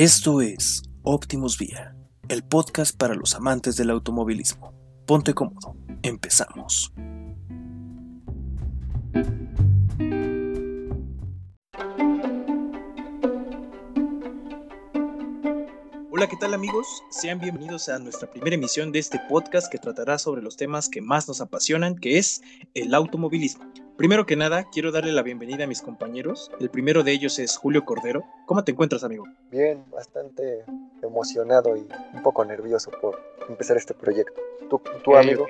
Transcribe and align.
Esto 0.00 0.40
es 0.40 0.80
Optimus 1.02 1.58
Vía, 1.58 1.94
el 2.30 2.42
podcast 2.42 2.96
para 2.96 3.12
los 3.12 3.34
amantes 3.34 3.76
del 3.76 3.90
automovilismo. 3.90 4.72
Ponte 5.06 5.34
cómodo, 5.34 5.76
empezamos. 6.02 6.90
Hola, 16.10 16.28
¿qué 16.30 16.36
tal 16.40 16.54
amigos? 16.54 16.86
Sean 17.10 17.38
bienvenidos 17.38 17.90
a 17.90 17.98
nuestra 17.98 18.30
primera 18.30 18.56
emisión 18.56 18.92
de 18.92 19.00
este 19.00 19.20
podcast 19.28 19.70
que 19.70 19.76
tratará 19.76 20.18
sobre 20.18 20.40
los 20.40 20.56
temas 20.56 20.88
que 20.88 21.02
más 21.02 21.28
nos 21.28 21.42
apasionan, 21.42 21.94
que 21.94 22.16
es 22.16 22.40
el 22.72 22.94
automovilismo. 22.94 23.69
Primero 24.00 24.24
que 24.24 24.34
nada, 24.34 24.64
quiero 24.72 24.92
darle 24.92 25.12
la 25.12 25.22
bienvenida 25.22 25.64
a 25.64 25.66
mis 25.66 25.82
compañeros. 25.82 26.50
El 26.58 26.70
primero 26.70 27.02
de 27.02 27.12
ellos 27.12 27.38
es 27.38 27.58
Julio 27.58 27.84
Cordero. 27.84 28.24
¿Cómo 28.46 28.64
te 28.64 28.72
encuentras, 28.72 29.04
amigo? 29.04 29.26
Bien, 29.50 29.84
bastante 29.90 30.64
emocionado 31.02 31.76
y 31.76 31.86
un 32.14 32.22
poco 32.22 32.42
nervioso 32.46 32.90
por 32.98 33.20
empezar 33.46 33.76
este 33.76 33.92
proyecto. 33.92 34.40
¿Tú, 34.70 34.80
tu 35.04 35.14
amigo? 35.14 35.46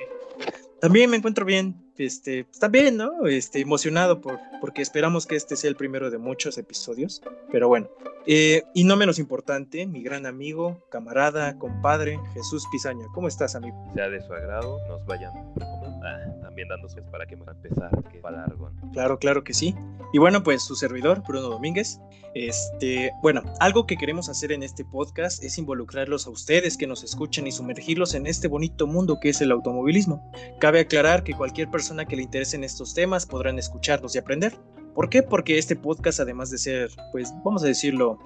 También 0.81 1.11
me 1.11 1.17
encuentro 1.17 1.45
bien, 1.45 1.77
este, 1.97 2.41
está 2.41 2.67
bien, 2.67 2.97
¿no? 2.97 3.29
Este, 3.29 3.61
emocionado 3.61 4.21
por, 4.21 4.41
porque 4.61 4.83
esperamos 4.83 5.29
que 5.29 5.37
este 5.37 5.55
sea 5.55 5.71
el 5.71 5.77
primero 5.77 6.11
de 6.11 6.19
muchos 6.19 6.59
episodios, 6.59 7.23
pero 7.53 7.69
bueno. 7.69 7.87
Eh, 8.27 8.65
y 8.75 8.83
no 8.83 8.97
menos 8.97 9.21
importante, 9.21 9.87
mi 9.87 10.03
gran 10.03 10.27
amigo, 10.27 10.83
camarada, 10.91 11.57
compadre, 11.57 12.19
Jesús 12.35 12.67
Pizaña. 12.73 13.07
¿Cómo 13.15 13.29
estás, 13.29 13.55
amigo? 13.55 13.77
Sea 13.95 14.09
de 14.09 14.21
su 14.21 14.33
agrado, 14.33 14.81
nos 14.89 15.07
vayan 15.07 15.33
ah, 16.03 16.40
para 17.11 17.27
que 17.27 17.35
empezar, 17.35 17.91
que 18.11 18.21
va 18.21 18.31
largo. 18.31 18.71
Claro, 18.93 19.19
claro 19.19 19.45
que 19.45 19.55
sí. 19.55 19.75
Y 20.13 20.19
bueno, 20.19 20.43
pues 20.43 20.63
su 20.63 20.75
servidor, 20.75 21.23
Bruno 21.27 21.49
Domínguez. 21.49 22.01
Este, 22.35 23.11
bueno, 23.23 23.43
algo 23.59 23.87
que 23.87 23.97
queremos 23.97 24.29
hacer 24.29 24.53
en 24.53 24.63
este 24.63 24.85
podcast 24.85 25.43
es 25.43 25.59
involucrarlos 25.59 26.27
a 26.27 26.31
ustedes 26.31 26.77
que 26.77 26.87
nos 26.87 27.03
escuchan 27.03 27.47
y 27.47 27.53
sumergirlos 27.53 28.15
en 28.15 28.27
este 28.27 28.47
bonito 28.49 28.87
mundo 28.87 29.19
que 29.21 29.31
es 29.31 29.41
el 29.41 29.51
automovilismo. 29.51 30.31
Cabe 30.61 30.81
aclarar 30.81 31.25
que 31.25 31.35
cualquier 31.35 31.71
persona 31.71 32.05
que 32.05 32.17
le 32.17 32.23
interesen 32.23 32.63
estos 32.63 32.95
temas 32.95 33.27
podrán 33.27 33.59
escucharlos 33.59 34.15
y 34.15 34.19
aprender. 34.19 34.57
¿Por 34.95 35.09
qué? 35.09 35.23
Porque 35.23 35.59
este 35.59 35.77
podcast, 35.77 36.21
además 36.21 36.51
de 36.51 36.59
ser, 36.59 36.91
pues, 37.13 37.33
vamos 37.45 37.63
a 37.63 37.67
decirlo, 37.67 38.19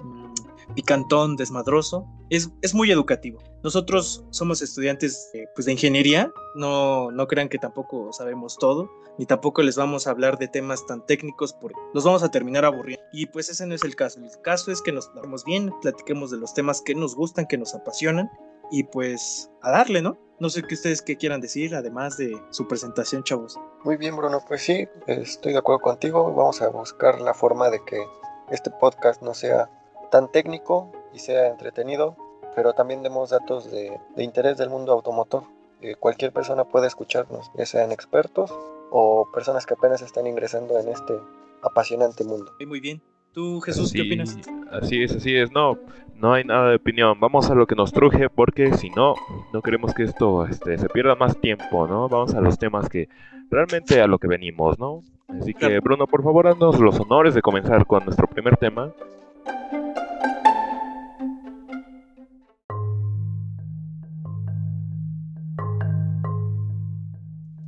picantón, 0.73 1.35
desmadroso, 1.35 2.07
es, 2.29 2.49
es 2.61 2.73
muy 2.73 2.91
educativo. 2.91 3.39
Nosotros 3.63 4.23
somos 4.29 4.61
estudiantes 4.61 5.31
pues, 5.55 5.65
de 5.65 5.73
ingeniería, 5.73 6.31
no, 6.55 7.11
no 7.11 7.27
crean 7.27 7.49
que 7.49 7.57
tampoco 7.57 8.11
sabemos 8.13 8.57
todo, 8.57 8.89
ni 9.17 9.25
tampoco 9.25 9.61
les 9.61 9.75
vamos 9.75 10.07
a 10.07 10.11
hablar 10.11 10.37
de 10.37 10.47
temas 10.47 10.85
tan 10.85 11.05
técnicos 11.05 11.53
porque 11.53 11.79
los 11.93 12.03
vamos 12.03 12.23
a 12.23 12.29
terminar 12.29 12.65
aburriendo. 12.65 13.03
Y 13.13 13.27
pues 13.27 13.49
ese 13.49 13.65
no 13.65 13.75
es 13.75 13.83
el 13.83 13.95
caso. 13.95 14.19
El 14.19 14.41
caso 14.41 14.71
es 14.71 14.81
que 14.81 14.91
nos 14.91 15.09
hablemos 15.09 15.45
bien, 15.45 15.71
platiquemos 15.81 16.31
de 16.31 16.37
los 16.37 16.53
temas 16.53 16.81
que 16.81 16.95
nos 16.95 17.15
gustan, 17.15 17.47
que 17.47 17.57
nos 17.57 17.73
apasionan 17.73 18.29
y 18.71 18.83
pues 18.83 19.49
a 19.61 19.71
darle, 19.71 20.01
¿no? 20.01 20.17
No 20.39 20.49
sé 20.49 20.63
qué 20.63 20.75
ustedes 20.75 21.01
qué 21.01 21.15
quieran 21.15 21.39
decir, 21.39 21.75
además 21.75 22.17
de 22.17 22.37
su 22.49 22.67
presentación, 22.67 23.23
chavos. 23.23 23.57
Muy 23.83 23.95
bien, 23.95 24.17
Bruno, 24.17 24.41
pues 24.45 24.63
sí, 24.63 24.87
estoy 25.07 25.53
de 25.53 25.59
acuerdo 25.59 25.81
contigo. 25.81 26.33
Vamos 26.33 26.61
a 26.61 26.67
buscar 26.69 27.21
la 27.21 27.33
forma 27.33 27.69
de 27.69 27.79
que 27.85 28.05
este 28.51 28.69
podcast 28.69 29.21
no 29.21 29.33
sea 29.33 29.69
tan 30.11 30.31
técnico 30.31 30.91
y 31.13 31.19
sea 31.19 31.47
entretenido, 31.47 32.15
pero 32.55 32.73
también 32.73 33.03
demos 33.03 33.29
datos 33.29 33.69
de, 33.71 33.99
interés 34.17 34.57
del 34.57 34.69
mundo 34.69 34.91
automotor. 34.91 35.43
Eh, 35.81 35.95
cualquier 35.99 36.31
persona 36.31 36.63
puede 36.63 36.87
escucharnos, 36.87 37.51
ya 37.55 37.65
sean 37.65 37.91
expertos 37.91 38.53
o 38.91 39.27
personas 39.33 39.65
que 39.65 39.73
apenas 39.73 40.01
están 40.01 40.25
ingresando 40.25 40.79
en 40.79 40.87
este 40.89 41.13
apasionante 41.61 42.23
mundo. 42.23 42.51
Muy 42.65 42.79
bien. 42.79 43.01
¿Tú, 43.33 43.59
Jesús, 43.59 43.91
qué 43.91 44.01
opinas? 44.01 44.37
Así 44.71 45.03
es, 45.03 45.13
así 45.13 45.35
es. 45.35 45.51
No, 45.51 45.77
no 46.15 46.33
hay 46.33 46.45
nada 46.45 46.69
de 46.69 46.77
opinión. 46.77 47.19
Vamos 47.19 47.49
a 47.49 47.55
lo 47.55 47.67
que 47.67 47.75
nos 47.75 47.91
truje 47.91 48.29
porque 48.29 48.71
si 48.77 48.89
no, 48.91 49.15
no 49.51 49.61
queremos 49.61 49.93
que 49.93 50.03
esto 50.03 50.45
este, 50.45 50.77
se 50.77 50.87
pierda 50.87 51.15
más 51.15 51.37
tiempo, 51.41 51.85
¿no? 51.85 52.07
Vamos 52.07 52.33
a 52.33 52.39
los 52.39 52.57
temas 52.57 52.87
que 52.87 53.09
realmente 53.51 54.01
a 54.01 54.07
lo 54.07 54.19
que 54.19 54.27
venimos, 54.27 54.79
¿no? 54.79 55.01
Así 55.27 55.53
que, 55.53 55.79
Bruno, 55.79 56.07
por 56.07 56.23
favor, 56.23 56.47
haznos 56.47 56.79
los 56.79 56.97
honores 56.99 57.33
de 57.33 57.41
comenzar 57.41 57.85
con 57.85 58.05
nuestro 58.05 58.27
primer 58.27 58.55
tema. 58.55 58.93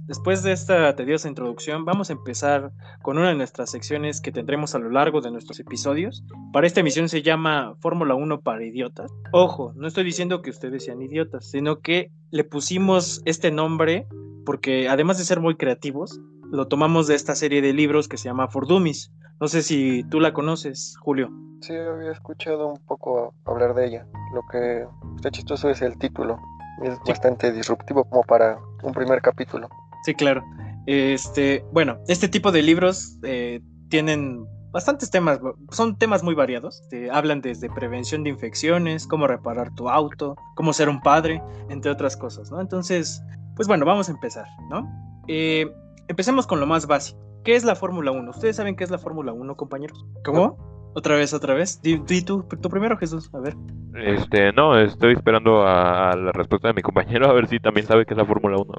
Después 0.07 0.41
de 0.41 0.53
esta 0.53 0.95
tediosa 0.95 1.27
introducción, 1.27 1.83
vamos 1.83 2.09
a 2.09 2.13
empezar 2.13 2.71
con 3.01 3.17
una 3.17 3.27
de 3.27 3.35
nuestras 3.35 3.69
secciones 3.69 4.21
que 4.21 4.31
tendremos 4.31 4.73
a 4.73 4.79
lo 4.79 4.89
largo 4.89 5.19
de 5.19 5.31
nuestros 5.31 5.59
episodios. 5.59 6.23
Para 6.53 6.65
esta 6.65 6.79
emisión 6.79 7.09
se 7.09 7.23
llama 7.23 7.75
Fórmula 7.81 8.15
1 8.15 8.39
para 8.39 8.63
idiotas. 8.63 9.11
Ojo, 9.33 9.73
no 9.75 9.85
estoy 9.85 10.05
diciendo 10.05 10.41
que 10.41 10.49
ustedes 10.49 10.85
sean 10.85 11.01
idiotas, 11.01 11.49
sino 11.49 11.81
que 11.81 12.09
le 12.31 12.45
pusimos 12.45 13.21
este 13.25 13.51
nombre 13.51 14.07
porque 14.45 14.87
además 14.87 15.17
de 15.17 15.25
ser 15.25 15.41
muy 15.41 15.57
creativos, 15.57 16.21
lo 16.49 16.69
tomamos 16.69 17.07
de 17.07 17.15
esta 17.15 17.35
serie 17.35 17.61
de 17.61 17.73
libros 17.73 18.07
que 18.07 18.15
se 18.15 18.29
llama 18.29 18.47
For 18.47 18.65
Dummies. 18.65 19.11
No 19.41 19.49
sé 19.49 19.61
si 19.61 20.05
tú 20.05 20.21
la 20.21 20.31
conoces, 20.31 20.95
Julio. 21.01 21.29
Sí, 21.59 21.75
había 21.75 22.13
escuchado 22.13 22.67
un 22.67 22.79
poco 22.85 23.33
hablar 23.43 23.73
de 23.73 23.87
ella. 23.87 24.07
Lo 24.33 24.41
que 24.49 24.87
está 25.17 25.31
chistoso 25.31 25.69
es 25.69 25.81
el 25.81 25.97
título. 25.97 26.39
Es 26.81 26.97
bastante 27.05 27.51
disruptivo 27.51 28.05
como 28.05 28.23
para 28.23 28.57
un 28.83 28.93
primer 28.93 29.21
capítulo. 29.21 29.67
Sí, 30.07 30.15
claro. 30.15 30.41
Este, 30.85 31.65
bueno, 31.73 31.99
este 32.07 32.29
tipo 32.29 32.53
de 32.53 32.61
libros 32.61 33.19
eh, 33.23 33.59
tienen 33.89 34.45
bastantes 34.71 35.11
temas, 35.11 35.37
son 35.69 35.97
temas 35.97 36.23
muy 36.23 36.33
variados. 36.33 36.81
hablan 37.11 37.41
desde 37.41 37.69
prevención 37.69 38.23
de 38.23 38.29
infecciones, 38.29 39.05
cómo 39.05 39.27
reparar 39.27 39.75
tu 39.75 39.89
auto, 39.89 40.37
cómo 40.55 40.71
ser 40.71 40.87
un 40.87 41.01
padre, 41.01 41.43
entre 41.69 41.91
otras 41.91 42.15
cosas, 42.15 42.49
¿no? 42.51 42.61
Entonces, 42.61 43.21
pues 43.57 43.67
bueno, 43.67 43.85
vamos 43.85 44.07
a 44.07 44.13
empezar, 44.13 44.45
¿no? 44.69 44.89
Eh, 45.27 45.69
empecemos 46.07 46.47
con 46.47 46.61
lo 46.61 46.67
más 46.67 46.87
básico. 46.87 47.19
¿Qué 47.43 47.57
es 47.57 47.65
la 47.65 47.75
Fórmula 47.75 48.11
1? 48.11 48.29
¿Ustedes 48.29 48.55
saben 48.55 48.77
qué 48.77 48.85
es 48.85 48.89
la 48.89 48.97
Fórmula 48.97 49.33
1, 49.33 49.57
compañeros? 49.57 50.05
¿Cómo? 50.23 50.55
Otra 50.95 51.17
vez, 51.17 51.33
otra 51.33 51.53
vez. 51.53 51.81
Di, 51.81 51.99
tú, 52.21 52.43
tú 52.43 52.69
primero, 52.69 52.95
Jesús, 52.95 53.29
a 53.33 53.39
ver. 53.39 53.57
Este, 53.93 54.53
no, 54.53 54.79
estoy 54.79 55.15
esperando 55.15 55.67
a, 55.67 56.15
la 56.15 56.31
respuesta 56.31 56.69
de 56.69 56.75
mi 56.75 56.81
compañero 56.81 57.29
a 57.29 57.33
ver 57.33 57.47
si 57.47 57.59
también 57.59 57.85
sabe 57.85 58.05
qué 58.05 58.13
es 58.13 58.17
la 58.17 58.25
Fórmula 58.25 58.55
1. 58.55 58.73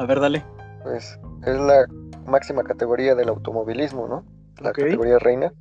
A 0.00 0.04
ver, 0.04 0.18
dale. 0.18 0.44
Pues 0.84 1.18
es 1.44 1.58
la 1.58 1.86
máxima 2.26 2.62
categoría 2.62 3.14
del 3.14 3.30
automovilismo, 3.30 4.06
¿no? 4.06 4.24
La 4.62 4.72
categoría 4.72 5.18
reina. 5.18 5.52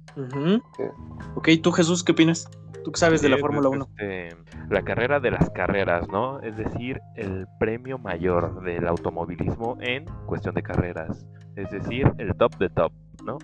Ok, 1.35 1.49
tú 1.63 1.71
Jesús, 1.71 2.03
¿qué 2.03 2.11
opinas? 2.11 2.47
¿Tú 2.83 2.91
qué 2.91 2.99
sabes 2.99 3.21
de 3.21 3.29
la 3.29 3.37
Fórmula 3.37 3.69
1? 3.69 3.87
Este, 3.97 4.35
la 4.69 4.83
carrera 4.83 5.19
de 5.19 5.31
las 5.31 5.49
carreras, 5.49 6.07
¿no? 6.09 6.41
Es 6.41 6.57
decir, 6.57 6.99
el 7.15 7.47
premio 7.57 7.97
mayor 7.97 8.61
del 8.63 8.87
automovilismo 8.87 9.77
en 9.79 10.05
cuestión 10.25 10.53
de 10.53 10.63
carreras. 10.63 11.25
Es 11.55 11.71
decir, 11.71 12.11
el 12.17 12.35
top 12.35 12.57
de 12.57 12.69
top. 12.69 12.91
¿No? 13.23 13.37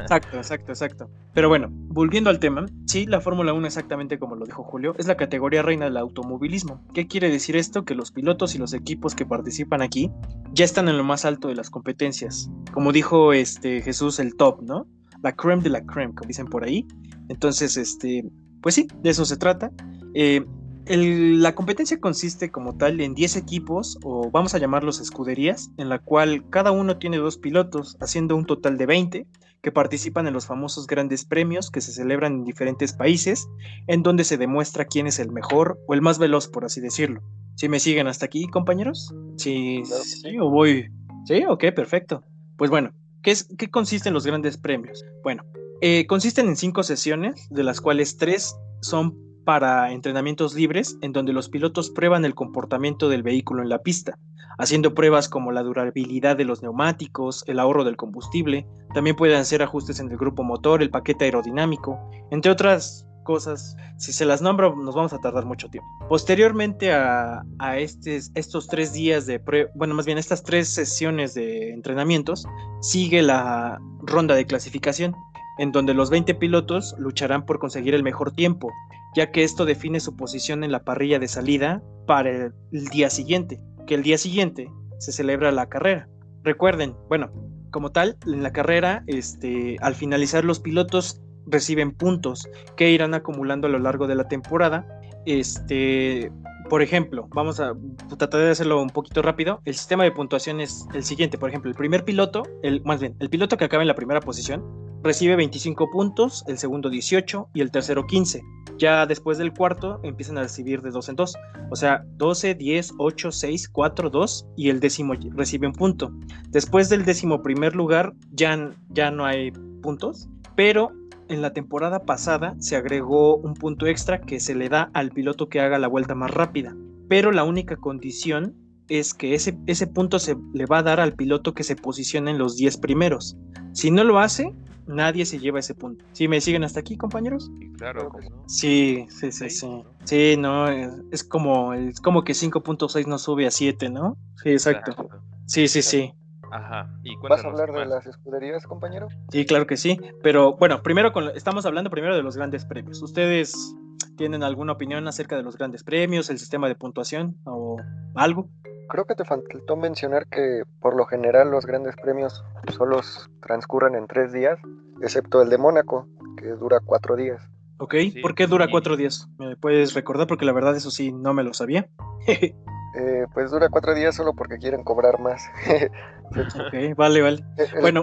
Exacto, 0.00 0.36
exacto, 0.36 0.72
exacto. 0.72 1.10
Pero 1.32 1.48
bueno, 1.48 1.68
volviendo 1.70 2.30
al 2.30 2.38
tema, 2.38 2.66
sí, 2.86 3.06
la 3.06 3.20
Fórmula 3.20 3.52
1, 3.52 3.66
exactamente 3.66 4.18
como 4.18 4.36
lo 4.36 4.46
dijo 4.46 4.62
Julio, 4.62 4.94
es 4.98 5.06
la 5.06 5.16
categoría 5.16 5.62
reina 5.62 5.86
del 5.86 5.96
automovilismo. 5.96 6.82
¿Qué 6.94 7.06
quiere 7.06 7.30
decir 7.30 7.56
esto? 7.56 7.84
Que 7.84 7.94
los 7.94 8.12
pilotos 8.12 8.54
y 8.54 8.58
los 8.58 8.72
equipos 8.72 9.14
que 9.14 9.26
participan 9.26 9.82
aquí 9.82 10.10
ya 10.52 10.64
están 10.64 10.88
en 10.88 10.96
lo 10.96 11.04
más 11.04 11.24
alto 11.24 11.48
de 11.48 11.54
las 11.54 11.70
competencias. 11.70 12.50
Como 12.72 12.92
dijo 12.92 13.32
este 13.32 13.82
Jesús, 13.82 14.18
el 14.18 14.36
top, 14.36 14.62
¿no? 14.62 14.86
La 15.22 15.32
creme 15.32 15.62
de 15.62 15.70
la 15.70 15.84
creme, 15.84 16.14
como 16.14 16.28
dicen 16.28 16.46
por 16.46 16.64
ahí. 16.64 16.86
Entonces, 17.28 17.76
este, 17.76 18.24
pues 18.62 18.74
sí, 18.74 18.86
de 19.02 19.10
eso 19.10 19.24
se 19.24 19.36
trata. 19.36 19.70
Eh, 20.14 20.44
la 20.88 21.54
competencia 21.54 21.98
consiste 21.98 22.50
como 22.50 22.76
tal 22.76 23.00
en 23.00 23.14
10 23.14 23.36
equipos, 23.36 23.98
o 24.04 24.30
vamos 24.30 24.54
a 24.54 24.58
llamarlos 24.58 25.00
escuderías, 25.00 25.70
en 25.78 25.88
la 25.88 25.98
cual 25.98 26.48
cada 26.50 26.70
uno 26.70 26.98
tiene 26.98 27.16
dos 27.16 27.38
pilotos, 27.38 27.96
haciendo 28.00 28.36
un 28.36 28.46
total 28.46 28.78
de 28.78 28.86
20 28.86 29.26
que 29.62 29.72
participan 29.72 30.28
en 30.28 30.34
los 30.34 30.46
famosos 30.46 30.86
grandes 30.86 31.24
premios 31.24 31.70
que 31.70 31.80
se 31.80 31.92
celebran 31.92 32.34
en 32.34 32.44
diferentes 32.44 32.92
países, 32.92 33.48
en 33.88 34.04
donde 34.04 34.22
se 34.22 34.36
demuestra 34.36 34.84
quién 34.84 35.08
es 35.08 35.18
el 35.18 35.32
mejor 35.32 35.80
o 35.88 35.94
el 35.94 36.02
más 36.02 36.20
veloz, 36.20 36.46
por 36.46 36.64
así 36.64 36.80
decirlo. 36.80 37.20
¿Sí 37.56 37.68
me 37.68 37.80
siguen 37.80 38.06
hasta 38.06 38.26
aquí, 38.26 38.46
compañeros? 38.46 39.12
Sí, 39.38 39.82
sí, 39.84 40.38
o 40.38 40.50
voy. 40.50 40.88
Sí, 41.24 41.42
ok, 41.48 41.64
perfecto. 41.74 42.22
Pues 42.56 42.70
bueno, 42.70 42.92
¿qué, 43.22 43.32
es, 43.32 43.48
qué 43.58 43.68
consisten 43.68 44.14
los 44.14 44.24
grandes 44.24 44.56
premios? 44.56 45.02
Bueno, 45.24 45.42
eh, 45.80 46.06
consisten 46.06 46.46
en 46.46 46.56
cinco 46.56 46.84
sesiones, 46.84 47.48
de 47.50 47.64
las 47.64 47.80
cuales 47.80 48.18
tres 48.18 48.54
son 48.82 49.25
para 49.46 49.92
entrenamientos 49.92 50.54
libres 50.54 50.98
en 51.02 51.12
donde 51.12 51.32
los 51.32 51.48
pilotos 51.48 51.88
prueban 51.90 52.24
el 52.24 52.34
comportamiento 52.34 53.08
del 53.08 53.22
vehículo 53.22 53.62
en 53.62 53.68
la 53.68 53.78
pista, 53.78 54.18
haciendo 54.58 54.92
pruebas 54.92 55.28
como 55.28 55.52
la 55.52 55.62
durabilidad 55.62 56.36
de 56.36 56.44
los 56.44 56.62
neumáticos, 56.62 57.44
el 57.46 57.60
ahorro 57.60 57.84
del 57.84 57.96
combustible, 57.96 58.66
también 58.92 59.14
pueden 59.14 59.38
hacer 59.38 59.62
ajustes 59.62 60.00
en 60.00 60.10
el 60.10 60.18
grupo 60.18 60.42
motor, 60.42 60.82
el 60.82 60.90
paquete 60.90 61.26
aerodinámico, 61.26 61.98
entre 62.32 62.50
otras 62.50 63.06
cosas. 63.22 63.76
Si 63.98 64.12
se 64.12 64.24
las 64.24 64.42
nombro 64.42 64.74
nos 64.74 64.96
vamos 64.96 65.12
a 65.12 65.18
tardar 65.18 65.44
mucho 65.44 65.68
tiempo. 65.68 65.88
Posteriormente 66.08 66.92
a, 66.92 67.44
estos 67.78 68.66
tres 68.66 68.92
días 68.92 69.26
de 69.26 69.38
prueba, 69.38 69.70
bueno, 69.76 69.94
más 69.94 70.06
bien 70.06 70.18
estas 70.18 70.42
tres 70.42 70.68
sesiones 70.68 71.34
de 71.34 71.72
entrenamientos, 71.72 72.46
sigue 72.80 73.22
la 73.22 73.78
ronda 74.02 74.34
de 74.34 74.44
clasificación, 74.44 75.14
en 75.58 75.72
donde 75.72 75.94
los 75.94 76.10
20 76.10 76.34
pilotos 76.34 76.94
lucharán 76.98 77.46
por 77.46 77.58
conseguir 77.58 77.94
el 77.94 78.02
mejor 78.02 78.32
tiempo, 78.32 78.72
ya 79.16 79.32
que 79.32 79.42
esto 79.42 79.64
define 79.64 79.98
su 79.98 80.14
posición 80.14 80.62
en 80.62 80.70
la 80.70 80.84
parrilla 80.84 81.18
de 81.18 81.26
salida 81.26 81.82
para 82.06 82.30
el, 82.70 82.84
día 82.92 83.08
siguiente, 83.08 83.58
que 83.86 83.94
el 83.94 84.02
día 84.02 84.18
siguiente 84.18 84.70
se 84.98 85.10
celebra 85.10 85.50
la 85.52 85.70
carrera. 85.70 86.06
Recuerden, 86.44 86.94
bueno, 87.08 87.32
como 87.70 87.90
tal, 87.90 88.18
en 88.26 88.42
la 88.42 88.52
carrera, 88.52 89.04
este, 89.06 89.78
al 89.80 89.94
finalizar 89.94 90.44
los 90.44 90.60
pilotos 90.60 91.22
reciben 91.46 91.92
puntos 91.92 92.46
que 92.76 92.90
irán 92.90 93.14
acumulando 93.14 93.68
a 93.68 93.70
lo 93.70 93.78
largo 93.78 94.06
de 94.06 94.16
la 94.16 94.28
temporada. 94.28 94.86
Este, 95.24 96.30
por 96.68 96.82
ejemplo, 96.82 97.28
vamos 97.34 97.60
a 97.60 97.74
tratar 98.18 98.40
de 98.40 98.50
hacerlo 98.50 98.82
un 98.82 98.90
poquito 98.90 99.22
rápido. 99.22 99.60
El 99.64 99.74
sistema 99.74 100.04
de 100.04 100.12
puntuación 100.12 100.60
es 100.60 100.86
el 100.94 101.04
siguiente. 101.04 101.38
Por 101.38 101.48
ejemplo, 101.48 101.70
el 101.70 101.76
primer 101.76 102.04
piloto, 102.04 102.42
el, 102.62 102.82
más 102.82 103.00
bien, 103.00 103.16
el 103.20 103.30
piloto 103.30 103.56
que 103.56 103.64
acaba 103.64 103.82
en 103.82 103.88
la 103.88 103.94
primera 103.94 104.20
posición 104.20 104.64
recibe 105.02 105.36
25 105.36 105.90
puntos, 105.90 106.44
el 106.48 106.58
segundo 106.58 106.90
18 106.90 107.50
y 107.54 107.60
el 107.60 107.70
tercero 107.70 108.06
15. 108.06 108.42
Ya 108.78 109.06
después 109.06 109.38
del 109.38 109.52
cuarto 109.52 110.00
empiezan 110.02 110.36
a 110.38 110.42
recibir 110.42 110.82
de 110.82 110.90
dos 110.90 111.08
en 111.08 111.16
dos. 111.16 111.36
O 111.70 111.76
sea, 111.76 112.04
12, 112.16 112.54
10, 112.54 112.94
8, 112.98 113.32
6, 113.32 113.68
4, 113.68 114.10
2 114.10 114.46
y 114.56 114.68
el 114.68 114.80
décimo 114.80 115.14
recibe 115.34 115.66
un 115.66 115.72
punto. 115.72 116.12
Después 116.50 116.88
del 116.88 117.04
décimo 117.04 117.42
primer 117.42 117.74
lugar 117.74 118.12
ya, 118.32 118.70
ya 118.90 119.10
no 119.10 119.24
hay 119.24 119.52
puntos, 119.82 120.28
pero 120.56 120.92
en 121.28 121.42
la 121.42 121.52
temporada 121.52 122.04
pasada 122.04 122.54
se 122.58 122.76
agregó 122.76 123.36
un 123.36 123.54
punto 123.54 123.86
extra 123.86 124.20
que 124.20 124.40
se 124.40 124.54
le 124.54 124.68
da 124.68 124.90
al 124.92 125.10
piloto 125.10 125.48
que 125.48 125.60
haga 125.60 125.78
la 125.78 125.88
vuelta 125.88 126.14
más 126.14 126.30
rápida. 126.30 126.74
Pero 127.08 127.32
la 127.32 127.44
única 127.44 127.76
condición 127.76 128.54
es 128.88 129.14
que 129.14 129.34
ese, 129.34 129.58
ese 129.66 129.86
punto 129.86 130.18
se 130.18 130.36
le 130.52 130.66
va 130.66 130.78
a 130.78 130.82
dar 130.82 131.00
al 131.00 131.14
piloto 131.14 131.54
que 131.54 131.64
se 131.64 131.76
posicione 131.76 132.30
en 132.30 132.38
los 132.38 132.56
10 132.56 132.78
primeros. 132.78 133.36
Si 133.72 133.90
no 133.90 134.04
lo 134.04 134.18
hace, 134.18 134.52
nadie 134.86 135.26
se 135.26 135.38
lleva 135.38 135.58
ese 135.58 135.74
punto. 135.74 136.04
¿Sí 136.12 136.28
me 136.28 136.40
siguen 136.40 136.64
hasta 136.64 136.80
aquí, 136.80 136.96
compañeros? 136.96 137.50
Sí, 137.58 137.72
claro. 137.76 138.10
Sí, 138.46 139.06
sí, 139.10 139.32
sí, 139.32 139.50
sí. 139.50 139.82
Sí, 140.04 140.36
no, 140.38 140.68
es, 140.68 141.24
como, 141.24 141.74
es 141.74 142.00
como 142.00 142.24
que 142.24 142.32
5.6 142.32 143.06
no 143.06 143.18
sube 143.18 143.46
a 143.46 143.50
7, 143.50 143.90
¿no? 143.90 144.16
Sí, 144.42 144.50
exacto. 144.50 145.08
Sí, 145.46 145.68
sí, 145.68 145.82
sí. 145.82 146.12
Ajá. 146.50 146.90
¿Vas 147.28 147.44
a 147.44 147.48
hablar 147.48 147.72
de 147.72 147.86
las 147.86 148.06
escuderías, 148.06 148.66
compañero? 148.66 149.08
Sí, 149.30 149.46
claro 149.46 149.66
que 149.66 149.76
sí. 149.76 149.98
Pero 150.22 150.56
bueno, 150.56 150.82
primero 150.82 151.12
estamos 151.34 151.66
hablando 151.66 151.90
primero 151.90 152.16
de 152.16 152.22
los 152.22 152.36
grandes 152.36 152.64
premios. 152.64 153.02
¿Ustedes 153.02 153.74
tienen 154.16 154.42
alguna 154.42 154.72
opinión 154.72 155.06
acerca 155.08 155.36
de 155.36 155.42
los 155.42 155.56
grandes 155.56 155.84
premios, 155.84 156.30
el 156.30 156.38
sistema 156.38 156.68
de 156.68 156.74
puntuación 156.74 157.36
o 157.44 157.76
algo? 158.14 158.48
Creo 158.88 159.04
que 159.04 159.14
te 159.14 159.24
faltó 159.24 159.76
mencionar 159.76 160.26
que 160.28 160.62
por 160.80 160.96
lo 160.96 161.06
general 161.06 161.50
los 161.50 161.66
grandes 161.66 161.96
premios 161.96 162.44
solo 162.76 163.00
transcurren 163.42 163.96
en 163.96 164.06
tres 164.06 164.32
días, 164.32 164.58
excepto 165.02 165.42
el 165.42 165.48
de 165.48 165.58
Mónaco, 165.58 166.06
que 166.36 166.46
dura 166.46 166.80
cuatro 166.84 167.16
días. 167.16 167.42
Ok, 167.78 167.94
¿por 168.22 168.34
qué 168.34 168.46
dura 168.46 168.68
cuatro 168.70 168.96
días? 168.96 169.28
¿Me 169.38 169.56
puedes 169.56 169.92
recordar? 169.94 170.26
Porque 170.26 170.46
la 170.46 170.52
verdad 170.52 170.76
eso 170.76 170.90
sí, 170.90 171.12
no 171.12 171.34
me 171.34 171.42
lo 171.42 171.52
sabía. 171.52 171.88
Eh, 172.96 173.26
pues 173.34 173.50
dura 173.50 173.68
cuatro 173.68 173.94
días 173.94 174.14
solo 174.14 174.32
porque 174.32 174.58
quieren 174.58 174.82
cobrar 174.82 175.20
más. 175.20 175.42
ok, 176.30 176.96
vale, 176.96 177.22
vale. 177.22 177.44
El, 177.56 177.80
bueno. 177.80 178.02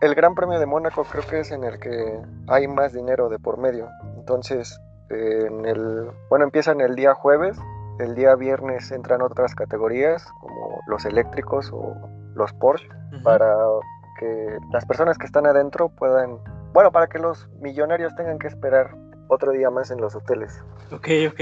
El, 0.00 0.14
Gran 0.14 0.34
Premio 0.34 0.58
de 0.58 0.66
Mónaco 0.66 1.04
creo 1.04 1.26
que 1.26 1.40
es 1.40 1.50
en 1.50 1.64
el 1.64 1.78
que 1.78 2.20
hay 2.48 2.66
más 2.66 2.92
dinero 2.92 3.28
de 3.28 3.38
por 3.38 3.58
medio. 3.58 3.88
Entonces, 4.16 4.80
en 5.10 5.66
el, 5.66 6.10
bueno, 6.30 6.46
empiezan 6.46 6.80
el 6.80 6.94
día 6.94 7.14
jueves 7.14 7.58
el 7.98 8.14
día 8.14 8.34
viernes 8.34 8.90
entran 8.90 9.22
otras 9.22 9.54
categorías 9.54 10.24
como 10.40 10.80
los 10.86 11.04
eléctricos 11.04 11.70
o 11.72 11.94
los 12.34 12.52
Porsche 12.54 12.88
para 13.22 13.54
que 14.18 14.58
las 14.72 14.84
personas 14.86 15.18
que 15.18 15.26
están 15.26 15.46
adentro 15.46 15.88
puedan, 15.90 16.38
bueno, 16.72 16.90
para 16.90 17.06
que 17.06 17.18
los 17.18 17.48
millonarios 17.60 18.14
tengan 18.16 18.38
que 18.38 18.46
esperar 18.46 18.94
otro 19.32 19.52
día 19.52 19.70
más 19.70 19.90
en 19.90 20.00
los 20.00 20.14
hoteles. 20.14 20.62
Ok, 20.90 21.08
ok, 21.28 21.40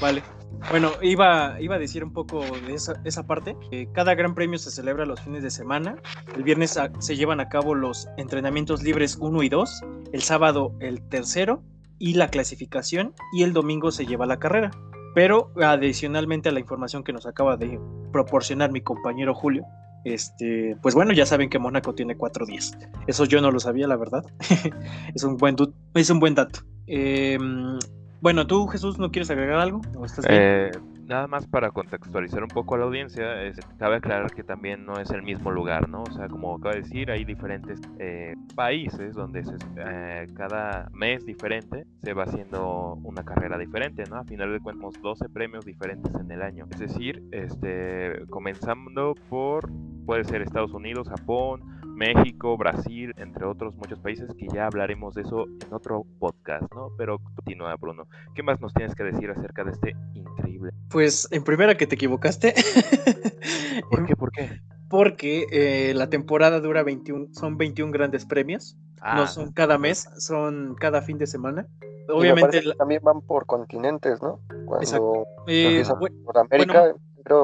vale. 0.00 0.22
Bueno, 0.70 0.90
iba, 1.02 1.60
iba 1.60 1.76
a 1.76 1.78
decir 1.78 2.02
un 2.02 2.12
poco 2.12 2.40
de 2.40 2.74
esa, 2.74 3.00
esa 3.04 3.26
parte. 3.26 3.56
cada 3.92 4.14
gran 4.14 4.34
premio 4.34 4.58
se 4.58 4.70
celebra 4.70 5.06
los 5.06 5.20
fines 5.20 5.42
de 5.42 5.50
semana. 5.50 5.96
El 6.34 6.42
viernes 6.42 6.78
se 6.98 7.16
llevan 7.16 7.40
a 7.40 7.48
cabo 7.48 7.74
los 7.74 8.08
entrenamientos 8.16 8.82
libres 8.82 9.16
1 9.20 9.42
y 9.42 9.48
2. 9.48 9.84
El 10.12 10.22
sábado 10.22 10.74
el 10.80 11.02
tercero 11.08 11.62
y 11.98 12.14
la 12.14 12.28
clasificación. 12.28 13.14
Y 13.32 13.42
el 13.42 13.52
domingo 13.52 13.90
se 13.90 14.06
lleva 14.06 14.26
la 14.26 14.38
carrera. 14.38 14.70
Pero 15.14 15.50
adicionalmente 15.62 16.48
a 16.48 16.52
la 16.52 16.60
información 16.60 17.04
que 17.04 17.12
nos 17.12 17.26
acaba 17.26 17.56
de 17.56 17.80
proporcionar 18.12 18.72
mi 18.72 18.80
compañero 18.80 19.34
Julio, 19.34 19.64
este, 20.06 20.76
pues 20.82 20.94
bueno, 20.94 21.12
ya 21.12 21.26
saben 21.26 21.50
que 21.50 21.58
Mónaco 21.58 21.92
tiene 21.92 22.16
cuatro 22.16 22.46
días. 22.46 22.78
Eso 23.08 23.24
yo 23.24 23.40
no 23.40 23.50
lo 23.50 23.58
sabía, 23.58 23.88
la 23.88 23.96
verdad. 23.96 24.24
es, 25.14 25.24
un 25.24 25.36
buen 25.36 25.56
es 25.94 26.10
un 26.10 26.20
buen 26.20 26.36
dato. 26.36 26.60
Em, 26.86 27.76
bueno, 28.20 28.46
tú, 28.46 28.68
Jesús, 28.68 28.98
¿no 28.98 29.10
quieres 29.10 29.30
agregar 29.30 29.58
algo? 29.58 29.80
Eh, 30.28 30.70
nada 31.06 31.26
más 31.26 31.46
para 31.46 31.70
contextualizar 31.70 32.42
un 32.42 32.48
poco 32.48 32.74
a 32.74 32.78
la 32.78 32.84
audiencia, 32.84 33.42
es, 33.42 33.58
cabe 33.78 33.96
aclarar 33.96 34.32
que 34.32 34.42
también 34.42 34.84
no 34.84 34.98
es 34.98 35.10
el 35.10 35.22
mismo 35.22 35.50
lugar, 35.50 35.88
¿no? 35.88 36.02
O 36.02 36.12
sea, 36.12 36.28
como 36.28 36.54
acaba 36.54 36.74
de 36.74 36.82
decir, 36.82 37.10
hay 37.10 37.24
diferentes 37.24 37.80
eh, 37.98 38.34
países 38.54 39.14
donde 39.14 39.44
eh, 39.76 40.26
cada 40.34 40.88
mes 40.92 41.24
diferente 41.24 41.86
se 42.02 42.12
va 42.12 42.24
haciendo 42.24 42.94
una 43.02 43.24
carrera 43.24 43.58
diferente, 43.58 44.04
¿no? 44.08 44.16
A 44.16 44.24
final 44.24 44.52
de 44.52 44.60
cuentas, 44.60 45.00
12 45.00 45.28
premios 45.28 45.64
diferentes 45.64 46.14
en 46.14 46.30
el 46.30 46.42
año. 46.42 46.66
Es 46.70 46.78
decir, 46.78 47.22
este, 47.30 48.26
comenzando 48.28 49.14
por, 49.28 49.70
puede 50.04 50.24
ser 50.24 50.42
Estados 50.42 50.72
Unidos, 50.72 51.08
Japón, 51.08 51.75
México, 51.96 52.56
Brasil, 52.58 53.14
entre 53.16 53.46
otros 53.46 53.74
muchos 53.74 53.98
países 54.00 54.28
que 54.38 54.46
ya 54.52 54.66
hablaremos 54.66 55.14
de 55.14 55.22
eso 55.22 55.46
en 55.46 55.72
otro 55.72 56.04
podcast, 56.18 56.70
¿no? 56.74 56.90
Pero 56.98 57.18
continúa, 57.18 57.74
Bruno. 57.76 58.06
¿Qué 58.34 58.42
más 58.42 58.60
nos 58.60 58.74
tienes 58.74 58.94
que 58.94 59.02
decir 59.02 59.30
acerca 59.30 59.64
de 59.64 59.72
este 59.72 59.96
increíble? 60.14 60.72
Pues 60.90 61.26
en 61.30 61.42
primera 61.42 61.76
que 61.76 61.86
te 61.86 61.94
equivocaste. 61.94 62.54
¿Por 63.90 64.04
qué? 64.06 64.14
¿Por 64.14 64.30
qué? 64.30 64.60
Porque 64.90 65.46
eh, 65.50 65.94
la 65.94 66.10
temporada 66.10 66.60
dura 66.60 66.82
21, 66.82 67.28
son 67.32 67.56
21 67.56 67.90
grandes 67.92 68.26
premios. 68.26 68.76
no 68.96 69.22
ah. 69.22 69.26
son 69.26 69.52
cada 69.52 69.78
mes, 69.78 70.06
son 70.18 70.74
cada 70.78 71.00
fin 71.00 71.16
de 71.16 71.26
semana. 71.26 71.66
Obviamente. 72.08 72.62
También 72.76 73.00
van 73.02 73.22
por 73.22 73.46
continentes, 73.46 74.22
¿no? 74.22 74.40
Cuando 74.66 75.26
eh, 75.46 75.82
por 76.24 76.38
América, 76.38 76.94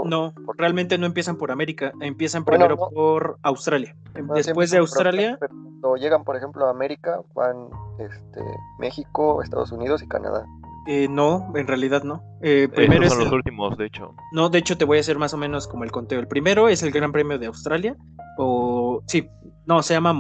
no, 0.05 0.34
realmente 0.56 0.99
no 0.99 1.06
empiezan 1.06 1.37
por 1.37 1.50
América, 1.50 1.93
empiezan 2.00 2.44
primero 2.44 2.76
por 2.76 3.38
Australia. 3.43 3.96
Después 4.34 4.70
de 4.70 4.79
Australia. 4.79 5.38
cuando 5.38 5.96
llegan, 5.96 6.25
por 6.25 6.37
ejemplo, 6.37 6.67
a 6.67 6.70
América, 6.70 7.20
van 7.34 7.69
este, 7.99 8.40
México, 8.78 9.42
Estados 9.42 9.73
Unidos 9.73 10.02
y 10.02 10.09
Canadá. 10.09 10.47
Eh, 10.87 11.06
no, 11.09 11.52
en 11.54 11.66
realidad 11.66 12.02
no. 12.02 12.23
Eh, 12.42 12.68
primero 12.75 13.09
son 13.09 13.21
los 13.21 13.33
últimos, 13.33 13.76
de 13.76 13.87
hecho. 13.87 14.14
No, 14.33 14.49
de 14.49 14.59
hecho 14.59 14.76
te 14.76 14.85
voy 14.85 14.99
a 14.99 15.00
hacer 15.00 15.16
más 15.16 15.33
o 15.33 15.37
menos 15.37 15.68
como 15.68 15.85
el 15.85 15.92
conteo. 15.92 16.18
El 16.18 16.26
primero 16.26 16.68
es 16.68 16.83
el 16.83 16.90
Gran 16.90 17.12
Premio 17.12 17.38
de 17.38 17.47
Australia, 17.47 17.97
o 18.37 19.02
sí, 19.06 19.28
no, 19.66 19.83
se 19.83 19.95
llama 19.95 20.12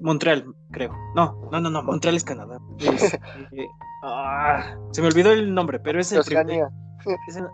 Montreal, 0.00 0.46
creo. 0.72 0.92
No, 1.14 1.48
no, 1.52 1.60
no, 1.60 1.70
no, 1.70 1.82
Montreal 1.82 2.16
es 2.16 2.24
Canadá. 2.24 2.58
Eh, 3.52 3.66
ah, 4.02 4.76
se 4.92 5.00
me 5.00 5.08
olvidó 5.08 5.32
el 5.32 5.54
nombre, 5.54 5.80
pero 5.80 6.00
es 6.00 6.12
el 6.12 6.22
primer 6.22 6.68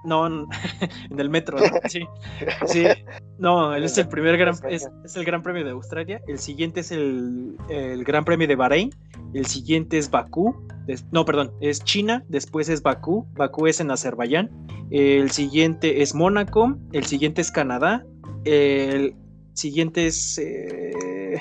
no, 0.05 0.27
en 1.11 1.21
el 1.21 1.29
metro, 1.29 1.59
Sí, 1.89 2.07
sí. 2.67 2.85
No, 3.39 3.75
es 3.75 3.99
el 3.99 4.09
primer 4.09 4.37
gran, 4.37 4.55
es, 4.69 4.89
el 5.15 5.25
Gran 5.25 5.43
Premio 5.43 5.65
de 5.65 5.71
Australia. 5.71 6.21
El 6.27 6.39
siguiente 6.39 6.81
es 6.81 6.91
el, 6.91 7.57
Gran 8.07 8.25
Premio 8.25 8.49
de 8.49 8.57
Bahrein. 8.57 8.91
El 9.33 9.47
siguiente 9.47 9.99
es 9.99 10.11
Bakú. 10.11 10.55
no, 11.11 11.25
perdón, 11.25 11.53
es 11.61 11.83
China. 11.83 12.25
Después 12.29 12.69
es 12.69 12.83
Bakú. 12.83 13.27
Bakú 13.35 13.67
es 13.67 13.81
en 13.81 13.91
Azerbaiyán. 13.91 14.51
El 14.91 15.31
siguiente 15.31 16.03
es 16.03 16.15
Mónaco. 16.15 16.77
El 16.93 17.05
siguiente 17.05 17.41
es 17.41 17.51
Canadá. 17.51 18.05
El 18.45 19.15
siguiente 19.55 20.07
es. 20.07 20.39
Eh, 20.39 21.39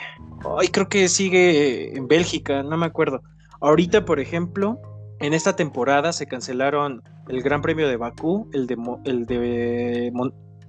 ay, 0.57 0.67
creo 0.69 0.87
que 0.87 1.07
sigue 1.07 1.95
en 1.95 2.07
Bélgica, 2.07 2.63
no 2.63 2.77
me 2.77 2.85
acuerdo. 2.85 3.21
Ahorita, 3.61 4.05
por 4.05 4.19
ejemplo, 4.19 4.79
en 5.19 5.33
esta 5.33 5.55
temporada 5.55 6.13
se 6.13 6.27
cancelaron 6.27 7.01
el 7.27 7.41
Gran 7.41 7.61
Premio 7.61 7.87
de 7.87 7.97
Bakú, 7.97 8.49
el 8.53 8.67
de 8.67 8.77
el 9.05 9.25
de 9.25 10.11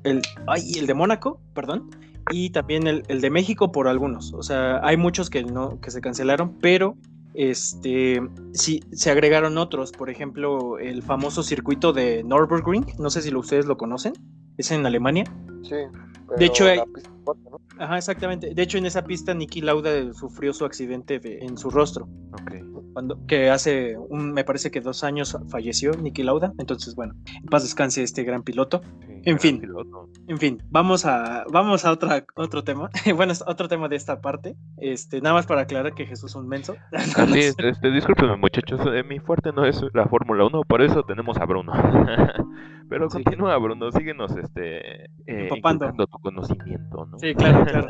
el, 0.04 0.22
el 0.76 0.86
de 0.86 0.94
Mónaco, 0.94 1.40
perdón, 1.54 1.90
y 2.30 2.50
también 2.50 2.86
el, 2.86 3.02
de 3.02 3.30
México 3.30 3.72
por 3.72 3.88
algunos. 3.88 4.32
O 4.34 4.42
sea, 4.42 4.80
hay 4.86 4.96
muchos 4.96 5.30
que 5.30 5.42
no 5.42 5.80
que 5.80 5.90
se 5.90 6.00
cancelaron, 6.00 6.58
pero 6.60 6.96
este 7.34 8.22
sí 8.52 8.80
se 8.92 9.10
agregaron 9.10 9.58
otros, 9.58 9.92
por 9.92 10.10
ejemplo, 10.10 10.78
el 10.78 11.02
famoso 11.02 11.42
circuito 11.42 11.92
de 11.92 12.22
Nürburgring, 12.22 12.86
no 12.98 13.10
sé 13.10 13.22
si 13.22 13.34
ustedes 13.34 13.66
lo 13.66 13.76
conocen, 13.76 14.12
es 14.56 14.70
en 14.70 14.86
Alemania. 14.86 15.24
Sí. 15.62 15.76
de 16.36 16.44
hecho, 16.44 16.66
ajá, 17.78 17.98
exactamente. 17.98 18.54
De 18.54 18.62
hecho, 18.62 18.78
en 18.78 18.86
esa 18.86 19.04
pista 19.04 19.34
Niki 19.34 19.60
Lauda 19.60 20.12
sufrió 20.12 20.52
su 20.52 20.64
accidente 20.64 21.20
en 21.44 21.56
su 21.56 21.70
rostro. 21.70 22.08
Okay 22.42 22.62
cuando, 22.94 23.26
que 23.26 23.50
hace 23.50 23.98
un, 23.98 24.32
me 24.32 24.44
parece 24.44 24.70
que 24.70 24.80
dos 24.80 25.04
años 25.04 25.36
falleció 25.48 25.92
Niki 25.92 26.22
Lauda, 26.22 26.54
entonces 26.58 26.94
bueno, 26.94 27.14
en 27.26 27.44
paz 27.46 27.64
descanse 27.64 28.02
este 28.02 28.22
gran 28.22 28.42
piloto. 28.42 28.80
En 29.26 29.38
fin, 29.38 29.62
en 30.28 30.38
fin, 30.38 30.62
vamos 30.70 31.04
a, 31.06 31.44
vamos 31.50 31.84
a 31.84 31.92
otra, 31.92 32.24
otro 32.34 32.64
tema. 32.64 32.90
bueno, 33.16 33.32
es 33.32 33.42
otro 33.46 33.68
tema 33.68 33.88
de 33.88 33.96
esta 33.96 34.20
parte. 34.20 34.56
Este, 34.76 35.20
nada 35.20 35.34
más 35.34 35.46
para 35.46 35.62
aclarar 35.62 35.94
que 35.94 36.06
Jesús 36.06 36.32
es 36.32 36.36
un 36.36 36.48
menso. 36.48 36.76
Así 36.92 37.38
es, 37.38 37.54
este, 37.58 37.90
discúlpenme 37.90 38.36
muchachos, 38.36 38.80
eh, 38.92 39.02
mi 39.02 39.18
fuerte 39.18 39.52
no 39.52 39.64
es 39.64 39.82
la 39.94 40.06
Fórmula 40.06 40.44
1, 40.44 40.62
por 40.68 40.82
eso 40.82 41.02
tenemos 41.04 41.38
a 41.38 41.46
Bruno. 41.46 41.72
Pero 42.88 43.08
continúa, 43.08 43.56
Bruno, 43.56 43.90
síguenos 43.92 44.36
este, 44.36 45.06
eh, 45.26 45.48
tu 45.48 46.18
conocimiento, 46.20 47.06
¿no? 47.06 47.18
Sí, 47.18 47.34
claro, 47.34 47.64
claro. 47.64 47.88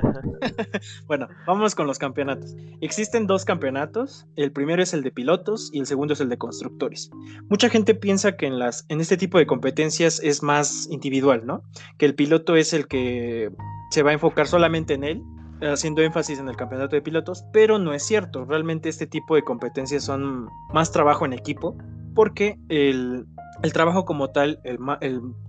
bueno, 1.06 1.28
vamos 1.46 1.74
con 1.74 1.88
los 1.88 1.98
campeonatos. 1.98 2.54
Existen 2.80 3.26
dos 3.26 3.44
campeonatos, 3.44 4.26
el 4.36 4.52
primero 4.52 4.82
es 4.82 4.94
el 4.94 5.02
de 5.02 5.10
pilotos 5.10 5.70
y 5.72 5.80
el 5.80 5.86
segundo 5.86 6.14
es 6.14 6.20
el 6.20 6.28
de 6.28 6.38
constructores. 6.38 7.10
Mucha 7.48 7.68
gente 7.68 7.94
piensa 7.94 8.36
que 8.36 8.46
en, 8.46 8.58
las, 8.60 8.86
en 8.88 9.00
este 9.00 9.16
tipo 9.16 9.38
de 9.38 9.46
competencias 9.46 10.20
es 10.22 10.42
más 10.42 10.88
individual, 10.90 11.23
¿no? 11.24 11.62
Que 11.98 12.06
el 12.06 12.14
piloto 12.14 12.56
es 12.56 12.72
el 12.72 12.86
que 12.86 13.50
se 13.90 14.02
va 14.02 14.10
a 14.10 14.14
enfocar 14.14 14.46
solamente 14.46 14.94
en 14.94 15.04
él 15.04 15.22
haciendo 15.60 16.02
énfasis 16.02 16.38
en 16.38 16.48
el 16.48 16.56
campeonato 16.56 16.96
de 16.96 17.02
pilotos, 17.02 17.44
pero 17.52 17.78
no 17.78 17.94
es 17.94 18.04
cierto. 18.04 18.44
Realmente 18.44 18.88
este 18.88 19.06
tipo 19.06 19.34
de 19.34 19.42
competencias 19.42 20.04
son 20.04 20.48
más 20.72 20.92
trabajo 20.92 21.24
en 21.24 21.32
equipo, 21.32 21.76
porque 22.14 22.58
el, 22.68 23.26
el 23.62 23.72
trabajo 23.72 24.04
como 24.04 24.30
tal, 24.30 24.60
el, 24.64 24.78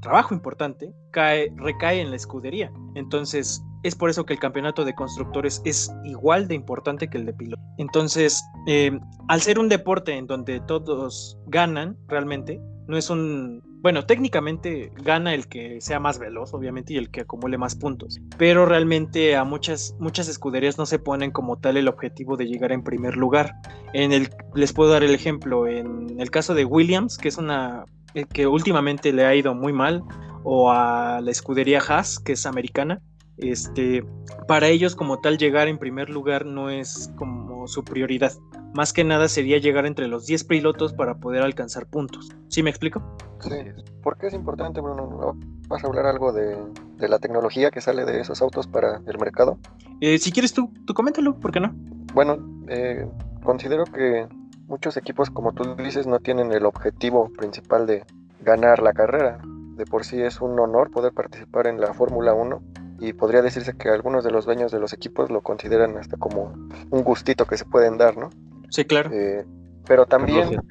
trabajo 0.01 0.33
importante, 0.33 0.93
cae, 1.11 1.51
recae 1.57 2.01
en 2.01 2.11
la 2.11 2.15
escudería. 2.15 2.71
Entonces, 2.95 3.63
es 3.83 3.95
por 3.95 4.09
eso 4.09 4.25
que 4.25 4.33
el 4.33 4.39
campeonato 4.39 4.85
de 4.85 4.95
constructores 4.95 5.61
es 5.65 5.91
igual 6.03 6.47
de 6.47 6.55
importante 6.55 7.07
que 7.07 7.17
el 7.17 7.25
de 7.25 7.33
piloto. 7.33 7.61
Entonces, 7.77 8.43
eh, 8.67 8.97
al 9.27 9.41
ser 9.41 9.59
un 9.59 9.69
deporte 9.69 10.13
en 10.13 10.27
donde 10.27 10.59
todos 10.61 11.37
ganan 11.47 11.97
realmente, 12.07 12.59
no 12.87 12.97
es 12.97 13.09
un... 13.09 13.61
Bueno, 13.85 14.07
técnicamente 14.07 14.91
gana 14.95 15.35
el 15.35 15.47
que 15.47 15.79
sea 15.79 15.99
más 15.99 16.17
veloz, 16.17 16.55
obviamente, 16.55 16.95
y 16.95 16.97
el 16.97 17.11
que 17.11 17.21
acumule 17.21 17.59
más 17.59 17.75
puntos. 17.75 18.19
Pero 18.35 18.65
realmente 18.65 19.35
a 19.35 19.43
muchas, 19.43 19.95
muchas 19.99 20.27
escuderías 20.27 20.79
no 20.79 20.87
se 20.87 20.97
ponen 20.97 21.29
como 21.29 21.59
tal 21.59 21.77
el 21.77 21.87
objetivo 21.87 22.35
de 22.35 22.47
llegar 22.47 22.71
en 22.71 22.83
primer 22.83 23.15
lugar. 23.15 23.53
En 23.93 24.11
el, 24.11 24.31
les 24.55 24.73
puedo 24.73 24.89
dar 24.89 25.03
el 25.03 25.13
ejemplo, 25.13 25.67
en 25.67 26.19
el 26.19 26.31
caso 26.31 26.55
de 26.55 26.65
Williams, 26.65 27.19
que 27.19 27.27
es 27.27 27.37
una 27.37 27.85
eh, 28.15 28.25
que 28.25 28.47
últimamente 28.47 29.13
le 29.13 29.23
ha 29.23 29.35
ido 29.35 29.53
muy 29.53 29.71
mal, 29.71 30.01
o 30.43 30.71
a 30.71 31.21
la 31.21 31.29
escudería 31.29 31.77
Haas, 31.77 32.17
que 32.17 32.31
es 32.31 32.47
americana, 32.47 33.03
este, 33.37 34.05
para 34.47 34.67
ellos 34.67 34.95
como 34.95 35.19
tal 35.19 35.37
llegar 35.37 35.67
en 35.67 35.77
primer 35.77 36.09
lugar 36.09 36.45
no 36.45 36.69
es 36.69 37.11
como 37.17 37.67
su 37.67 37.83
prioridad. 37.83 38.31
Más 38.73 38.93
que 38.93 39.03
nada 39.03 39.27
sería 39.27 39.57
llegar 39.57 39.85
entre 39.85 40.07
los 40.07 40.25
10 40.25 40.43
pilotos 40.45 40.93
para 40.93 41.15
poder 41.15 41.43
alcanzar 41.43 41.85
puntos. 41.85 42.29
¿Sí 42.49 42.61
me 42.61 42.69
explico? 42.69 43.01
Sí. 43.39 43.55
¿Por 44.03 44.17
qué 44.17 44.27
es 44.27 44.33
importante, 44.33 44.81
Bruno? 44.81 45.37
¿Vas 45.67 45.83
a 45.83 45.87
hablar 45.87 46.05
algo 46.05 46.31
de, 46.31 46.57
la 46.99 47.19
tecnología 47.19 47.71
que 47.71 47.81
sale 47.81 48.05
de 48.05 48.19
esos 48.19 48.41
autos 48.41 48.67
para 48.67 49.01
el 49.05 49.17
mercado? 49.17 49.57
Eh, 50.01 50.17
si 50.17 50.31
quieres 50.31 50.53
tú, 50.53 50.71
tú 50.85 50.93
coméntalo, 50.93 51.39
¿por 51.39 51.51
qué 51.51 51.59
no? 51.59 51.73
Bueno, 52.13 52.37
eh, 52.67 53.07
considero 53.43 53.85
que 53.85 54.27
muchos 54.67 54.97
equipos, 54.97 55.29
como 55.29 55.53
tú 55.53 55.75
dices, 55.75 56.05
no 56.07 56.19
tienen 56.19 56.51
el 56.51 56.65
objetivo 56.65 57.31
principal 57.31 57.87
de 57.87 58.03
ganar 58.41 58.81
la 58.81 58.93
carrera. 58.93 59.39
De 59.75 59.85
por 59.85 60.05
sí 60.05 60.21
es 60.21 60.41
un 60.41 60.59
honor 60.59 60.91
poder 60.91 61.13
participar 61.13 61.67
en 61.67 61.81
la 61.81 61.93
Fórmula 61.93 62.33
1 62.33 62.61
y 62.99 63.13
podría 63.13 63.41
decirse 63.41 63.75
que 63.77 63.89
algunos 63.89 64.23
de 64.23 64.31
los 64.31 64.45
dueños 64.45 64.71
de 64.71 64.79
los 64.79 64.93
equipos 64.93 65.29
lo 65.29 65.41
consideran 65.41 65.97
hasta 65.97 66.17
como 66.17 66.53
un 66.89 67.03
gustito 67.03 67.45
que 67.45 67.57
se 67.57 67.65
pueden 67.65 67.97
dar, 67.97 68.17
¿no? 68.17 68.29
Sí, 68.69 68.85
claro. 68.85 69.09
Eh, 69.13 69.45
pero 69.85 70.05
también... 70.05 70.61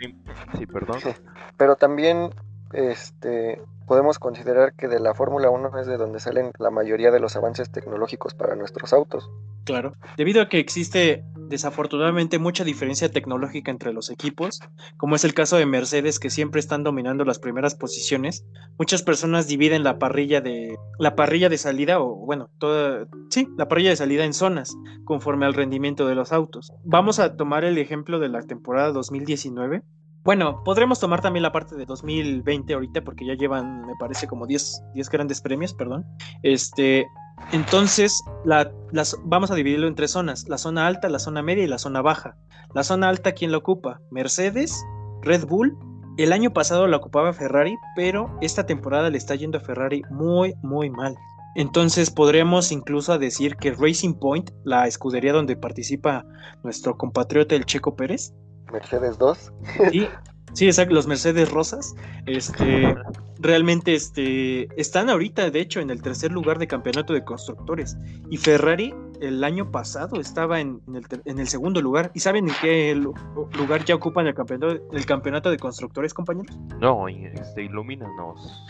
Sí, 0.59 0.67
perdón. 0.67 0.99
Pero 1.57 1.77
también 1.77 2.31
este, 2.73 3.63
podemos 3.87 4.19
considerar 4.19 4.75
que 4.75 4.89
de 4.89 4.99
la 4.99 5.15
Fórmula 5.15 5.51
1 5.51 5.79
es 5.79 5.87
de 5.87 5.97
donde 5.97 6.19
salen 6.19 6.51
la 6.59 6.71
mayoría 6.71 7.11
de 7.13 7.21
los 7.21 7.37
avances 7.37 7.71
tecnológicos 7.71 8.35
para 8.35 8.57
nuestros 8.57 8.93
autos. 8.93 9.31
Claro, 9.65 9.93
debido 10.17 10.43
a 10.43 10.49
que 10.49 10.59
existe 10.59 11.25
desafortunadamente 11.49 12.39
mucha 12.39 12.65
diferencia 12.65 13.11
tecnológica 13.11 13.71
entre 13.71 13.93
los 13.93 14.11
equipos, 14.11 14.61
como 14.97 15.17
es 15.17 15.25
el 15.25 15.35
caso 15.35 15.57
de 15.57 15.67
Mercedes 15.67 16.19
que 16.19 16.31
siempre 16.31 16.61
están 16.61 16.83
dominando 16.83 17.25
las 17.25 17.39
primeras 17.39 17.75
posiciones, 17.75 18.45
muchas 18.79 19.03
personas 19.03 19.47
dividen 19.47 19.85
la 19.85 19.99
parrilla 19.99 20.41
de 20.41 20.77
la 20.99 21.15
parrilla 21.15 21.49
de 21.49 21.59
salida 21.59 22.01
o 22.01 22.15
bueno, 22.15 22.51
toda 22.59 23.07
sí, 23.31 23.49
la 23.57 23.69
parrilla 23.69 23.91
de 23.91 23.97
salida 23.97 24.25
en 24.25 24.33
zonas 24.33 24.75
conforme 25.05 25.47
al 25.47 25.55
rendimiento 25.55 26.07
de 26.07 26.15
los 26.15 26.33
autos. 26.33 26.73
Vamos 26.85 27.19
a 27.19 27.37
tomar 27.37 27.65
el 27.65 27.79
ejemplo 27.79 28.19
de 28.19 28.29
la 28.29 28.43
temporada 28.43 28.93
2019 28.93 29.83
bueno, 30.25 30.63
podremos 30.65 30.99
tomar 30.99 31.21
también 31.21 31.43
la 31.43 31.53
parte 31.53 31.77
de 31.77 31.85
2020 31.85 32.73
ahorita 32.73 33.05
porque 33.05 33.27
ya 33.27 33.35
llevan, 33.35 33.83
me 33.83 33.93
parece, 34.01 34.27
como 34.27 34.47
10, 34.47 34.83
10 34.95 35.11
grandes 35.11 35.43
premios, 35.43 35.75
perdón. 35.75 36.07
Este, 36.43 37.07
entonces, 37.53 38.23
la, 38.45 38.73
las, 38.91 39.17
vamos 39.25 39.51
a 39.51 39.55
dividirlo 39.55 39.87
en 39.87 39.95
tres 39.95 40.13
zonas, 40.13 40.49
la 40.49 40.59
zona 40.59 40.87
alta, 40.87 41.09
la 41.09 41.19
zona 41.19 41.43
media 41.43 41.65
y 41.65 41.69
la 41.69 41.79
zona 41.79 42.03
baja. 42.03 42.37
La 42.75 42.83
zona 42.83 43.09
alta, 43.09 43.33
¿quién 43.33 43.53
la 43.53 43.59
ocupa? 43.59 44.01
Mercedes, 44.11 44.85
Red 45.23 45.47
Bull. 45.47 45.77
El 46.17 46.33
año 46.33 46.53
pasado 46.53 46.87
la 46.87 46.97
ocupaba 46.97 47.33
Ferrari, 47.33 47.77
pero 47.97 48.37
esta 48.41 48.67
temporada 48.67 49.11
le 49.11 49.19
está 49.19 49.35
yendo 49.35 49.59
a 49.59 49.61
Ferrari 49.61 50.03
muy, 50.11 50.55
muy 50.63 50.91
mal. 50.91 51.17
Entonces 51.57 52.11
podremos 52.11 52.73
incluso 52.73 53.17
decir 53.19 53.57
que 53.57 53.73
Racing 53.73 54.15
Point, 54.15 54.51
la 54.65 54.87
escudería 54.87 55.33
donde 55.33 55.57
participa 55.57 56.25
nuestro 56.65 56.97
compatriota 56.97 57.55
el 57.55 57.65
Checo 57.65 57.95
Pérez, 57.95 58.33
Mercedes 58.73 59.19
2. 59.19 59.53
Sí, 59.91 60.09
sí, 60.55 60.67
exacto, 60.67 60.95
los 60.95 61.07
Mercedes 61.07 61.51
rosas. 61.51 61.95
Este, 62.27 62.95
realmente 63.39 63.95
este, 63.95 64.69
están 64.81 65.11
ahorita, 65.11 65.51
de 65.51 65.61
hecho, 65.61 65.81
en 65.81 65.91
el 65.91 66.03
tercer 66.03 66.33
lugar 66.33 66.59
de 66.59 66.67
campeonato 66.67 67.13
de 67.13 67.25
constructores. 67.25 67.97
Y 68.31 68.39
Ferrari 68.39 68.95
el 69.21 69.43
año 69.45 69.71
pasado 69.71 70.21
estaba 70.21 70.61
en, 70.61 70.81
el, 71.25 71.49
segundo 71.49 71.81
lugar. 71.81 72.11
¿Y 72.15 72.21
saben 72.21 72.49
en 72.49 72.55
qué 72.61 72.95
lugar 72.95 73.85
ya 73.85 73.95
ocupan 73.95 74.27
el 74.27 74.35
campeonato, 74.35 74.83
el 74.93 75.07
campeonato 75.07 75.51
de 75.51 75.59
constructores, 75.59 76.13
compañeros? 76.15 76.57
No, 76.81 77.09
este, 77.09 77.65
ilumínanos, 77.65 78.65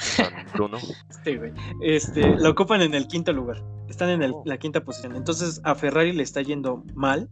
Bruno. 0.55 0.79
Güey. 1.25 1.53
Este, 1.81 2.37
lo 2.37 2.51
ocupan 2.51 2.83
en 2.83 2.95
el 2.95 3.07
quinto 3.09 3.33
lugar. 3.33 3.63
Están 3.89 4.11
en 4.11 4.31
oh. 4.31 4.43
la 4.45 4.59
quinta 4.59 4.83
posición. 4.83 5.17
Entonces 5.17 5.61
a 5.65 5.75
Ferrari 5.75 6.13
le 6.13 6.23
está 6.23 6.43
yendo 6.43 6.85
mal. 6.95 7.29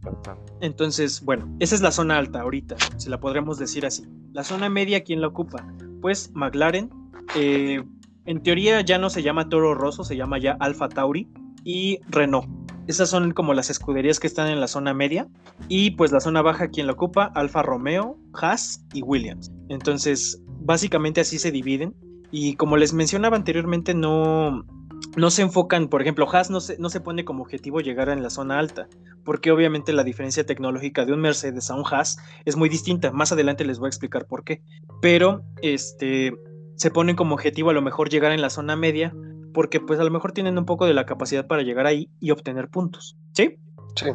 Entonces, 0.61 1.23
bueno, 1.23 1.55
esa 1.59 1.75
es 1.75 1.81
la 1.81 1.91
zona 1.91 2.17
alta 2.17 2.41
ahorita, 2.41 2.75
si 2.97 3.09
la 3.09 3.19
podríamos 3.19 3.57
decir 3.59 3.85
así. 3.85 4.05
La 4.33 4.43
zona 4.43 4.67
media, 4.67 5.03
¿quién 5.03 5.21
la 5.21 5.27
ocupa? 5.27 5.63
Pues 6.01 6.31
McLaren. 6.33 6.89
Eh, 7.35 7.83
en 8.25 8.41
teoría 8.41 8.81
ya 8.81 8.97
no 8.97 9.11
se 9.11 9.21
llama 9.21 9.47
Toro 9.47 9.75
Rosso, 9.75 10.03
se 10.03 10.17
llama 10.17 10.39
ya 10.39 10.57
Alfa 10.59 10.89
Tauri 10.89 11.27
y 11.63 11.99
Renault. 12.09 12.47
Esas 12.87 13.11
son 13.11 13.31
como 13.31 13.53
las 13.53 13.69
escuderías 13.69 14.19
que 14.19 14.25
están 14.25 14.49
en 14.49 14.59
la 14.59 14.67
zona 14.67 14.95
media. 14.95 15.27
Y 15.69 15.91
pues 15.91 16.11
la 16.11 16.19
zona 16.19 16.41
baja, 16.41 16.69
¿quién 16.69 16.87
la 16.87 16.93
ocupa? 16.93 17.25
Alfa 17.35 17.61
Romeo, 17.61 18.17
Haas 18.33 18.83
y 18.91 19.03
Williams. 19.03 19.51
Entonces, 19.69 20.41
básicamente 20.61 21.21
así 21.21 21.37
se 21.37 21.51
dividen. 21.51 21.95
Y 22.31 22.55
como 22.55 22.75
les 22.75 22.91
mencionaba 22.91 23.37
anteriormente, 23.37 23.93
no, 23.93 24.65
no 25.15 25.29
se 25.29 25.41
enfocan, 25.41 25.87
por 25.87 26.01
ejemplo, 26.01 26.27
Haas 26.31 26.49
no 26.49 26.59
se, 26.59 26.77
no 26.77 26.89
se 26.89 26.99
pone 26.99 27.25
como 27.25 27.43
objetivo 27.43 27.81
llegar 27.81 28.09
en 28.09 28.23
la 28.23 28.29
zona 28.29 28.59
alta, 28.59 28.87
porque 29.23 29.51
obviamente 29.51 29.93
la 29.93 30.03
diferencia 30.03 30.45
tecnológica 30.45 31.05
de 31.05 31.13
un 31.13 31.21
Mercedes 31.21 31.69
a 31.69 31.75
un 31.75 31.83
Haas 31.89 32.17
es 32.45 32.55
muy 32.55 32.69
distinta. 32.69 33.11
Más 33.11 33.31
adelante 33.31 33.65
les 33.65 33.79
voy 33.79 33.87
a 33.87 33.89
explicar 33.89 34.25
por 34.25 34.43
qué. 34.43 34.61
Pero 35.01 35.43
este 35.61 36.33
se 36.75 36.91
ponen 36.91 37.15
como 37.15 37.35
objetivo 37.35 37.69
a 37.69 37.73
lo 37.73 37.81
mejor 37.81 38.09
llegar 38.09 38.31
en 38.31 38.41
la 38.41 38.49
zona 38.49 38.75
media, 38.75 39.13
porque 39.53 39.79
pues 39.79 39.99
a 39.99 40.03
lo 40.03 40.11
mejor 40.11 40.31
tienen 40.31 40.57
un 40.57 40.65
poco 40.65 40.85
de 40.85 40.93
la 40.93 41.05
capacidad 41.05 41.47
para 41.47 41.61
llegar 41.61 41.85
ahí 41.85 42.09
y 42.19 42.31
obtener 42.31 42.69
puntos. 42.69 43.17
¿Sí? 43.33 43.57
Sí. 43.95 44.09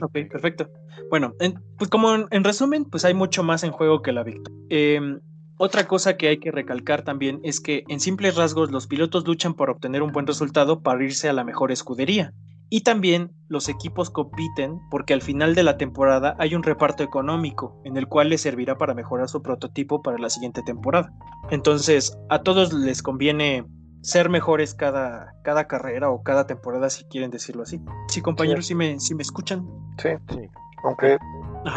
Ok, 0.00 0.12
perfecto. 0.30 0.70
Bueno, 1.10 1.34
pues 1.78 1.90
como 1.90 2.14
en, 2.30 2.44
resumen, 2.44 2.84
pues 2.84 3.04
hay 3.04 3.14
mucho 3.14 3.42
más 3.42 3.64
en 3.64 3.72
juego 3.72 4.02
que 4.02 4.12
la 4.12 4.22
victoria. 4.22 4.58
Em, 4.68 5.20
otra 5.64 5.86
cosa 5.86 6.16
que 6.16 6.28
hay 6.28 6.38
que 6.38 6.50
recalcar 6.50 7.02
también 7.02 7.40
es 7.42 7.60
que 7.60 7.84
en 7.88 7.98
simples 7.98 8.36
rasgos 8.36 8.70
los 8.70 8.86
pilotos 8.86 9.26
luchan 9.26 9.54
por 9.54 9.70
obtener 9.70 10.02
un 10.02 10.12
buen 10.12 10.26
resultado 10.26 10.82
para 10.82 11.02
irse 11.02 11.28
a 11.28 11.32
la 11.32 11.42
mejor 11.42 11.72
escudería. 11.72 12.32
Y 12.68 12.82
también 12.82 13.32
los 13.48 13.68
equipos 13.68 14.10
compiten 14.10 14.78
porque 14.90 15.14
al 15.14 15.22
final 15.22 15.54
de 15.54 15.62
la 15.62 15.76
temporada 15.76 16.34
hay 16.38 16.54
un 16.54 16.62
reparto 16.62 17.02
económico 17.02 17.80
en 17.84 17.96
el 17.96 18.08
cual 18.08 18.28
les 18.28 18.42
servirá 18.42 18.76
para 18.76 18.94
mejorar 18.94 19.28
su 19.28 19.42
prototipo 19.42 20.02
para 20.02 20.18
la 20.18 20.28
siguiente 20.28 20.62
temporada. 20.62 21.12
Entonces, 21.50 22.18
a 22.28 22.42
todos 22.42 22.72
les 22.72 23.02
conviene 23.02 23.64
ser 24.02 24.28
mejores 24.28 24.74
cada, 24.74 25.34
cada 25.44 25.66
carrera 25.66 26.10
o 26.10 26.22
cada 26.22 26.46
temporada, 26.46 26.90
si 26.90 27.04
quieren 27.04 27.30
decirlo 27.30 27.62
así. 27.62 27.80
Sí, 28.08 28.20
compañeros, 28.20 28.66
si 28.66 28.74
me, 28.74 29.00
si 29.00 29.14
me 29.14 29.22
escuchan. 29.22 29.66
Sí, 29.98 30.10
sí. 30.28 30.48
Aunque 30.84 31.16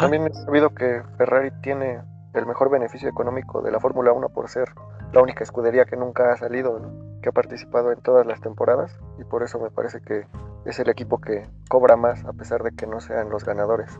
también 0.00 0.26
he 0.26 0.34
sabido 0.34 0.68
que 0.74 1.02
Ferrari 1.16 1.50
tiene 1.62 2.00
el 2.38 2.46
mejor 2.46 2.70
beneficio 2.70 3.08
económico 3.08 3.62
de 3.62 3.70
la 3.70 3.80
Fórmula 3.80 4.12
1 4.12 4.28
por 4.30 4.48
ser 4.48 4.68
la 5.12 5.22
única 5.22 5.44
escudería 5.44 5.84
que 5.84 5.96
nunca 5.96 6.32
ha 6.32 6.36
salido, 6.36 6.80
que 7.22 7.28
ha 7.28 7.32
participado 7.32 7.92
en 7.92 8.00
todas 8.00 8.26
las 8.26 8.40
temporadas 8.40 8.98
y 9.18 9.24
por 9.24 9.42
eso 9.42 9.58
me 9.58 9.70
parece 9.70 10.00
que 10.00 10.26
es 10.64 10.78
el 10.78 10.88
equipo 10.88 11.20
que 11.20 11.48
cobra 11.68 11.96
más 11.96 12.24
a 12.24 12.32
pesar 12.32 12.62
de 12.62 12.72
que 12.72 12.86
no 12.86 13.00
sean 13.00 13.30
los 13.30 13.44
ganadores. 13.44 13.98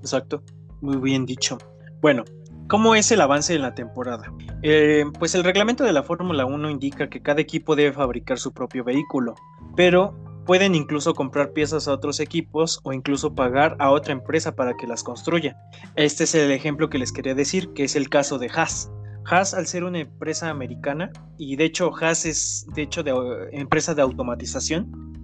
Exacto, 0.00 0.42
muy 0.80 0.96
bien 0.98 1.26
dicho. 1.26 1.58
Bueno, 2.00 2.24
¿Cómo 2.66 2.94
es 2.94 3.12
el 3.12 3.20
avance 3.20 3.54
en 3.54 3.60
la 3.60 3.74
temporada? 3.74 4.32
Eh, 4.62 5.04
pues 5.18 5.34
el 5.34 5.44
reglamento 5.44 5.84
de 5.84 5.92
la 5.92 6.02
Fórmula 6.02 6.46
1 6.46 6.70
indica 6.70 7.10
que 7.10 7.20
cada 7.20 7.42
equipo 7.42 7.76
debe 7.76 7.92
fabricar 7.92 8.38
su 8.38 8.54
propio 8.54 8.84
vehículo, 8.84 9.34
pero 9.76 10.14
pueden 10.44 10.74
incluso 10.74 11.14
comprar 11.14 11.52
piezas 11.52 11.88
a 11.88 11.92
otros 11.92 12.20
equipos 12.20 12.80
o 12.82 12.92
incluso 12.92 13.34
pagar 13.34 13.76
a 13.78 13.90
otra 13.90 14.12
empresa 14.12 14.54
para 14.54 14.76
que 14.76 14.86
las 14.86 15.02
construya. 15.02 15.56
Este 15.96 16.24
es 16.24 16.34
el 16.34 16.50
ejemplo 16.50 16.88
que 16.90 16.98
les 16.98 17.12
quería 17.12 17.34
decir, 17.34 17.72
que 17.72 17.84
es 17.84 17.96
el 17.96 18.08
caso 18.08 18.38
de 18.38 18.50
Haas. 18.54 18.90
Haas, 19.26 19.54
al 19.54 19.66
ser 19.66 19.84
una 19.84 20.00
empresa 20.00 20.50
americana, 20.50 21.10
y 21.38 21.56
de 21.56 21.64
hecho 21.64 21.90
Haas 21.98 22.26
es 22.26 22.66
de 22.74 22.82
hecho 22.82 23.02
de 23.02 23.12
eh, 23.12 23.48
empresa 23.52 23.94
de 23.94 24.02
automatización, 24.02 25.14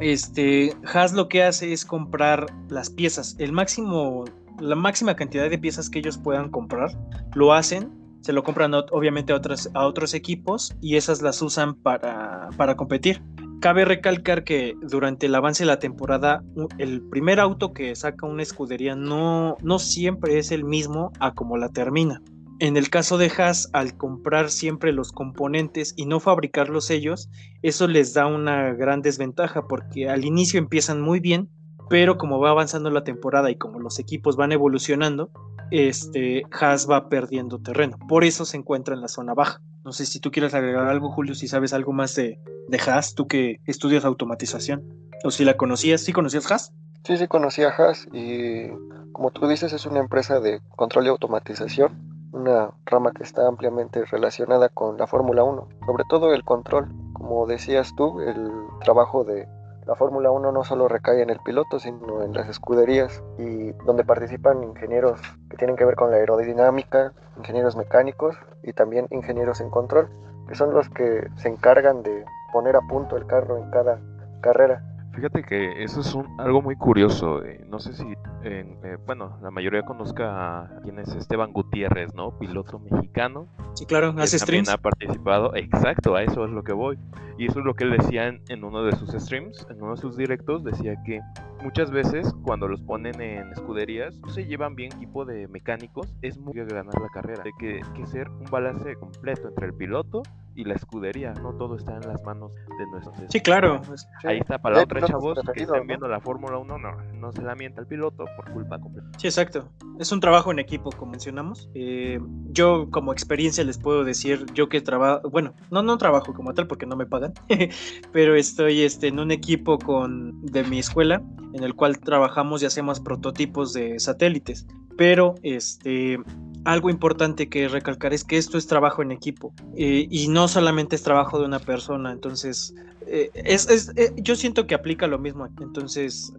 este 0.00 0.74
Haas 0.92 1.12
lo 1.12 1.28
que 1.28 1.44
hace 1.44 1.72
es 1.72 1.84
comprar 1.84 2.46
las 2.68 2.90
piezas, 2.90 3.36
el 3.38 3.52
máximo, 3.52 4.24
la 4.58 4.74
máxima 4.74 5.14
cantidad 5.14 5.48
de 5.48 5.58
piezas 5.58 5.88
que 5.88 6.00
ellos 6.00 6.18
puedan 6.18 6.50
comprar, 6.50 6.90
lo 7.34 7.52
hacen, 7.52 7.92
se 8.22 8.32
lo 8.32 8.42
compran 8.42 8.74
obviamente 8.74 9.32
a 9.32 9.36
otros, 9.36 9.70
a 9.74 9.86
otros 9.86 10.12
equipos 10.12 10.74
y 10.80 10.96
esas 10.96 11.22
las 11.22 11.40
usan 11.42 11.76
para, 11.76 12.48
para 12.56 12.76
competir. 12.76 13.22
Cabe 13.60 13.84
recalcar 13.84 14.44
que 14.44 14.74
durante 14.82 15.26
el 15.26 15.34
avance 15.34 15.64
de 15.64 15.68
la 15.68 15.78
temporada, 15.78 16.44
el 16.78 17.02
primer 17.08 17.40
auto 17.40 17.72
que 17.72 17.96
saca 17.96 18.26
una 18.26 18.42
escudería 18.42 18.94
no, 18.94 19.56
no 19.62 19.78
siempre 19.78 20.38
es 20.38 20.52
el 20.52 20.64
mismo 20.64 21.10
a 21.20 21.34
como 21.34 21.56
la 21.56 21.70
termina. 21.70 22.20
En 22.58 22.76
el 22.76 22.88
caso 22.88 23.18
de 23.18 23.30
Haas, 23.36 23.68
al 23.74 23.96
comprar 23.96 24.50
siempre 24.50 24.92
los 24.92 25.12
componentes 25.12 25.92
y 25.96 26.06
no 26.06 26.20
fabricarlos 26.20 26.90
ellos, 26.90 27.28
eso 27.62 27.86
les 27.86 28.14
da 28.14 28.26
una 28.26 28.72
gran 28.72 29.02
desventaja 29.02 29.66
porque 29.66 30.08
al 30.08 30.24
inicio 30.24 30.58
empiezan 30.58 31.00
muy 31.02 31.20
bien, 31.20 31.50
pero 31.90 32.16
como 32.16 32.38
va 32.38 32.50
avanzando 32.50 32.90
la 32.90 33.04
temporada 33.04 33.50
y 33.50 33.56
como 33.56 33.78
los 33.78 33.98
equipos 33.98 34.36
van 34.36 34.52
evolucionando, 34.52 35.30
este 35.70 36.44
Haas 36.50 36.88
va 36.88 37.08
perdiendo 37.08 37.58
terreno. 37.58 37.98
Por 38.08 38.24
eso 38.24 38.44
se 38.44 38.56
encuentra 38.56 38.94
en 38.94 39.02
la 39.02 39.08
zona 39.08 39.34
baja. 39.34 39.60
No 39.86 39.92
sé 39.92 40.04
si 40.04 40.18
tú 40.18 40.32
quieres 40.32 40.52
agregar 40.52 40.88
algo, 40.88 41.12
Julio, 41.12 41.36
si 41.36 41.46
sabes 41.46 41.72
algo 41.72 41.92
más 41.92 42.16
de, 42.16 42.40
de 42.66 42.80
Haas, 42.84 43.14
tú 43.14 43.28
que 43.28 43.60
estudias 43.66 44.04
automatización, 44.04 44.82
o 45.22 45.30
si 45.30 45.44
la 45.44 45.56
conocías, 45.56 46.00
¿sí 46.00 46.12
conocías 46.12 46.50
Haas? 46.50 46.72
Sí, 47.04 47.16
sí 47.16 47.28
conocía 47.28 47.68
Haas 47.68 48.08
y 48.12 48.66
como 49.12 49.30
tú 49.30 49.46
dices 49.46 49.72
es 49.72 49.86
una 49.86 50.00
empresa 50.00 50.40
de 50.40 50.60
control 50.74 51.06
y 51.06 51.10
automatización 51.10 52.16
una 52.32 52.70
rama 52.84 53.12
que 53.12 53.22
está 53.22 53.46
ampliamente 53.46 54.04
relacionada 54.06 54.68
con 54.70 54.98
la 54.98 55.06
Fórmula 55.06 55.44
1, 55.44 55.68
sobre 55.86 56.04
todo 56.08 56.34
el 56.34 56.42
control. 56.42 56.88
Como 57.12 57.46
decías 57.46 57.94
tú, 57.96 58.20
el 58.20 58.50
trabajo 58.84 59.22
de 59.22 59.46
la 59.86 59.94
Fórmula 59.94 60.32
1 60.32 60.50
no 60.50 60.64
solo 60.64 60.88
recae 60.88 61.22
en 61.22 61.30
el 61.30 61.38
piloto, 61.38 61.78
sino 61.78 62.22
en 62.22 62.34
las 62.34 62.48
escuderías 62.48 63.22
y 63.38 63.70
donde 63.84 64.04
participan 64.04 64.64
ingenieros 64.64 65.20
que 65.48 65.56
tienen 65.56 65.76
que 65.76 65.84
ver 65.84 65.94
con 65.94 66.10
la 66.10 66.16
aerodinámica, 66.16 67.12
ingenieros 67.36 67.76
mecánicos 67.76 68.36
y 68.64 68.72
también 68.72 69.06
ingenieros 69.10 69.60
en 69.60 69.70
control, 69.70 70.10
que 70.48 70.56
son 70.56 70.74
los 70.74 70.90
que 70.90 71.28
se 71.36 71.48
encargan 71.48 72.02
de 72.02 72.24
poner 72.52 72.74
a 72.74 72.80
punto 72.80 73.16
el 73.16 73.26
carro 73.26 73.58
en 73.58 73.70
cada 73.70 74.00
carrera. 74.40 74.82
Fíjate 75.16 75.42
que 75.44 75.82
eso 75.82 76.02
es 76.02 76.14
un, 76.14 76.26
algo 76.38 76.60
muy 76.60 76.76
curioso. 76.76 77.42
Eh, 77.42 77.64
no 77.66 77.78
sé 77.78 77.94
si, 77.94 78.04
eh, 78.44 78.98
bueno, 79.06 79.38
la 79.40 79.50
mayoría 79.50 79.82
conozca 79.82 80.60
a 80.60 80.80
quién 80.82 80.98
es 80.98 81.08
Esteban 81.14 81.54
Gutiérrez, 81.54 82.14
¿no? 82.14 82.38
Piloto 82.38 82.78
mexicano. 82.78 83.48
Sí, 83.72 83.86
claro, 83.86 84.14
hace 84.18 84.38
streams. 84.38 84.68
ha 84.68 84.76
participado, 84.76 85.56
exacto, 85.56 86.16
a 86.16 86.22
eso 86.22 86.44
es 86.44 86.50
lo 86.50 86.62
que 86.62 86.74
voy. 86.74 86.98
Y 87.38 87.46
eso 87.46 87.60
es 87.60 87.64
lo 87.64 87.72
que 87.72 87.84
él 87.84 87.96
decía 87.96 88.28
en, 88.28 88.62
uno 88.62 88.84
de 88.84 88.94
sus 88.94 89.08
streams, 89.10 89.66
en 89.70 89.82
uno 89.82 89.92
de 89.92 89.96
sus 89.96 90.18
directos, 90.18 90.62
decía 90.62 91.02
que 91.06 91.22
muchas 91.62 91.90
veces 91.90 92.34
cuando 92.42 92.68
los 92.68 92.82
ponen 92.82 93.18
en 93.22 93.50
escuderías, 93.52 94.18
no 94.18 94.28
se 94.28 94.44
llevan 94.44 94.74
bien 94.74 94.92
equipo 94.92 95.24
de 95.24 95.48
mecánicos, 95.48 96.14
es 96.20 96.36
muy 96.36 96.52
ganar 96.52 97.00
la 97.00 97.08
carrera. 97.08 97.42
Hay 97.42 97.52
que, 97.58 97.80
que 97.94 98.06
ser 98.06 98.28
un 98.28 98.44
balance 98.50 98.96
completo 98.96 99.48
entre 99.48 99.68
el 99.68 99.74
piloto 99.74 100.22
y 100.56 100.64
la 100.64 100.74
escudería, 100.74 101.34
no 101.34 101.52
todo 101.54 101.76
está 101.76 101.94
en 101.94 102.08
las 102.08 102.22
manos 102.24 102.54
de 102.54 102.86
nuestros. 102.90 103.14
Sí, 103.28 103.40
claro. 103.40 103.82
Ahí 104.24 104.38
está 104.38 104.58
para 104.58 104.76
la 104.76 104.82
otra, 104.84 105.02
chavos, 105.02 105.38
que 105.54 105.62
estén 105.62 105.86
viendo 105.86 106.08
la 106.08 106.18
Fórmula 106.20 106.56
1, 106.58 106.78
no, 106.78 107.02
no 107.14 107.32
se 107.32 107.42
lamenta 107.42 107.80
el 107.80 107.86
piloto 107.86 108.24
por 108.36 108.50
culpa 108.52 108.78
completa. 108.78 109.06
Sí, 109.18 109.26
exacto. 109.26 109.68
Es 109.98 110.10
un 110.12 110.20
trabajo 110.20 110.50
en 110.50 110.58
equipo, 110.58 110.90
como 110.90 111.12
mencionamos. 111.12 111.68
Eh, 111.74 112.18
yo, 112.50 112.90
como 112.90 113.12
experiencia, 113.12 113.62
les 113.64 113.78
puedo 113.78 114.02
decir, 114.02 114.46
yo 114.54 114.68
que 114.68 114.80
trabajo, 114.80 115.28
bueno, 115.28 115.54
no, 115.70 115.82
no 115.82 115.98
trabajo 115.98 116.32
como 116.32 116.54
tal 116.54 116.66
porque 116.66 116.86
no 116.86 116.96
me 116.96 117.06
pagan, 117.06 117.34
pero 118.12 118.34
estoy 118.34 118.82
este, 118.82 119.08
en 119.08 119.20
un 119.20 119.30
equipo 119.30 119.78
con, 119.78 120.40
de 120.42 120.64
mi 120.64 120.78
escuela 120.78 121.22
en 121.52 121.64
el 121.64 121.74
cual 121.74 121.98
trabajamos 121.98 122.62
y 122.62 122.66
hacemos 122.66 123.00
prototipos 123.00 123.72
de 123.72 123.98
satélites. 123.98 124.66
Pero 124.96 125.34
este, 125.42 126.18
algo 126.66 126.90
importante 126.90 127.48
que 127.48 127.68
recalcar 127.68 128.12
es 128.12 128.24
que 128.24 128.36
esto 128.36 128.58
es 128.58 128.66
trabajo 128.66 129.00
en 129.00 129.12
equipo 129.12 129.54
eh, 129.76 130.08
y 130.10 130.26
no 130.26 130.48
solamente 130.48 130.96
es 130.96 131.02
trabajo 131.04 131.38
de 131.38 131.46
una 131.46 131.60
persona. 131.60 132.10
Entonces, 132.10 132.74
eh, 133.06 133.30
es, 133.34 133.92
eh, 133.96 134.12
yo 134.16 134.36
siento 134.36 134.66
que 134.66 134.74
aplica 134.74 135.06
lo 135.06 135.18
mismo. 135.18 135.46
Entonces, 135.60 136.32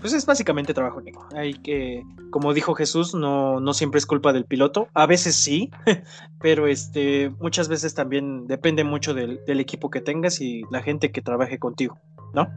pues 0.00 0.12
es 0.12 0.26
básicamente 0.26 0.74
trabajo 0.74 1.00
en 1.00 1.08
equipo. 1.08 1.26
Hay 1.34 1.54
que, 1.54 2.02
como 2.30 2.54
dijo 2.54 2.74
Jesús, 2.74 3.14
no, 3.14 3.60
no 3.60 3.74
siempre 3.74 3.98
es 3.98 4.06
culpa 4.06 4.32
del 4.32 4.44
piloto. 4.44 4.88
A 4.94 5.06
veces 5.06 5.36
sí, 5.36 5.70
pero 6.40 6.66
este, 6.66 7.30
muchas 7.40 7.68
veces 7.68 7.94
también 7.94 8.46
depende 8.46 8.84
mucho 8.84 9.14
del, 9.14 9.40
del 9.46 9.60
equipo 9.60 9.90
que 9.90 10.00
tengas 10.00 10.40
y 10.40 10.62
la 10.70 10.82
gente 10.82 11.12
que 11.12 11.22
trabaje 11.22 11.58
contigo. 11.58 11.98
¿no? 12.32 12.48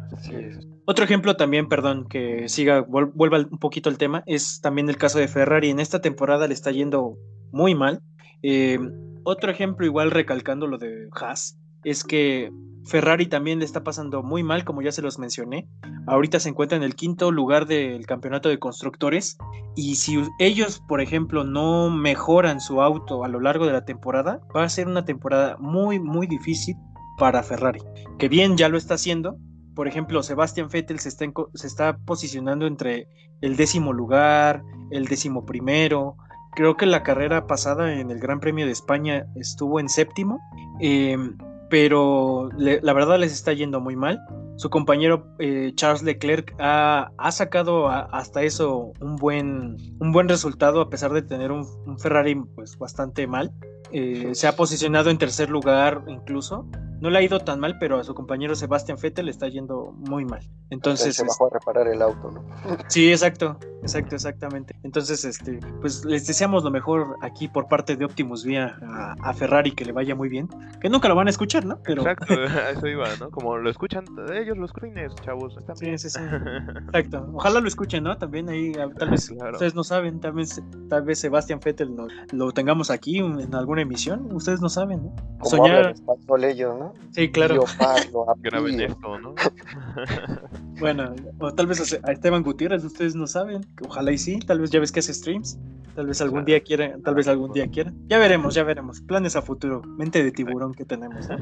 Otro 0.85 1.03
ejemplo 1.03 1.35
también, 1.35 1.67
perdón, 1.67 2.07
que 2.07 2.47
siga, 2.47 2.81
vuelva 2.81 3.39
un 3.39 3.59
poquito 3.59 3.89
al 3.89 3.97
tema, 3.97 4.23
es 4.25 4.61
también 4.61 4.89
el 4.89 4.97
caso 4.97 5.19
de 5.19 5.27
Ferrari. 5.27 5.69
En 5.69 5.79
esta 5.79 6.01
temporada 6.01 6.47
le 6.47 6.53
está 6.53 6.71
yendo 6.71 7.17
muy 7.51 7.75
mal. 7.75 8.01
Eh, 8.41 8.79
otro 9.23 9.51
ejemplo, 9.51 9.85
igual 9.85 10.11
recalcando 10.11 10.67
lo 10.67 10.77
de 10.77 11.09
Haas, 11.11 11.57
es 11.83 12.03
que 12.03 12.51
Ferrari 12.85 13.27
también 13.27 13.59
le 13.59 13.65
está 13.65 13.83
pasando 13.83 14.23
muy 14.23 14.43
mal, 14.43 14.63
como 14.63 14.81
ya 14.81 14.91
se 14.91 15.01
los 15.01 15.19
mencioné. 15.19 15.67
Ahorita 16.07 16.39
se 16.39 16.49
encuentra 16.49 16.77
en 16.77 16.83
el 16.83 16.95
quinto 16.95 17.31
lugar 17.31 17.65
del 17.65 18.05
campeonato 18.05 18.49
de 18.49 18.59
constructores. 18.59 19.37
Y 19.75 19.95
si 19.95 20.21
ellos, 20.39 20.81
por 20.87 21.01
ejemplo, 21.01 21.43
no 21.43 21.89
mejoran 21.89 22.61
su 22.61 22.81
auto 22.81 23.23
a 23.23 23.27
lo 23.27 23.39
largo 23.39 23.65
de 23.65 23.73
la 23.73 23.85
temporada, 23.85 24.39
va 24.55 24.63
a 24.63 24.69
ser 24.69 24.87
una 24.87 25.05
temporada 25.05 25.57
muy, 25.59 25.99
muy 25.99 26.27
difícil 26.27 26.75
para 27.17 27.43
Ferrari. 27.43 27.81
Que 28.19 28.29
bien 28.29 28.57
ya 28.57 28.69
lo 28.69 28.77
está 28.77 28.93
haciendo, 28.93 29.37
por 29.75 29.89
ejemplo, 29.89 30.23
Sebastian 30.23 30.69
Vettel 30.69 30.99
se 30.99 31.09
está, 31.09 31.25
se 31.53 31.67
está 31.67 31.97
posicionando 31.97 32.65
entre 32.65 33.09
el 33.41 33.57
décimo 33.57 33.91
lugar, 33.91 34.63
el 34.89 35.05
décimo 35.05 35.45
primero. 35.45 36.15
Creo 36.55 36.77
que 36.77 36.85
la 36.85 37.03
carrera 37.03 37.45
pasada 37.45 37.99
en 37.99 38.09
el 38.09 38.19
Gran 38.19 38.39
Premio 38.39 38.65
de 38.65 38.71
España 38.71 39.27
estuvo 39.35 39.81
en 39.81 39.89
séptimo, 39.89 40.39
em, 40.79 41.37
pero 41.69 42.49
la 42.57 42.93
verdad 42.93 43.19
les 43.19 43.33
está 43.33 43.53
yendo 43.53 43.79
muy 43.81 43.95
mal. 43.95 44.19
Su 44.57 44.69
compañero 44.69 45.27
eh, 45.39 45.71
Charles 45.75 46.03
Leclerc 46.03 46.55
ha, 46.59 47.11
sacado 47.31 47.89
hasta 47.89 48.43
eso 48.43 48.93
un 49.01 49.15
buen, 49.15 49.75
un 49.99 50.11
buen 50.11 50.29
resultado 50.29 50.81
a 50.81 50.89
pesar 50.89 51.11
de 51.11 51.21
tener 51.21 51.51
un, 51.51 51.65
Ferrari 51.99 52.35
pues, 52.55 52.77
bastante 52.77 53.27
mal. 53.27 53.51
Eh, 53.91 54.31
se 54.33 54.47
ha 54.47 54.55
posicionado 54.55 55.09
en 55.09 55.17
tercer 55.17 55.49
lugar 55.49 56.03
incluso 56.07 56.67
no 57.01 57.09
le 57.09 57.19
ha 57.19 57.21
ido 57.21 57.39
tan 57.39 57.59
mal, 57.59 57.77
pero 57.79 57.99
a 57.99 58.03
su 58.03 58.13
compañero 58.13 58.55
Sebastián 58.55 58.97
Vettel 59.01 59.25
le 59.25 59.31
está 59.31 59.47
yendo 59.47 59.93
muy 59.97 60.25
mal. 60.25 60.41
Entonces. 60.69 61.15
Se 61.15 61.23
bajó 61.23 61.47
a 61.47 61.49
reparar 61.51 61.87
el 61.87 62.01
auto, 62.01 62.31
¿no? 62.31 62.43
Sí, 62.87 63.11
exacto, 63.11 63.57
exacto, 63.81 64.15
exactamente. 64.15 64.75
Entonces, 64.83 65.25
este, 65.25 65.59
pues 65.81 66.05
les 66.05 66.25
deseamos 66.27 66.63
lo 66.63 66.71
mejor 66.71 67.17
aquí 67.21 67.47
por 67.47 67.67
parte 67.67 67.95
de 67.95 68.05
Optimus 68.05 68.43
Vía 68.43 68.77
a, 69.21 69.33
Ferrari 69.33 69.71
que 69.71 69.85
le 69.85 69.91
vaya 69.91 70.15
muy 70.15 70.29
bien. 70.29 70.47
Que 70.79 70.89
nunca 70.89 71.07
lo 71.07 71.15
van 71.15 71.27
a 71.27 71.29
escuchar, 71.29 71.65
¿no? 71.65 71.79
Pero... 71.83 72.01
Exacto, 72.01 72.33
eso 72.71 72.87
iba, 72.87 73.07
¿no? 73.19 73.29
Como 73.29 73.57
lo 73.57 73.69
escuchan 73.69 74.05
ellos, 74.33 74.57
los 74.57 74.69
screeners, 74.71 75.15
chavos. 75.15 75.57
Sí, 75.75 75.97
sí, 75.97 76.09
sí. 76.09 76.19
Exacto. 76.87 77.29
Ojalá 77.33 77.59
lo 77.59 77.67
escuchen, 77.67 78.03
¿no? 78.03 78.17
También 78.17 78.49
ahí, 78.49 78.71
tal 78.97 79.09
vez 79.09 79.29
ustedes 79.29 79.75
no 79.75 79.83
saben, 79.83 80.19
tal 80.19 80.33
vez, 80.33 80.61
tal 80.89 81.03
vez 81.03 81.19
Sebastián 81.19 81.59
Vettel 81.63 81.95
lo 82.31 82.51
tengamos 82.51 82.89
aquí 82.89 83.19
en 83.19 83.53
alguna 83.53 83.81
emisión. 83.81 84.31
Ustedes 84.31 84.61
no 84.61 84.69
saben, 84.69 85.03
¿no? 85.03 85.15
Soñar. 85.43 85.95
Ellos, 86.45 86.77
¿no? 86.77 86.84
Sí, 87.11 87.31
claro. 87.31 87.63
¿no? 89.21 89.35
bueno, 90.79 91.15
o 91.39 91.53
tal 91.53 91.67
vez 91.67 91.99
a 92.03 92.11
Esteban 92.11 92.43
Gutiérrez, 92.43 92.83
ustedes 92.83 93.15
no 93.15 93.27
saben, 93.27 93.65
ojalá 93.87 94.11
y 94.11 94.17
sí, 94.17 94.39
tal 94.39 94.59
vez 94.59 94.71
ya 94.71 94.79
ves 94.79 94.91
que 94.91 94.99
hace 94.99 95.13
streams, 95.13 95.57
tal 95.95 96.07
vez 96.07 96.21
algún 96.21 96.45
día 96.45 96.59
quiera, 96.61 96.97
tal 97.03 97.15
vez 97.15 97.27
algún 97.27 97.51
día 97.53 97.67
quiera. 97.67 97.93
Ya 98.07 98.17
veremos, 98.17 98.53
ya 98.53 98.63
veremos, 98.63 99.01
planes 99.01 99.35
a 99.35 99.41
futuro, 99.41 99.81
mente 99.83 100.23
de 100.23 100.31
tiburón 100.31 100.73
que 100.73 100.85
tenemos. 100.85 101.27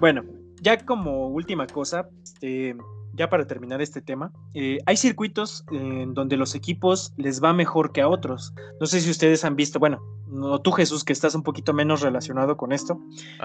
Bueno, 0.00 0.24
ya 0.60 0.84
como 0.84 1.28
última 1.28 1.64
cosa, 1.68 2.08
este, 2.24 2.74
ya 3.14 3.28
para 3.28 3.46
terminar 3.46 3.82
este 3.82 4.00
tema, 4.00 4.32
eh, 4.54 4.78
hay 4.86 4.96
circuitos 4.96 5.64
en 5.70 6.14
donde 6.14 6.36
los 6.36 6.54
equipos 6.54 7.12
les 7.16 7.42
va 7.42 7.52
mejor 7.52 7.92
que 7.92 8.00
a 8.00 8.08
otros. 8.08 8.54
No 8.80 8.86
sé 8.86 9.00
si 9.00 9.10
ustedes 9.10 9.44
han 9.44 9.56
visto, 9.56 9.78
bueno, 9.78 10.00
no 10.28 10.60
tú 10.60 10.72
Jesús, 10.72 11.04
que 11.04 11.12
estás 11.12 11.34
un 11.34 11.42
poquito 11.42 11.72
menos 11.74 12.00
relacionado 12.00 12.56
con 12.56 12.72
esto. 12.72 12.98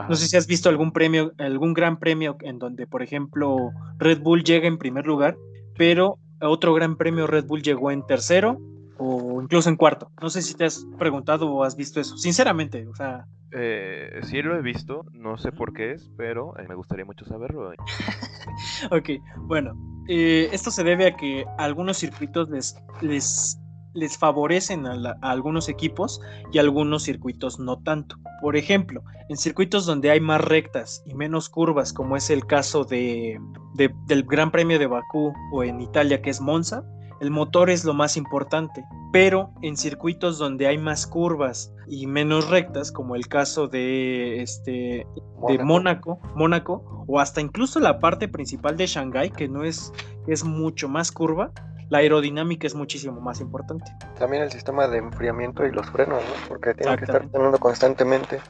No 0.07 0.15
sé 0.15 0.27
si 0.27 0.37
has 0.37 0.47
visto 0.47 0.69
algún 0.69 0.91
premio, 0.91 1.33
algún 1.37 1.73
gran 1.73 1.97
premio 1.97 2.37
en 2.41 2.59
donde, 2.59 2.87
por 2.87 3.01
ejemplo, 3.01 3.71
Red 3.97 4.21
Bull 4.21 4.43
llega 4.43 4.67
en 4.67 4.77
primer 4.77 5.05
lugar, 5.05 5.37
pero 5.77 6.17
otro 6.41 6.73
gran 6.73 6.95
premio 6.95 7.27
Red 7.27 7.45
Bull 7.45 7.61
llegó 7.61 7.91
en 7.91 8.05
tercero 8.05 8.59
o 8.97 9.41
incluso 9.41 9.69
en 9.69 9.75
cuarto. 9.75 10.11
No 10.21 10.29
sé 10.29 10.41
si 10.41 10.55
te 10.55 10.65
has 10.65 10.85
preguntado 10.97 11.51
o 11.51 11.63
has 11.63 11.75
visto 11.75 11.99
eso, 11.99 12.17
sinceramente, 12.17 12.87
o 12.87 12.95
sea... 12.95 13.25
Eh, 13.51 14.19
sí 14.23 14.41
lo 14.41 14.57
he 14.57 14.61
visto, 14.61 15.05
no 15.13 15.37
sé 15.37 15.53
por 15.53 15.73
qué 15.73 15.93
es, 15.93 16.09
pero 16.17 16.57
eh, 16.59 16.65
me 16.67 16.75
gustaría 16.75 17.05
mucho 17.05 17.25
saberlo. 17.25 17.71
ok, 18.91 19.09
bueno, 19.47 19.73
eh, 20.07 20.49
esto 20.51 20.71
se 20.71 20.83
debe 20.83 21.07
a 21.07 21.15
que 21.15 21.45
algunos 21.57 21.97
circuitos 21.97 22.49
les, 22.49 22.75
les, 23.01 23.59
les 23.93 24.17
favorecen 24.17 24.85
a, 24.85 25.17
algunos 25.21 25.69
equipos 25.69 26.21
y 26.51 26.59
algunos 26.59 27.03
circuitos 27.03 27.59
no 27.59 27.79
tanto. 27.79 28.15
Por 28.41 28.55
ejemplo, 28.55 29.03
en 29.29 29.37
circuitos 29.37 29.85
donde 29.85 30.11
hay 30.11 30.19
más 30.19 30.41
rectas 30.41 31.03
y 31.05 31.13
menos 31.13 31.49
curvas, 31.49 31.91
como 31.91 32.15
es 32.15 32.29
el 32.29 32.45
caso 32.45 32.85
de, 32.85 33.39
del 33.75 34.23
Gran 34.23 34.51
Premio 34.51 34.79
de 34.79 34.87
Bakú 34.87 35.33
o 35.51 35.63
en 35.63 35.81
Italia 35.81 36.21
que 36.21 36.29
es 36.29 36.39
Monza, 36.39 36.83
el 37.19 37.31
motor 37.31 37.69
es 37.69 37.83
lo 37.83 37.93
más 37.93 38.17
importante, 38.17 38.85
pero 39.11 39.51
en 39.61 39.77
circuitos 39.77 40.37
donde 40.37 40.67
hay 40.67 40.77
más 40.77 41.07
curvas 41.07 41.73
y 41.87 42.07
menos 42.07 42.49
rectas, 42.49 42.91
como 42.91 43.15
el 43.15 43.27
caso 43.27 43.67
de 43.67 44.41
este 44.41 45.07
de 45.47 45.59
Mónaco, 45.63 46.19
Mónaco, 46.35 47.05
o 47.07 47.19
hasta 47.19 47.41
incluso 47.41 47.79
la 47.79 47.99
parte 47.99 48.27
principal 48.27 48.77
de 48.77 48.87
Shanghái, 48.87 49.31
que 49.31 49.47
no 49.47 49.63
es, 49.63 49.93
es 50.27 50.43
mucho 50.43 50.89
más 50.89 51.11
curva, 51.11 51.51
la 51.89 51.99
aerodinámica 51.99 52.67
es 52.67 52.75
muchísimo 52.75 53.21
más 53.21 53.39
importante. 53.39 53.85
También 54.19 54.43
el 54.43 54.51
sistema 54.51 54.87
de 54.87 54.97
enfriamiento 54.97 55.65
y 55.65 55.71
los 55.71 55.89
frenos, 55.89 56.21
¿no? 56.21 56.47
Porque 56.49 56.73
tienen 56.73 56.97
que 56.97 57.05
estar 57.05 57.27
teniendo 57.29 57.57
constantemente. 57.59 58.41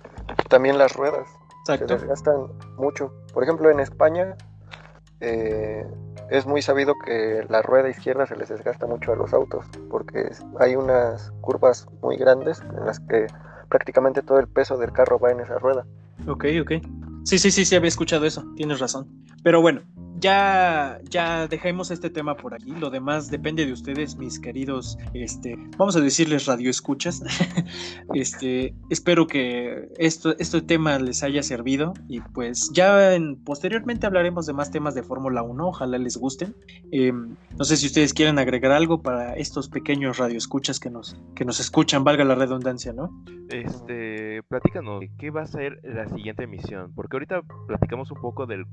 También 0.49 0.77
las 0.77 0.95
ruedas. 0.95 1.27
Exacto. 1.61 1.87
Se 1.87 1.95
desgastan 1.99 2.47
mucho. 2.77 3.13
Por 3.33 3.43
ejemplo, 3.43 3.69
en 3.69 3.79
España 3.79 4.35
eh, 5.19 5.85
es 6.29 6.45
muy 6.45 6.61
sabido 6.61 6.95
que 7.05 7.45
la 7.49 7.61
rueda 7.61 7.89
izquierda 7.89 8.25
se 8.25 8.35
les 8.35 8.49
desgasta 8.49 8.85
mucho 8.85 9.13
a 9.13 9.15
los 9.15 9.33
autos 9.33 9.65
porque 9.89 10.29
hay 10.59 10.75
unas 10.75 11.31
curvas 11.41 11.87
muy 12.01 12.17
grandes 12.17 12.61
en 12.61 12.85
las 12.85 12.99
que 12.99 13.27
prácticamente 13.69 14.21
todo 14.21 14.39
el 14.39 14.47
peso 14.47 14.77
del 14.77 14.91
carro 14.91 15.19
va 15.19 15.31
en 15.31 15.39
esa 15.39 15.57
rueda. 15.59 15.85
Ok, 16.27 16.45
ok. 16.61 16.71
Sí, 17.23 17.39
sí, 17.39 17.51
sí, 17.51 17.65
sí, 17.65 17.75
había 17.75 17.89
escuchado 17.89 18.25
eso, 18.25 18.43
tienes 18.55 18.79
razón. 18.79 19.07
Pero 19.43 19.61
bueno, 19.61 19.81
ya, 20.19 20.99
ya 21.09 21.47
dejemos 21.47 21.91
este 21.91 22.09
tema 22.09 22.35
por 22.35 22.53
aquí. 22.53 22.71
Lo 22.71 22.89
demás 22.89 23.29
depende 23.29 23.65
de 23.65 23.73
ustedes, 23.73 24.17
mis 24.17 24.39
queridos, 24.39 24.97
este, 25.13 25.55
vamos 25.77 25.95
a 25.95 26.01
decirles 26.01 26.45
radioescuchas. 26.45 27.21
este, 28.13 28.73
espero 28.89 29.27
que 29.27 29.89
esto, 29.97 30.35
este 30.39 30.61
tema 30.61 30.97
les 30.99 31.23
haya 31.23 31.43
servido 31.43 31.93
y 32.07 32.21
pues 32.21 32.71
ya 32.73 33.13
en, 33.13 33.35
posteriormente 33.43 34.07
hablaremos 34.07 34.45
de 34.47 34.53
más 34.53 34.71
temas 34.71 34.95
de 34.95 35.03
Fórmula 35.03 35.43
1. 35.43 35.67
Ojalá 35.67 35.97
les 35.97 36.17
gusten. 36.17 36.55
Em, 36.91 37.35
no 37.57 37.63
sé 37.63 37.77
si 37.77 37.85
ustedes 37.85 38.13
quieren 38.13 38.39
agregar 38.39 38.71
algo 38.71 39.01
para 39.01 39.35
estos 39.35 39.69
pequeños 39.69 40.17
radioescuchas 40.17 40.79
que 40.79 40.89
nos, 40.89 41.15
que 41.35 41.45
nos 41.45 41.59
escuchan, 41.59 42.03
valga 42.03 42.23
la 42.23 42.35
redundancia, 42.35 42.91
¿no? 42.93 43.23
Este, 43.49 44.41
platícanos, 44.43 45.03
¿qué 45.17 45.29
va 45.29 45.43
a 45.43 45.47
ser 45.47 45.79
la 45.83 46.07
siguiente 46.09 46.43
emisión? 46.43 46.91
Porque 46.95 47.15
ahorita 47.15 47.41
platicamos 47.67 48.11
un 48.11 48.19
poco 48.19 48.45
de 48.45 48.65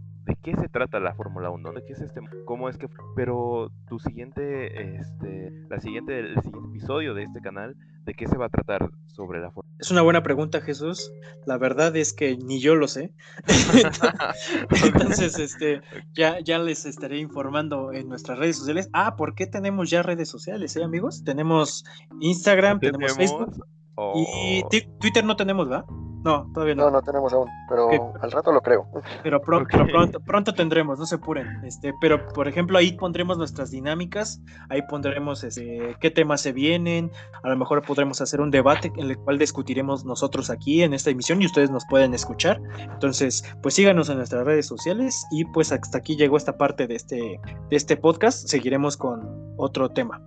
qué 0.42 0.54
se 0.56 0.68
trata 0.68 1.00
la 1.00 1.14
Fórmula 1.14 1.33
Fórmula 1.34 1.50
1, 1.50 1.72
¿de 1.72 1.84
qué 1.84 1.94
es 1.94 2.00
este? 2.00 2.20
¿Cómo 2.44 2.68
es 2.68 2.78
que? 2.78 2.88
Pero 3.16 3.72
tu 3.88 3.98
siguiente, 3.98 4.98
este, 4.98 5.50
la 5.68 5.80
siguiente, 5.80 6.20
el 6.20 6.40
siguiente 6.40 6.68
episodio 6.68 7.12
de 7.12 7.24
este 7.24 7.40
canal, 7.40 7.74
¿de 8.04 8.14
qué 8.14 8.28
se 8.28 8.36
va 8.36 8.46
a 8.46 8.48
tratar 8.50 8.88
sobre 9.06 9.40
la 9.40 9.50
Fórmula? 9.50 9.74
Es 9.80 9.90
una 9.90 10.02
buena 10.02 10.22
pregunta, 10.22 10.60
Jesús. 10.60 11.10
La 11.44 11.58
verdad 11.58 11.96
es 11.96 12.12
que 12.12 12.36
ni 12.36 12.60
yo 12.60 12.76
lo 12.76 12.86
sé. 12.86 13.12
Entonces, 14.84 15.40
este, 15.40 15.80
ya, 16.12 16.38
ya 16.38 16.60
les 16.60 16.86
estaré 16.86 17.18
informando 17.18 17.92
en 17.92 18.08
nuestras 18.08 18.38
redes 18.38 18.56
sociales. 18.56 18.88
Ah, 18.92 19.16
¿por 19.16 19.34
qué 19.34 19.48
tenemos 19.48 19.90
ya 19.90 20.04
redes 20.04 20.28
sociales, 20.28 20.76
eh, 20.76 20.84
amigos? 20.84 21.24
Tenemos 21.24 21.84
Instagram, 22.20 22.78
tenemos, 22.78 23.12
Facebook. 23.16 23.66
Y 24.14 24.62
Twitter 25.00 25.24
no 25.24 25.34
tenemos, 25.34 25.68
¿verdad? 25.68 25.84
No, 26.24 26.50
todavía 26.54 26.74
no. 26.74 26.84
No, 26.84 26.90
no 26.90 27.02
tenemos 27.02 27.32
aún, 27.34 27.50
pero 27.68 27.90
al 28.20 28.30
rato 28.30 28.50
lo 28.50 28.62
creo. 28.62 28.86
Pero, 29.22 29.42
pronto, 29.42 30.20
pronto 30.20 30.54
tendremos, 30.54 30.98
no 30.98 31.04
se 31.04 31.16
apuren. 31.16 31.62
Este, 31.64 31.92
pero, 32.00 32.26
por 32.28 32.48
ejemplo, 32.48 32.78
ahí 32.78 32.92
pondremos 32.92 33.36
nuestras 33.36 33.70
dinámicas, 33.70 34.40
ahí 34.70 34.80
pondremos 34.88 35.44
este, 35.44 35.96
qué 36.00 36.10
temas 36.10 36.40
se 36.40 36.52
vienen, 36.52 37.12
a 37.42 37.48
lo 37.50 37.56
mejor 37.56 37.82
podremos 37.82 38.22
hacer 38.22 38.40
un 38.40 38.50
debate 38.50 38.90
en 38.96 39.10
el 39.10 39.18
cual 39.18 39.38
discutiremos 39.38 40.06
nosotros 40.06 40.48
aquí 40.48 40.82
en 40.82 40.94
esta 40.94 41.10
emisión 41.10 41.42
y 41.42 41.46
ustedes 41.46 41.70
nos 41.70 41.84
pueden 41.84 42.14
escuchar. 42.14 42.58
Entonces, 42.78 43.44
pues 43.62 43.74
síganos 43.74 44.08
en 44.08 44.16
nuestras 44.16 44.46
redes 44.46 44.66
sociales 44.66 45.26
y 45.30 45.44
pues 45.44 45.72
hasta 45.72 45.98
aquí 45.98 46.16
llegó 46.16 46.38
esta 46.38 46.56
parte 46.56 46.86
de 46.86 46.94
este, 46.94 47.40
de 47.68 47.76
este 47.76 47.98
podcast. 47.98 48.48
Seguiremos 48.48 48.96
con 48.96 49.54
otro 49.58 49.90
tema. 49.90 50.22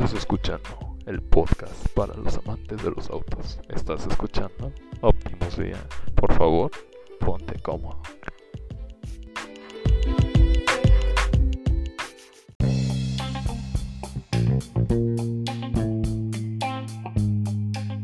Estás 0.00 0.18
escuchando 0.20 0.96
el 1.04 1.20
podcast 1.20 1.86
para 1.90 2.14
los 2.14 2.38
amantes 2.38 2.82
de 2.82 2.90
los 2.90 3.10
autos. 3.10 3.60
Estás 3.68 4.06
escuchando 4.06 4.72
Optimus 5.02 5.58
Día. 5.58 5.76
Por 6.14 6.32
favor, 6.32 6.70
ponte 7.18 7.60
cómodo. 7.60 8.00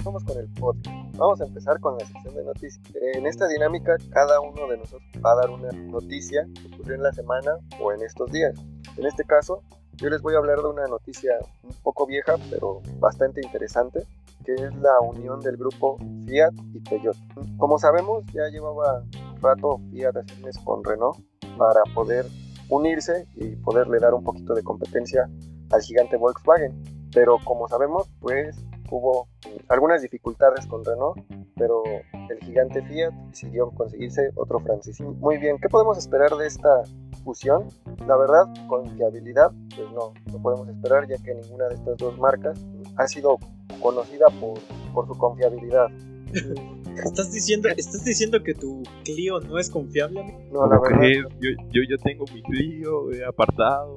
Vamos 0.04 0.24
con 0.24 0.36
el 0.36 0.48
podcast. 0.52 1.16
Vamos 1.16 1.40
a 1.40 1.44
empezar 1.46 1.80
con 1.80 1.96
la 1.96 2.04
sección 2.04 2.34
de 2.34 2.44
noticias. 2.44 2.94
En 3.14 3.26
esta 3.26 3.48
dinámica, 3.48 3.96
cada 4.10 4.38
uno 4.42 4.68
de 4.68 4.76
nosotros 4.76 5.10
va 5.24 5.32
a 5.32 5.36
dar 5.36 5.48
una 5.48 5.72
noticia 5.72 6.46
que 6.60 6.74
ocurrió 6.74 6.96
en 6.96 7.04
la 7.04 7.12
semana 7.14 7.52
o 7.80 7.90
en 7.90 8.02
estos 8.02 8.30
días. 8.30 8.52
En 8.98 9.06
este 9.06 9.24
caso, 9.24 9.62
yo 9.96 10.10
les 10.10 10.20
voy 10.20 10.34
a 10.34 10.38
hablar 10.38 10.58
de 10.58 10.68
una 10.68 10.86
noticia 10.86 11.32
un 11.62 11.74
poco 11.82 12.06
vieja, 12.06 12.36
pero 12.50 12.82
bastante 12.98 13.40
interesante, 13.42 14.06
que 14.44 14.54
es 14.54 14.74
la 14.76 15.00
unión 15.00 15.40
del 15.40 15.56
grupo 15.56 15.96
Fiat 16.26 16.52
y 16.74 16.80
Peugeot. 16.80 17.16
Como 17.56 17.78
sabemos, 17.78 18.24
ya 18.32 18.48
llevaba 18.50 19.02
rato 19.40 19.80
Fiat 19.90 20.16
haciendo 20.16 20.50
con 20.64 20.84
Renault 20.84 21.18
para 21.56 21.82
poder 21.94 22.26
unirse 22.68 23.26
y 23.36 23.56
poderle 23.56 23.98
dar 23.98 24.14
un 24.14 24.24
poquito 24.24 24.54
de 24.54 24.62
competencia 24.62 25.28
al 25.70 25.82
gigante 25.82 26.16
Volkswagen. 26.16 26.82
Pero 27.12 27.38
como 27.44 27.66
sabemos, 27.68 28.10
pues 28.20 28.56
hubo 28.90 29.28
algunas 29.68 30.02
dificultades 30.02 30.66
con 30.66 30.84
Renault, 30.84 31.18
pero 31.56 31.82
el 32.30 32.38
gigante 32.40 32.82
Fiat 32.82 33.12
decidió 33.28 33.70
conseguirse 33.70 34.30
otro 34.34 34.60
francés. 34.60 35.00
Muy 35.00 35.38
bien, 35.38 35.58
¿qué 35.60 35.68
podemos 35.68 35.98
esperar 35.98 36.30
de 36.30 36.46
esta 36.46 36.82
fusión? 37.24 37.68
La 38.06 38.16
verdad, 38.16 38.44
confiabilidad, 38.68 39.50
pues 39.74 39.90
no, 39.92 40.12
no 40.32 40.42
podemos 40.42 40.68
esperar 40.68 41.06
ya 41.08 41.16
que 41.18 41.34
ninguna 41.34 41.68
de 41.68 41.74
estas 41.74 41.96
dos 41.96 42.18
marcas 42.18 42.58
ha 42.96 43.06
sido 43.06 43.38
conocida 43.80 44.26
por, 44.40 44.58
por 44.92 45.06
su 45.06 45.18
confiabilidad. 45.18 45.88
¿Estás 47.04 47.32
diciendo, 47.32 47.68
¿Estás 47.68 48.04
diciendo 48.04 48.42
que 48.42 48.54
tu 48.54 48.82
Clio 49.04 49.40
no 49.40 49.58
es 49.58 49.70
confiable? 49.70 50.22
No, 50.50 50.66
la 50.66 50.80
verdad. 50.80 51.28
Yo, 51.40 51.50
yo 51.70 51.82
ya 51.88 51.96
tengo 52.02 52.24
mi 52.32 52.42
Clio 52.42 53.08
apartado. 53.28 53.96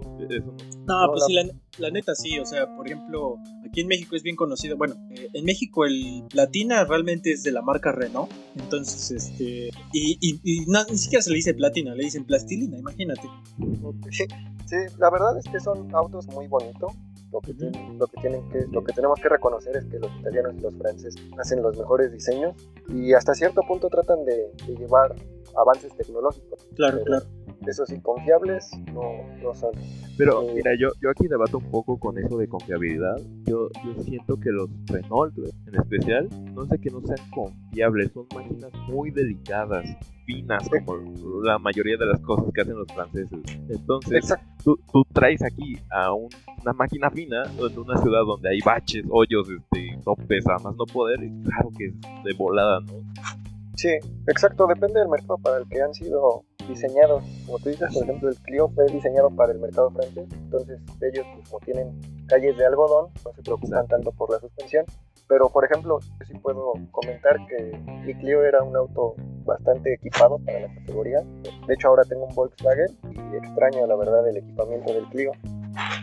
no, 0.88 1.08
pues 1.12 1.24
sí, 1.26 1.34
la, 1.78 1.90
neta 1.92 2.16
sí. 2.16 2.40
O 2.40 2.46
sea, 2.46 2.68
por 2.76 2.88
ejemplo, 2.88 3.38
aquí 3.68 3.82
en 3.82 3.88
México 3.88 4.16
es 4.16 4.24
bien 4.24 4.36
conocido. 4.36 4.78
Bueno, 4.78 4.96
eh, 5.12 5.30
en 5.34 5.46
México 5.46 5.86
el 5.86 6.24
Platina 6.30 6.84
realmente 6.86 7.32
es 7.32 7.44
de 7.44 7.52
la 7.52 7.62
marca 7.62 7.92
Renault. 7.92 8.32
Entonces, 8.58 9.12
este. 9.12 9.70
Y, 9.94 10.18
y, 10.22 10.66
ni 10.66 10.98
siquiera 10.98 11.22
se 11.22 11.30
le 11.30 11.38
dice 11.38 11.54
Platina, 11.54 11.96
le 11.96 12.04
dicen 12.04 12.26
plastilina, 12.26 12.78
imagínate. 12.78 13.28
Sí, 14.12 14.76
la 15.00 15.10
verdad 15.10 15.38
es 15.38 15.46
que 15.52 15.60
son 15.60 15.94
autos 15.96 16.28
muy 16.28 16.48
bonitos 16.48 16.94
lo 17.32 17.42
que, 17.42 17.54
lo 17.54 18.08
que, 18.08 18.22
tienen 18.22 18.50
que, 18.50 18.66
lo 18.72 18.84
que 18.84 18.94
tenemos 18.94 19.20
que 19.20 19.30
reconocer 19.30 19.76
es 19.78 19.86
que 19.86 20.00
los 20.00 20.12
italianos 20.20 20.56
y 20.58 20.62
los 20.62 20.76
franceses 20.76 21.22
hacen 21.38 21.62
los 21.62 21.78
mejores 21.78 22.12
diseños 22.12 22.56
y 22.88 23.14
hasta 23.14 23.34
cierto 23.34 23.62
punto 23.68 23.90
tratan 23.90 24.26
de, 24.26 24.52
llevar 24.68 25.16
avances 25.56 25.96
tecnológicos. 25.96 26.68
Claro, 26.76 27.04
claro. 27.04 27.26
Eso 27.68 27.86
sí, 27.86 28.00
confiables 28.02 28.70
no, 28.94 29.02
no 29.44 29.54
son. 29.54 29.72
Pero 30.18 30.44
eh, 30.44 30.54
mira, 30.56 30.72
yo, 30.80 30.90
yo 31.02 31.10
aquí 31.10 31.28
debato 31.28 31.58
un 31.58 31.70
poco 31.70 32.00
con 32.00 32.18
eso 32.18 32.38
de 32.38 32.48
confiabilidad. 32.48 33.18
Yo, 33.46 33.70
yo 33.84 34.04
siento 34.04 34.40
que 34.40 34.50
los 34.50 34.70
Renault 34.88 35.38
en 35.68 35.76
especial, 35.76 36.30
no 36.54 36.66
sé 36.66 36.80
que 36.80 36.90
no 36.90 37.02
sean 37.02 37.20
confiables, 37.32 38.12
son 38.14 38.28
máquinas 38.34 38.72
muy 38.88 39.12
delicadas 39.12 39.86
finas 40.30 40.70
como 40.70 40.98
la 41.44 41.58
mayoría 41.58 41.98
de 41.98 42.06
las 42.06 42.20
cosas 42.22 42.46
que 42.54 42.62
hacen 42.62 42.78
los 42.78 42.88
franceses. 42.94 43.40
Entonces, 43.68 44.34
tú, 44.64 44.80
tú, 44.92 45.04
traes 45.12 45.42
aquí 45.44 45.76
a 45.90 46.14
una 46.14 46.74
máquina 46.74 47.10
fina 47.10 47.44
en 47.44 47.80
una 47.80 47.98
ciudad 47.98 48.22
donde 48.26 48.50
hay 48.50 48.60
baches, 48.64 49.04
hoyos, 49.10 49.50
este, 49.50 50.00
topes, 50.04 50.46
a 50.48 50.60
más 50.60 50.76
no 50.76 50.86
poder, 50.86 51.24
y 51.24 51.30
claro 51.44 51.70
que 51.78 51.86
es 51.88 51.94
de 52.24 52.34
volada, 52.34 52.80
¿no? 52.82 52.94
Sí, 53.76 53.90
exacto, 54.28 54.68
depende 54.68 55.00
del 55.00 55.10
mercado 55.10 55.38
para 55.38 55.58
el 55.58 55.68
que 55.68 55.82
han 55.82 55.94
sido 55.94 56.44
diseñados. 56.68 57.24
Como 57.46 57.58
tú 57.60 57.70
dices, 57.70 57.90
por 57.94 58.04
ejemplo, 58.04 58.30
el 58.30 58.36
Clio 58.38 58.70
fue 58.70 58.86
diseñado 58.88 59.30
para 59.32 59.54
el 59.54 59.60
mercado 59.60 59.90
francés, 59.92 60.28
entonces 60.32 60.80
ellos, 61.02 61.26
pues, 61.34 61.50
como 61.50 61.60
tienen 61.62 62.00
calles 62.28 62.56
de 62.58 62.66
algodón, 62.66 63.10
no 63.26 63.34
se 63.34 63.42
preocupan 63.42 63.88
tanto 63.88 64.12
por 64.12 64.32
la 64.32 64.40
suspensión 64.40 64.86
Pero, 65.30 65.48
por 65.48 65.64
ejemplo, 65.64 66.00
yo 66.00 66.26
sí 66.26 66.34
puedo 66.40 66.74
comentar 66.90 67.38
que 67.46 67.78
mi 68.04 68.16
Clio 68.16 68.44
era 68.44 68.64
un 68.64 68.76
auto 68.76 69.14
bastante 69.46 69.94
equipado 69.94 70.40
para 70.40 70.62
la 70.62 70.74
categoría. 70.74 71.22
De 71.68 71.74
hecho, 71.76 71.90
ahora 71.90 72.04
tengo 72.04 72.26
un 72.26 72.34
Volkswagen 72.34 72.88
y 73.04 73.36
extraño, 73.38 73.86
la 73.86 73.96
verdad, 73.96 74.28
el 74.28 74.38
equipamiento 74.38 74.92
del 74.92 75.06
Clio, 75.10 75.32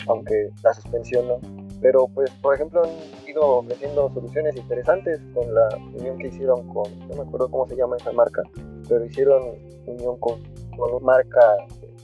aunque 0.07 0.51
la 0.63 0.73
suspensión 0.73 1.27
no. 1.27 1.41
Pero, 1.81 2.07
pues, 2.15 2.31
por 2.41 2.55
ejemplo, 2.55 2.85
han 2.85 3.29
ido 3.29 3.43
ofreciendo 3.43 4.09
soluciones 4.15 4.57
interesantes 4.57 5.21
con 5.35 5.53
la 5.53 5.69
unión 5.99 6.19
que 6.19 6.29
hicieron 6.29 6.69
con, 6.69 6.97
no 7.09 7.17
me 7.17 7.23
acuerdo 7.23 7.51
cómo 7.51 7.67
se 7.67 7.75
llama 7.75 7.97
esa 7.97 8.13
marca, 8.13 8.43
pero 8.89 9.05
hicieron 9.05 9.43
unión 9.89 10.19
con, 10.19 10.41
con 10.77 10.95
una 10.95 11.05
marca 11.05 11.57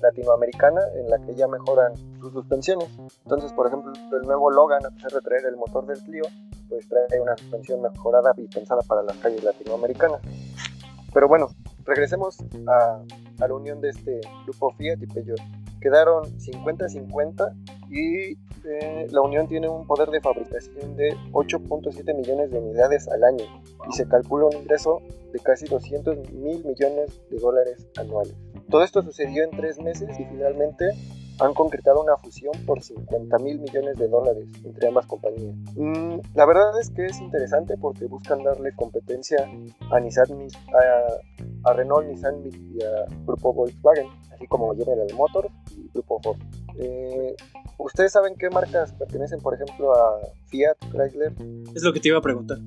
latinoamericana 0.03 0.81
en 0.97 1.09
la 1.09 1.21
que 1.21 1.37
ya 1.37 1.47
mejoran 1.47 1.95
sus 2.21 2.33
suspensiones. 2.33 2.89
Entonces, 3.23 3.53
por 3.53 3.69
ejemplo, 3.69 3.93
el 3.93 4.23
nuevo 4.27 4.51
Logan, 4.51 4.85
a 4.85 4.91
pesar 4.91 5.13
de 5.13 5.21
traer 5.21 5.47
el 5.47 5.57
motor 5.57 5.87
del 5.87 6.01
Clio, 6.01 6.25
pues 6.73 6.89
trae 6.89 7.21
una 7.21 7.37
suspensión 7.37 7.83
mejorada 7.83 8.33
y 8.39 8.47
pensada 8.49 8.81
para 8.83 9.03
las 9.03 9.17
calles 9.19 9.45
latinoamericanas. 9.45 10.21
Pero 11.13 11.29
bueno, 11.29 11.51
regresemos 11.85 12.39
a, 12.67 13.03
a 13.41 13.49
la 13.49 13.55
unión 13.55 13.81
de 13.83 13.91
este 13.91 14.21
grupo 14.45 14.73
Fiat 14.73 15.03
y 15.03 15.07
Peugeot. 15.07 15.41
Quedaron 15.81 16.25
50-50 16.39 17.55
y 17.91 18.39
eh, 18.65 19.07
la 19.11 19.21
unión 19.21 19.49
tiene 19.49 19.69
un 19.69 19.87
poder 19.87 20.09
de 20.09 20.21
fabricación 20.21 20.97
de 20.97 21.15
8.7 21.33 22.17
millones 22.17 22.51
de 22.51 22.59
unidades 22.59 23.09
al 23.09 23.25
año 23.25 23.45
y 23.89 23.93
se 23.93 24.07
calcula 24.07 24.47
un 24.47 24.57
ingreso 24.57 25.03
de 25.33 25.39
casi 25.41 25.67
200 25.67 26.31
mil 26.31 26.65
millones 26.65 27.21
de 27.31 27.39
dólares 27.39 27.87
anuales. 27.99 28.35
Todo 28.71 28.83
esto 28.85 29.03
sucedió 29.03 29.45
en 29.45 29.51
tres 29.51 29.79
meses 29.81 30.09
y 30.19 30.25
finalmente 30.25 30.91
han 31.43 31.55
concretado 31.55 32.03
una 32.03 32.17
fusión 32.17 32.53
por 32.67 32.83
50 32.83 33.39
mil 33.39 33.59
millones 33.61 33.97
de 33.99 34.09
dólares 34.09 34.47
entre 34.65 34.89
ambas 34.89 35.07
compañías. 35.07 35.55
Mm, 35.77 36.19
la 36.35 36.47
verdad 36.47 36.81
es 36.81 36.91
que 36.91 37.07
es 37.07 37.21
interesante 37.21 37.75
porque 37.77 38.07
buscan 38.07 38.43
darle 38.43 38.75
competencia 38.77 39.39
a, 39.91 40.01
Nissan, 40.01 40.29
a, 40.35 41.71
a 41.71 41.73
Renault, 41.73 42.07
Nissan 42.07 42.43
y 42.45 42.83
a 42.83 43.07
Grupo 43.27 43.53
Volkswagen, 43.53 44.07
así 44.33 44.47
como 44.47 44.75
General 44.75 45.07
Motors 45.17 45.53
y 45.77 45.89
Grupo 45.93 46.21
Ford. 46.23 46.39
Eh, 46.79 47.35
¿Ustedes 47.79 48.13
saben 48.13 48.35
qué 48.39 48.49
marcas 48.49 48.93
pertenecen, 48.93 49.41
por 49.41 49.55
ejemplo, 49.55 49.93
a 49.95 50.21
Fiat, 50.47 50.77
Chrysler? 50.91 51.33
Es 51.75 51.83
lo 51.83 51.93
que 51.93 52.01
te 52.01 52.09
iba 52.09 52.19
a 52.19 52.23
preguntar. 52.23 52.59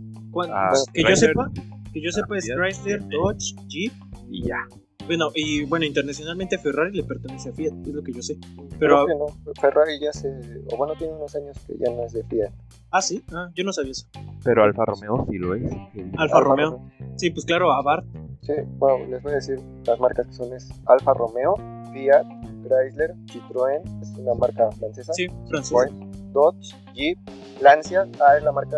Ah, 0.49 0.73
que 0.93 1.01
yo 1.01 1.07
Chrysler. 1.07 1.29
sepa, 1.29 1.51
que 1.93 2.01
yo 2.01 2.11
sepa 2.11 2.37
es 2.37 2.45
Fiat. 2.45 2.57
Chrysler, 2.57 2.99
Dodge, 3.07 3.55
Jeep 3.67 3.93
Y 4.29 4.47
ya. 4.47 4.57
Bueno, 5.05 5.29
y 5.35 5.65
bueno, 5.65 5.85
internacionalmente 5.85 6.57
Ferrari 6.57 6.91
le 6.97 7.03
pertenece 7.03 7.49
a 7.49 7.53
Fiat, 7.53 7.73
es 7.85 7.93
lo 7.93 8.01
que 8.01 8.11
yo 8.11 8.21
sé. 8.21 8.37
Creo 8.39 8.79
Pero, 8.79 9.05
que 9.05 9.15
no. 9.15 9.53
Ferrari 9.61 9.99
ya 9.99 10.11
se. 10.11 10.29
O 10.71 10.77
bueno, 10.77 10.93
tiene 10.97 11.13
unos 11.13 11.35
años 11.35 11.57
que 11.67 11.77
ya 11.77 11.91
no 11.91 12.03
es 12.05 12.13
de 12.13 12.23
Fiat. 12.23 12.51
ah, 12.91 13.01
sí, 13.01 13.23
ah, 13.31 13.49
yo 13.53 13.63
no 13.63 13.71
sabía 13.71 13.91
eso. 13.91 14.07
Pero 14.43 14.63
Alfa 14.63 14.85
Romeo 14.85 15.27
sí 15.29 15.37
lo 15.37 15.53
es. 15.53 15.71
Alfa 16.17 16.39
Romeo. 16.39 16.81
Sí, 17.17 17.29
pues 17.29 17.45
claro, 17.45 17.71
Abarth. 17.71 18.05
Sí, 18.41 18.53
bueno, 18.77 19.05
les 19.07 19.21
voy 19.23 19.33
a 19.33 19.35
decir 19.35 19.59
las 19.85 19.99
marcas 19.99 20.27
que 20.27 20.33
son: 20.33 20.53
es 20.53 20.69
Alfa 20.87 21.13
Romeo, 21.13 21.55
Fiat, 21.93 22.25
Chrysler, 22.63 23.15
Citroën, 23.25 24.01
es 24.01 24.09
una 24.17 24.33
marca 24.33 24.71
francesa. 24.71 25.13
Sí, 25.13 25.27
francés. 25.49 25.71
Ford, 25.71 25.91
Dodge, 26.31 26.75
Jeep, 26.93 27.17
Lancia, 27.61 28.07
ah, 28.27 28.37
es 28.37 28.43
la 28.43 28.51
marca. 28.51 28.77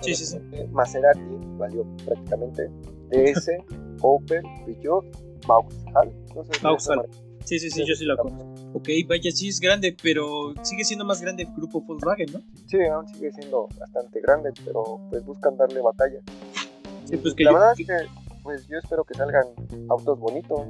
Sí, 0.00 0.14
sí, 0.14 0.24
sí. 0.26 0.38
Maserati, 0.70 1.20
valió 1.58 1.86
prácticamente. 2.04 2.70
DS, 3.10 3.50
Opel, 4.02 4.42
Peugeot, 4.64 5.04
Vauxhall. 5.46 6.12
No 6.34 6.44
sé 6.44 6.52
si 6.54 6.64
marca- 6.64 7.08
Sí, 7.44 7.60
sí, 7.60 7.70
sí, 7.70 7.84
yo 7.86 7.94
sí 7.94 8.04
la 8.04 8.16
conozco. 8.16 8.44
Ok, 8.74 8.88
vaya, 9.08 9.30
sí 9.30 9.48
es 9.48 9.60
grande, 9.60 9.96
pero 10.02 10.52
sigue 10.62 10.84
siendo 10.84 11.04
más 11.04 11.20
grande 11.20 11.44
el 11.44 11.54
grupo 11.54 11.80
Volkswagen, 11.80 12.26
¿no? 12.32 12.40
Sí, 12.66 12.78
aún 12.92 13.06
sigue 13.08 13.30
siendo 13.32 13.68
bastante 13.78 14.20
grande, 14.20 14.50
pero 14.64 15.00
pues 15.10 15.24
buscan 15.24 15.56
darle 15.56 15.80
batalla. 15.80 16.18
Sí, 17.04 17.16
pues 17.18 17.34
que 17.34 17.44
la 17.44 17.50
yo- 17.52 17.54
verdad 17.58 17.72
es 17.78 17.86
que 17.86 18.06
pues 18.42 18.66
yo 18.68 18.78
espero 18.78 19.04
que 19.04 19.14
salgan 19.14 19.44
autos 19.88 20.18
bonitos. 20.18 20.60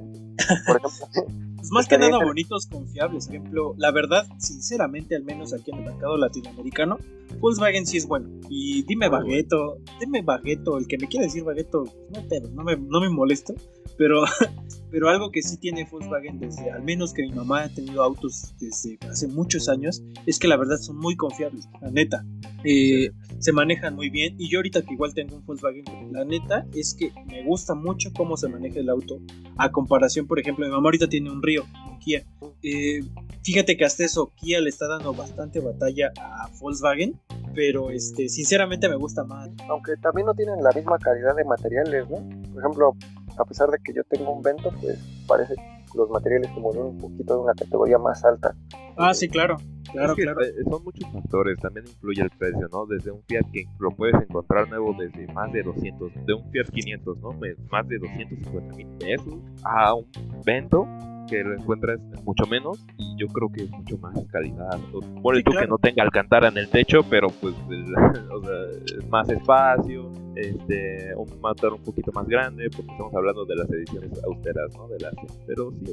Por 0.67 0.77
ejemplo, 0.77 1.07
Pues 1.67 1.73
más 1.73 1.89
que 1.89 1.99
nada 1.99 2.25
bonitos, 2.25 2.69
confiables. 2.69 3.27
Por 3.27 3.35
ejemplo, 3.35 3.75
la 3.77 3.91
verdad, 3.91 4.25
sinceramente, 4.39 5.17
al 5.17 5.25
menos 5.25 5.53
aquí 5.53 5.73
en 5.73 5.79
el 5.79 5.85
mercado 5.87 6.17
latinoamericano, 6.17 6.99
Volkswagen 7.41 7.85
sí 7.87 7.97
es 7.97 8.07
bueno. 8.07 8.31
Y 8.49 8.85
dime 8.85 9.09
Bagueto, 9.09 9.79
dime 9.99 10.23
Bagueto, 10.23 10.79
el 10.79 10.87
que 10.87 10.97
me 10.97 11.09
quiera 11.09 11.27
decir 11.27 11.43
Bagueto, 11.43 11.83
no, 12.15 12.29
pedo, 12.29 12.49
no 12.53 12.63
me, 12.63 12.77
no 12.77 13.01
me 13.01 13.09
molesta. 13.11 13.53
Pero, 13.99 14.23
pero 14.93 15.09
algo 15.09 15.33
que 15.33 15.43
sí 15.43 15.57
tiene 15.59 15.89
Volkswagen 15.91 16.39
desde, 16.39 16.71
al 16.71 16.85
menos 16.85 17.13
que 17.13 17.23
mi 17.23 17.33
mamá 17.33 17.65
ha 17.65 17.69
tenido 17.69 18.05
autos 18.05 18.55
desde 18.61 18.97
hace 19.11 19.27
muchos 19.27 19.69
años, 19.69 20.05
es 20.25 20.39
que 20.39 20.47
la 20.47 20.57
verdad 20.57 20.77
son 20.77 20.99
muy 20.99 21.17
confiables, 21.17 21.69
la 21.81 21.91
neta. 21.91 22.25
Eh, 22.63 23.11
se 23.39 23.53
manejan 23.53 23.95
muy 23.95 24.11
bien 24.11 24.35
y 24.39 24.49
yo 24.49 24.59
ahorita 24.59 24.83
que 24.83 24.95
igual 24.95 25.15
tengo 25.15 25.37
un 25.37 25.45
Volkswagen, 25.45 25.85
la 26.13 26.25
neta 26.25 26.67
es 26.75 26.95
que 26.95 27.13
me 27.27 27.45
gusta 27.45 27.75
mucho 27.75 28.11
cómo 28.17 28.37
se 28.37 28.49
maneja 28.49 28.81
el 28.81 28.89
auto 28.89 29.21
a 29.57 29.71
comparación, 29.71 30.27
por 30.27 30.39
ejemplo, 30.39 30.67
mi 30.67 30.73
mamá 30.73 30.89
ahorita 30.89 31.09
tiene 31.09 31.31
un 31.31 31.43
Río, 31.43 31.65
un 31.89 31.99
Kia. 31.99 32.25
Eh, 32.63 33.01
fíjate 33.43 33.77
que 33.77 33.85
hasta 33.85 34.05
eso 34.05 34.33
Kia 34.37 34.61
le 34.61 34.69
está 34.69 34.87
dando 34.87 35.15
bastante 35.15 35.61
batalla 35.61 36.13
a 36.19 36.49
Volkswagen, 36.61 37.19
pero 37.55 37.91
este, 37.91 38.29
sinceramente 38.29 38.89
me 38.89 38.97
gusta 38.97 39.25
más. 39.25 39.51
aunque 39.69 39.97
también 39.97 40.27
no 40.27 40.35
tienen 40.35 40.63
la 40.63 40.71
misma 40.73 40.99
calidad 40.99 41.35
de 41.35 41.45
materiales, 41.45 42.09
¿no? 42.11 42.17
Por 42.53 42.63
ejemplo, 42.63 42.97
a 43.39 43.45
pesar 43.45 43.71
de 43.71 43.79
que 43.83 43.95
yo 43.95 44.03
tengo 44.05 44.33
un 44.33 44.43
Vento, 44.43 44.71
pues 44.81 44.99
parece 45.27 45.55
los 45.95 46.11
materiales 46.11 46.51
como 46.53 46.69
un 46.71 46.99
poquito 46.99 47.35
de 47.35 47.41
una 47.41 47.55
categoría 47.55 47.99
más 47.99 48.25
alta. 48.25 48.55
Ah, 48.97 49.13
sí, 49.15 49.29
claro, 49.29 49.57
claro, 49.93 50.13
Es 50.13 50.17
que, 50.17 50.23
claro. 50.23 50.41
eh, 50.43 50.53
son 50.71 50.83
muchos 50.85 51.11
factores, 51.13 51.59
también 51.59 51.87
influye 51.87 52.23
el 52.23 52.31
precio, 52.31 52.69
¿no? 52.73 52.87
Desde 52.87 53.11
un 53.11 53.23
Fiat 53.29 53.45
que 53.53 53.65
lo 53.79 53.91
puedes 53.91 54.15
encontrar 54.23 54.69
nuevo 54.69 54.95
desde 54.99 55.27
más 55.33 55.53
de 55.53 55.63
200, 55.63 56.13
de 56.27 56.35
un 56.35 56.51
Fiat 56.51 56.67
500, 56.73 57.19
¿no? 57.19 57.31
Más 57.71 57.87
de 57.89 57.99
250 57.99 58.75
mil 58.75 58.87
pesos, 58.99 59.35
a 59.65 59.95
un 59.95 60.07
Vento 60.45 60.87
que 61.29 61.43
lo 61.43 61.55
encuentras 61.55 61.99
mucho 62.25 62.47
menos 62.47 62.79
y 62.99 63.17
yo 63.19 63.27
creo 63.27 63.51
que 63.53 63.65
es 63.65 63.71
mucho 63.71 63.99
más 63.99 64.15
calidad. 64.29 64.79
O- 64.95 65.01
Ponle 65.23 65.41
Sí, 65.41 65.45
tú 65.45 65.51
claro. 65.51 65.67
que 65.67 65.71
no 65.71 65.79
tenga 65.79 66.05
alcantara 66.05 66.49
en 66.49 66.57
el 66.59 66.69
techo, 66.71 67.01
pero 67.11 67.29
pues 67.41 67.53
el- 67.69 67.95
o 68.33 68.41
sea, 68.43 68.97
es 68.99 69.09
más 69.09 69.29
espacio, 69.29 70.09
este, 70.37 71.15
un 71.17 71.41
motor 71.41 71.73
un 71.73 71.83
poquito 71.83 72.13
más 72.13 72.27
grande, 72.29 72.69
porque 72.71 72.93
estamos 72.93 73.15
hablando 73.15 73.45
de 73.45 73.57
las 73.57 73.71
ediciones 73.71 74.11
austeras, 74.25 74.73
¿no? 74.77 74.87
De 74.89 74.99
las, 75.01 75.15
pero 75.47 75.73
sí, 75.73 75.93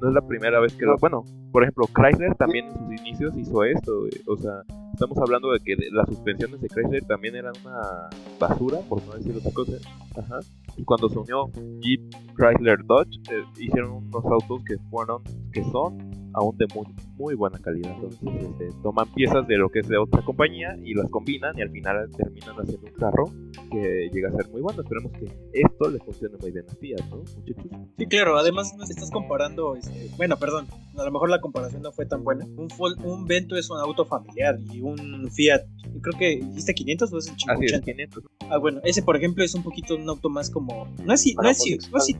no 0.00 0.08
es 0.08 0.14
la 0.14 0.26
primera 0.26 0.60
vez 0.60 0.74
que 0.74 0.86
lo, 0.86 0.96
bueno, 0.98 1.24
por 1.52 1.62
ejemplo, 1.62 1.86
Chrysler 1.94 2.34
también 2.36 2.66
en 2.66 2.72
sus 2.72 3.00
inicios 3.00 3.36
hizo 3.36 3.64
esto, 3.64 3.92
o 4.26 4.36
sea, 4.36 4.62
estamos 4.92 5.18
hablando 5.18 5.52
de 5.52 5.60
que 5.60 5.76
las 5.92 6.08
suspensiones 6.08 6.60
de 6.60 6.68
Chrysler 6.68 7.04
también 7.04 7.36
eran 7.36 7.52
una 7.64 8.08
basura, 8.40 8.78
por 8.88 9.04
no 9.04 9.12
decir 9.14 9.36
otra 9.36 9.52
cosa. 9.52 9.72
Ajá. 10.16 10.40
Y 10.76 10.84
cuando 10.84 11.08
se 11.08 11.18
unió 11.18 11.50
Jeep, 11.80 12.00
Chrysler, 12.36 12.84
Dodge, 12.84 13.20
eh, 13.30 13.44
hicieron 13.58 13.92
unos 13.92 14.24
autos 14.24 14.64
que 14.64 14.76
fueron, 14.90 15.22
que 15.52 15.62
son 15.64 15.98
aún 16.34 16.56
de 16.56 16.66
muy, 16.74 16.86
muy 17.16 17.34
buena 17.34 17.58
calidad. 17.58 17.92
Entonces, 17.94 18.20
este, 18.50 18.70
toman 18.82 19.12
piezas 19.14 19.46
de 19.46 19.56
lo 19.56 19.68
que 19.68 19.80
es 19.80 19.88
de 19.88 19.98
otra 19.98 20.22
compañía 20.22 20.76
y 20.82 20.94
las 20.94 21.10
combinan 21.10 21.58
y 21.58 21.62
al 21.62 21.70
final 21.70 22.10
terminan 22.16 22.56
haciendo 22.56 22.86
un 22.86 22.94
carro 22.94 23.24
que 23.70 24.10
llega 24.12 24.28
a 24.28 24.32
ser 24.32 24.48
muy 24.50 24.60
bueno. 24.60 24.82
Esperemos 24.82 25.12
que 25.12 25.26
esto 25.52 25.90
le 25.90 25.98
funcione 25.98 26.36
muy 26.40 26.50
bien 26.52 26.64
a 26.68 26.74
Fiat, 26.74 27.08
¿no, 27.10 27.16
muchachos? 27.16 27.70
Sí, 27.98 28.06
claro, 28.06 28.36
además 28.38 28.74
no 28.76 28.84
estás 28.84 29.10
comparando, 29.10 29.76
este, 29.76 30.10
bueno, 30.16 30.36
perdón, 30.36 30.66
a 30.96 31.04
lo 31.04 31.10
mejor 31.10 31.30
la 31.30 31.40
comparación 31.40 31.82
no 31.82 31.92
fue 31.92 32.06
tan 32.06 32.24
buena. 32.24 32.44
Un, 32.44 32.68
un 33.04 33.26
Vento 33.26 33.56
es 33.56 33.70
un 33.70 33.78
auto 33.78 34.04
familiar 34.04 34.56
y 34.72 34.80
un 34.80 35.28
Fiat, 35.30 35.62
creo 36.00 36.18
que 36.18 36.36
dijiste 36.44 36.74
500 36.74 37.12
o 37.12 37.18
es 37.18 37.26
el 37.28 37.34
Así 37.34 37.64
es, 37.64 37.80
580. 37.80 37.84
500. 37.84 38.24
Ah, 38.50 38.58
bueno, 38.58 38.80
ese 38.84 39.02
por 39.02 39.16
ejemplo 39.16 39.44
es 39.44 39.54
un 39.54 39.62
poquito 39.62 39.96
un 39.96 40.08
auto 40.08 40.28
más 40.28 40.50
como. 40.50 40.86
No 41.04 41.12
es. 41.12 41.26
No 41.26 41.34
Para 41.36 41.50
es, 41.50 41.90
no 41.90 41.98
es 41.98 42.16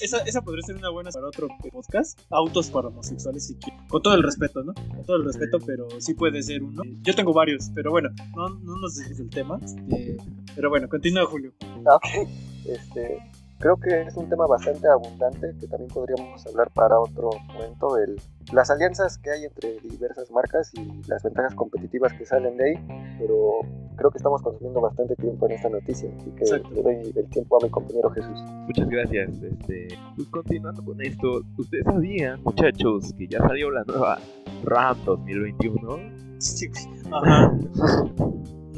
esa, 0.00 0.18
esa 0.18 0.42
podría 0.42 0.62
ser 0.62 0.76
una 0.76 0.90
buena 0.90 1.10
para 1.10 1.26
otro 1.26 1.48
podcast. 1.70 2.18
Autos 2.30 2.70
para 2.70 2.88
homosexuales, 2.88 3.54
quieres. 3.60 3.80
Con 3.88 4.02
todo 4.02 4.14
el 4.14 4.22
respeto, 4.22 4.62
¿no? 4.62 4.74
Con 4.74 5.04
todo 5.04 5.16
el 5.16 5.24
respeto, 5.24 5.58
pero 5.64 5.88
sí 6.00 6.14
puede 6.14 6.42
ser 6.42 6.62
uno. 6.62 6.82
Yo 7.02 7.14
tengo 7.14 7.32
varios, 7.32 7.70
pero 7.74 7.90
bueno, 7.90 8.10
no, 8.36 8.48
no 8.48 8.76
nos 8.76 8.96
desvíes 8.96 9.18
del 9.18 9.30
tema. 9.30 9.58
Este, 9.62 10.16
pero 10.54 10.70
bueno, 10.70 10.88
continúa, 10.88 11.26
Julio. 11.26 11.52
Ok. 11.86 12.28
Este, 12.66 13.18
creo 13.58 13.76
que 13.76 14.02
es 14.02 14.16
un 14.16 14.28
tema 14.28 14.46
bastante 14.46 14.86
abundante 14.88 15.54
que 15.60 15.66
también 15.66 15.90
podríamos 15.90 16.46
hablar 16.46 16.70
para 16.70 16.98
otro 16.98 17.30
momento. 17.46 17.98
El, 17.98 18.20
las 18.52 18.70
alianzas 18.70 19.18
que 19.18 19.30
hay 19.30 19.44
entre 19.44 19.80
diversas 19.80 20.30
marcas 20.30 20.72
y 20.74 21.02
las 21.08 21.22
ventajas 21.22 21.54
competitivas 21.54 22.12
que 22.12 22.24
salen 22.24 22.56
de 22.56 22.64
ahí, 22.64 23.16
pero 23.18 23.60
creo 23.98 24.10
que 24.10 24.18
estamos 24.18 24.40
consumiendo 24.42 24.80
bastante 24.80 25.16
tiempo 25.16 25.46
en 25.46 25.52
esta 25.52 25.68
noticia, 25.68 26.08
así 26.16 26.30
que 26.30 26.44
Exacto. 26.44 26.70
le 26.70 26.82
doy 26.82 27.12
el 27.14 27.28
tiempo 27.28 27.58
a 27.60 27.64
mi 27.64 27.70
compañero 27.70 28.10
Jesús. 28.10 28.40
Muchas 28.66 28.88
gracias. 28.88 29.30
Este, 29.42 29.88
pues 30.16 30.28
continuando 30.28 30.84
con 30.84 31.02
esto, 31.02 31.42
¿ustedes 31.56 31.84
sabían, 31.84 32.40
muchachos, 32.44 33.12
que 33.18 33.26
ya 33.26 33.40
salió 33.40 33.70
la 33.70 33.84
nueva 33.84 34.18
RAM 34.64 34.96
2021? 35.04 35.98
Sí, 36.38 36.68
Ajá. 37.10 37.52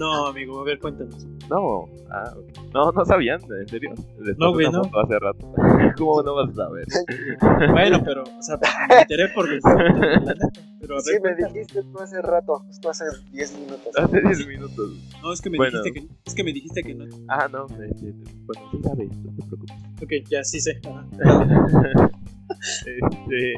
No, 0.00 0.26
amigo, 0.28 0.60
a 0.60 0.64
ver, 0.64 0.78
cuéntanos. 0.78 1.26
No, 1.50 1.84
ah, 2.10 2.32
ok. 2.36 2.72
no, 2.72 2.90
no 2.90 3.04
sabían, 3.04 3.40
en 3.60 3.68
serio. 3.68 3.92
Les 4.20 4.36
No, 4.38 4.52
güey, 4.52 4.70
no. 4.70 4.80
hace 4.80 5.18
rato. 5.18 5.52
¿Cómo 5.98 6.22
no 6.22 6.34
vas 6.36 6.50
a 6.50 6.54
saber? 6.54 6.86
Bueno, 7.70 8.00
pero, 8.04 8.22
o 8.22 8.42
sea, 8.42 8.58
me 8.88 9.00
enteré 9.02 9.28
por 9.34 9.44
decir, 9.46 9.60
la 9.64 10.16
neta, 10.20 10.48
Pero 10.80 10.96
a 10.96 11.00
Sí, 11.00 11.12
ver, 11.12 11.20
me 11.20 11.28
cuéntanos. 11.28 11.52
dijiste 11.52 11.82
tú 11.82 11.98
hace 12.00 12.22
rato, 12.22 12.58
justo 12.66 12.90
hace 12.90 13.04
10 13.30 13.58
minutos. 13.58 13.98
Hace 13.98 14.20
10 14.22 14.46
minutos. 14.46 14.90
No, 15.22 15.32
es 15.32 15.40
que 15.42 15.50
me 15.50 15.56
Bueno. 15.58 15.82
dijiste 15.82 16.00
que 16.00 16.14
es 16.24 16.34
que 16.34 16.44
me 16.44 16.52
dijiste 16.52 16.82
que 16.82 16.94
no. 16.94 17.04
Ah, 17.28 17.48
no, 17.52 17.66
este, 17.84 18.12
bueno, 18.46 18.62
sí 18.72 18.78
sabes, 18.82 19.08
no 19.18 19.32
te 19.36 19.42
preocupes. 19.46 19.76
Ok, 20.02 20.12
ya 20.30 20.42
sí 20.44 20.60
sé. 20.60 20.80
Este... 22.86 23.54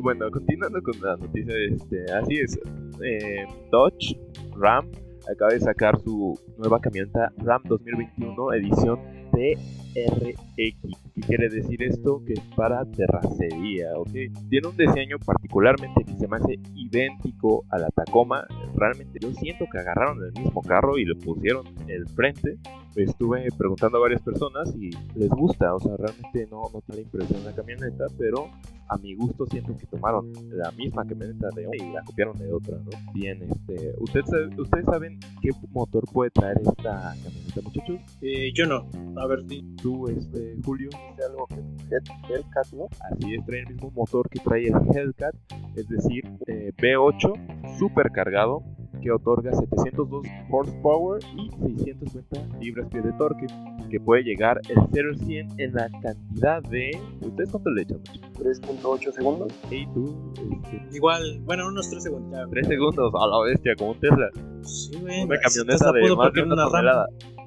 bueno, 0.00 0.30
continuando 0.30 0.80
con 0.82 0.94
la 1.00 1.16
noticia, 1.16 1.54
este, 1.70 2.12
así 2.12 2.38
es. 2.38 2.58
eh, 3.02 3.44
Dodge 3.70 4.16
Ram 4.58 4.90
acaba 5.30 5.52
de 5.52 5.60
sacar 5.60 6.00
su 6.00 6.38
nueva 6.56 6.80
camioneta 6.80 7.32
Ram 7.38 7.62
2021 7.64 8.52
edición 8.54 8.98
TRX. 9.32 10.76
¿Qué 11.14 11.20
quiere 11.26 11.48
decir 11.48 11.82
esto? 11.82 12.22
Que 12.24 12.34
es 12.34 12.40
para 12.56 12.84
terracería. 12.86 13.88
Tiene 14.12 14.68
un 14.68 14.76
diseño 14.76 15.18
particularmente 15.24 16.04
que 16.04 16.16
se 16.16 16.26
me 16.28 16.36
hace 16.36 16.58
idéntico 16.74 17.64
a 17.70 17.78
la 17.78 17.88
Tacoma. 17.90 18.46
Realmente 18.74 19.18
yo 19.20 19.32
siento 19.32 19.66
que 19.70 19.78
agarraron 19.78 20.18
el 20.24 20.32
mismo 20.42 20.62
carro 20.62 20.98
y 20.98 21.04
le 21.04 21.14
pusieron 21.14 21.66
el 21.88 22.08
frente 22.08 22.58
estuve 22.96 23.48
preguntando 23.56 23.98
a 23.98 24.00
varias 24.00 24.22
personas 24.22 24.74
y 24.76 24.90
les 25.18 25.28
gusta, 25.30 25.74
o 25.74 25.80
sea, 25.80 25.96
realmente 25.96 26.46
no, 26.50 26.62
no 26.72 26.80
tiene 26.82 27.02
impresión 27.02 27.44
la 27.44 27.54
camioneta, 27.54 28.06
pero 28.18 28.48
a 28.88 28.96
mi 28.96 29.14
gusto 29.14 29.46
siento 29.46 29.76
que 29.76 29.86
tomaron 29.86 30.32
la 30.50 30.70
misma 30.72 31.04
camioneta 31.04 31.48
de 31.54 31.66
una 31.66 31.76
y 31.76 31.92
la 31.92 32.02
copiaron 32.02 32.36
de 32.38 32.52
otra, 32.52 32.76
¿no? 32.78 32.90
Bien, 33.12 33.42
este, 33.42 33.94
¿usted 34.00 34.22
sabe- 34.24 34.60
¿ustedes 34.60 34.84
saben 34.86 35.18
qué 35.42 35.50
motor 35.70 36.04
puede 36.12 36.30
traer 36.30 36.58
esta 36.60 37.14
camioneta, 37.22 37.60
muchachos? 37.62 38.00
Eh, 38.22 38.50
yo 38.54 38.66
no. 38.66 38.86
A 39.20 39.26
ver, 39.26 39.44
di. 39.44 39.62
Tú, 39.82 40.08
este, 40.08 40.56
Julio, 40.64 40.88
Dice 40.88 41.22
algo 41.28 41.46
que 41.46 41.56
Hell- 41.56 42.34
Hellcat, 42.34 42.72
¿no? 42.72 42.86
así 43.12 43.34
es, 43.34 43.44
trae 43.46 43.60
el 43.60 43.68
mismo 43.74 43.90
motor 43.94 44.28
que 44.28 44.40
trae 44.40 44.66
el 44.68 44.74
Hellcat, 44.96 45.34
es 45.76 45.88
decir, 45.88 46.24
eh, 46.46 46.72
V8 46.78 47.78
super 47.78 48.10
cargado 48.10 48.62
que 49.00 49.10
otorga 49.10 49.52
702 49.52 50.26
horsepower 50.50 51.22
y 51.36 51.50
650 51.78 52.58
libras-pie 52.58 53.02
de 53.02 53.12
torque, 53.12 53.46
que 53.90 54.00
puede 54.00 54.22
llegar 54.22 54.60
el 54.68 54.78
0 54.92 55.08
al 55.12 55.18
100 55.18 55.60
en 55.60 55.74
la 55.74 55.88
cantidad 56.02 56.62
de... 56.64 56.90
¿Ustedes 57.20 57.50
cuánto 57.50 57.70
le 57.70 57.82
echan? 57.82 58.00
3.8 58.38 59.12
segundos. 59.12 59.52
Y 59.70 59.86
tú, 59.86 60.32
este, 60.34 60.96
Igual, 60.96 61.40
bueno, 61.44 61.68
unos 61.68 61.88
tres 61.90 62.02
segundos. 62.02 62.38
Ya, 62.38 62.46
3 62.50 62.66
segundos 62.66 63.12
a 63.14 63.26
la 63.26 63.40
bestia, 63.44 63.74
como 63.76 63.92
un 63.92 64.00
Tesla. 64.00 64.30
Sí, 64.62 64.98
güey. 65.00 65.24
Una 65.24 65.38
camioneta 65.38 65.92
de 65.92 66.16
más 66.16 66.32
de 66.32 66.42
una 66.42 66.68
tonelada. 66.68 67.06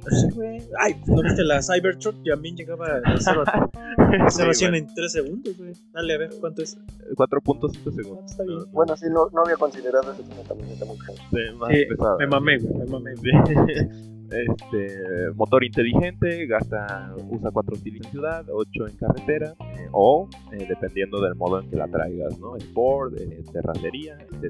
Sí, 0.10 0.28
güey. 0.36 0.62
Ay, 0.80 0.96
¿no 1.08 1.22
viste 1.22 1.44
la 1.44 1.62
Cybertruck? 1.62 2.16
También 2.26 2.56
llegaba 2.56 3.00
de 3.00 3.02
0 3.20 3.44
a 3.46 3.70
0 3.72 4.24
a 4.26 4.30
Sí, 4.32 4.42
100 4.54 4.72
bueno, 4.72 4.78
en 4.88 4.94
3 4.96 5.12
segundos, 5.12 5.58
güey. 5.58 5.74
Dale, 5.94 6.14
a 6.14 6.18
ver, 6.18 6.30
¿cuánto 6.40 6.62
es? 6.64 6.78
4.5 7.16 7.92
segundos. 7.94 8.38
No, 8.40 8.44
no, 8.46 8.66
Bueno, 8.72 8.98
sí, 8.98 9.06
no, 9.10 9.28
no 9.34 9.42
había 9.44 9.58
considerado 9.58 10.12
eso, 10.12 10.22
es 10.22 10.28
una 10.30 10.48
camioneta 10.48 10.86
muy 10.86 10.98
cara. 10.98 11.18
sí, 11.30 11.56
más 11.58 11.70
Sí, 11.70 11.86
pesada. 11.90 12.16
Me 12.20 12.28
mamé, 12.28 12.58
güey, 12.60 12.74
me 12.76 12.86
mamé. 12.86 13.12
Este 14.32 14.96
motor 15.36 15.62
inteligente, 15.66 16.46
gasta, 16.46 17.14
usa 17.30 17.52
4 17.52 17.76
cilindros 17.76 18.06
en 18.06 18.12
ciudad, 18.12 18.46
8 18.50 18.88
en 18.88 18.96
carretera, 18.96 19.54
eh, 19.78 19.90
o 19.92 20.30
eh, 20.54 20.66
dependiendo 20.70 21.20
del 21.22 21.36
modo 21.36 21.60
en 21.60 21.70
que 21.70 21.76
la 21.76 21.86
traigas, 21.90 22.40
¿no? 22.40 22.56
Sport, 22.56 23.20
eh, 23.20 23.44
terracería, 23.52 24.18
mí- 24.42 24.48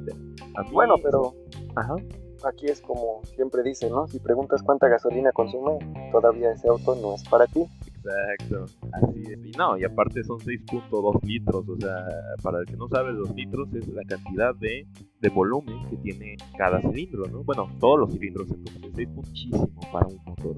Bueno, 0.72 0.96
pero 1.02 1.34
Ajá. 1.76 1.96
Aquí 2.46 2.68
es 2.68 2.82
como 2.82 3.22
siempre 3.36 3.64
dicen, 3.64 3.92
¿no? 3.92 4.08
Si 4.08 4.20
preguntas 4.20 4.62
cuánta 4.64 4.88
gasolina 4.88 5.32
consume, 5.32 5.80
todavía 6.12 6.52
ese 6.52 6.68
auto 6.68 6.96
no 6.96 7.16
es 7.16 7.24
para 7.24 7.48
ti. 7.48 7.66
Exacto, 8.04 8.66
así 8.94 9.24
es. 9.32 9.46
Y 9.46 9.52
no, 9.52 9.78
y 9.78 9.84
aparte 9.84 10.24
son 10.24 10.40
6.2 10.40 11.22
litros, 11.24 11.70
o 11.70 11.78
sea, 11.78 12.06
para 12.42 12.60
el 12.60 12.66
que 12.66 12.76
no 12.76 12.88
sabe, 12.88 13.14
los 13.14 13.34
litros 13.36 13.74
es 13.76 13.88
la 13.90 14.04
cantidad 14.04 14.56
de, 14.56 14.88
de 15.20 15.30
volumen 15.30 15.88
que 15.90 15.98
tiene 15.98 16.36
cada 16.58 16.82
cilindro, 16.82 17.26
¿no? 17.28 17.44
Bueno, 17.44 17.70
todos 17.80 18.00
los 18.00 18.14
cilindros, 18.14 18.48
entonces 18.50 18.92
6 18.96 19.10
muchísimo 19.10 19.70
para 19.92 20.08
un 20.08 20.20
motor. 20.26 20.56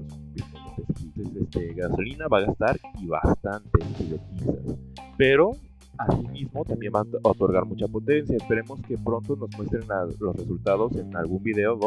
Entonces, 1.16 1.42
este, 1.42 1.74
gasolina 1.74 2.28
va 2.28 2.38
a 2.38 2.46
gastar 2.46 2.78
y 3.00 3.06
bastante 3.06 3.84
si 3.98 4.04
pisas. 4.04 4.78
Pero, 5.16 5.52
asimismo, 5.98 6.64
también 6.64 6.92
va 6.94 7.00
a 7.00 7.28
otorgar 7.28 7.64
mucha 7.64 7.88
potencia. 7.88 8.36
Esperemos 8.36 8.80
que 8.82 8.96
pronto 8.98 9.36
nos 9.36 9.50
muestren 9.56 9.84
los 10.18 10.36
resultados 10.36 10.96
en 10.96 11.16
algún 11.16 11.42
video 11.42 11.78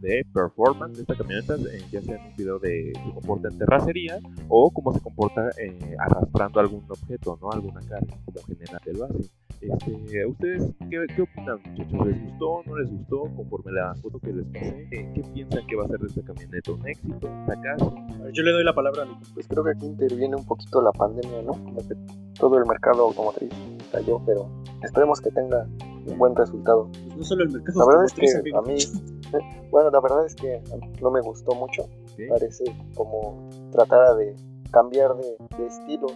de 0.00 0.26
performance 0.32 0.96
de 0.96 1.02
esta 1.02 1.16
camioneta, 1.16 1.56
ya 1.90 2.02
sea 2.02 2.16
en 2.16 2.30
un 2.30 2.36
video 2.36 2.58
de 2.58 2.92
se 2.94 3.12
comporta 3.12 3.48
en 3.48 3.58
terracería 3.58 4.18
o 4.48 4.70
cómo 4.70 4.92
se 4.92 5.00
comporta 5.00 5.50
eh, 5.58 5.96
arrastrando 5.98 6.60
algún 6.60 6.84
objeto, 6.88 7.38
¿no? 7.40 7.50
Alguna 7.50 7.80
carga, 7.80 8.16
como 8.24 8.40
generalmente 8.46 8.92
lo 8.92 9.04
hace. 9.04 9.43
Este, 9.60 10.26
¿Ustedes 10.26 10.72
qué, 10.90 11.06
qué 11.14 11.22
opinan, 11.22 11.58
muchachos? 11.64 12.06
¿Les 12.06 12.22
gustó? 12.24 12.62
¿No 12.66 12.76
les 12.76 12.90
gustó? 12.90 13.22
Conforme 13.36 13.72
la 13.72 13.94
foto 13.96 14.18
que 14.20 14.32
les 14.32 14.46
pasé, 14.46 14.86
¿qué, 14.90 15.12
qué 15.14 15.22
piensan 15.32 15.66
que 15.66 15.76
va 15.76 15.84
a 15.84 15.88
ser 15.88 15.98
de 16.00 16.06
esta 16.08 16.22
camioneta? 16.22 16.72
¿Un 16.72 16.88
éxito? 16.88 17.26
¿Un 17.28 17.46
fracaso? 17.46 17.94
A 17.96 18.22
ver, 18.24 18.32
Yo 18.32 18.42
le 18.42 18.52
doy 18.52 18.64
la 18.64 18.74
palabra 18.74 19.02
a 19.02 19.06
Nico. 19.06 19.20
Pues 19.34 19.48
creo 19.48 19.64
que 19.64 19.70
aquí 19.70 19.86
interviene 19.86 20.36
un 20.36 20.44
poquito 20.44 20.82
la 20.82 20.92
pandemia, 20.92 21.42
¿no? 21.42 21.52
Como 21.52 21.76
que 21.76 21.94
todo 22.38 22.58
el 22.58 22.66
mercado 22.66 23.04
automotriz 23.04 23.50
cayó, 23.90 24.20
pero 24.26 24.48
esperemos 24.82 25.20
que 25.20 25.30
tenga 25.30 25.66
un 26.06 26.18
buen 26.18 26.34
resultado. 26.36 26.88
Pues 26.92 27.16
no 27.16 27.24
solo 27.24 27.44
el 27.44 27.50
mercado 27.50 27.78
La 27.80 27.86
verdad 27.86 28.04
es 28.04 28.12
que 28.12 28.38
amigo. 28.38 28.58
a 28.58 28.62
mí, 28.62 28.76
bueno, 29.70 29.90
la 29.90 30.00
verdad 30.00 30.26
es 30.26 30.34
que 30.34 30.60
mí 30.80 30.92
no 31.00 31.10
me 31.10 31.20
gustó 31.20 31.54
mucho. 31.54 31.84
Parece 32.28 32.64
como 32.94 33.48
tratara 33.72 34.14
de 34.14 34.36
cambiar 34.70 35.14
de, 35.16 35.36
de 35.56 35.66
estilo 35.66 36.06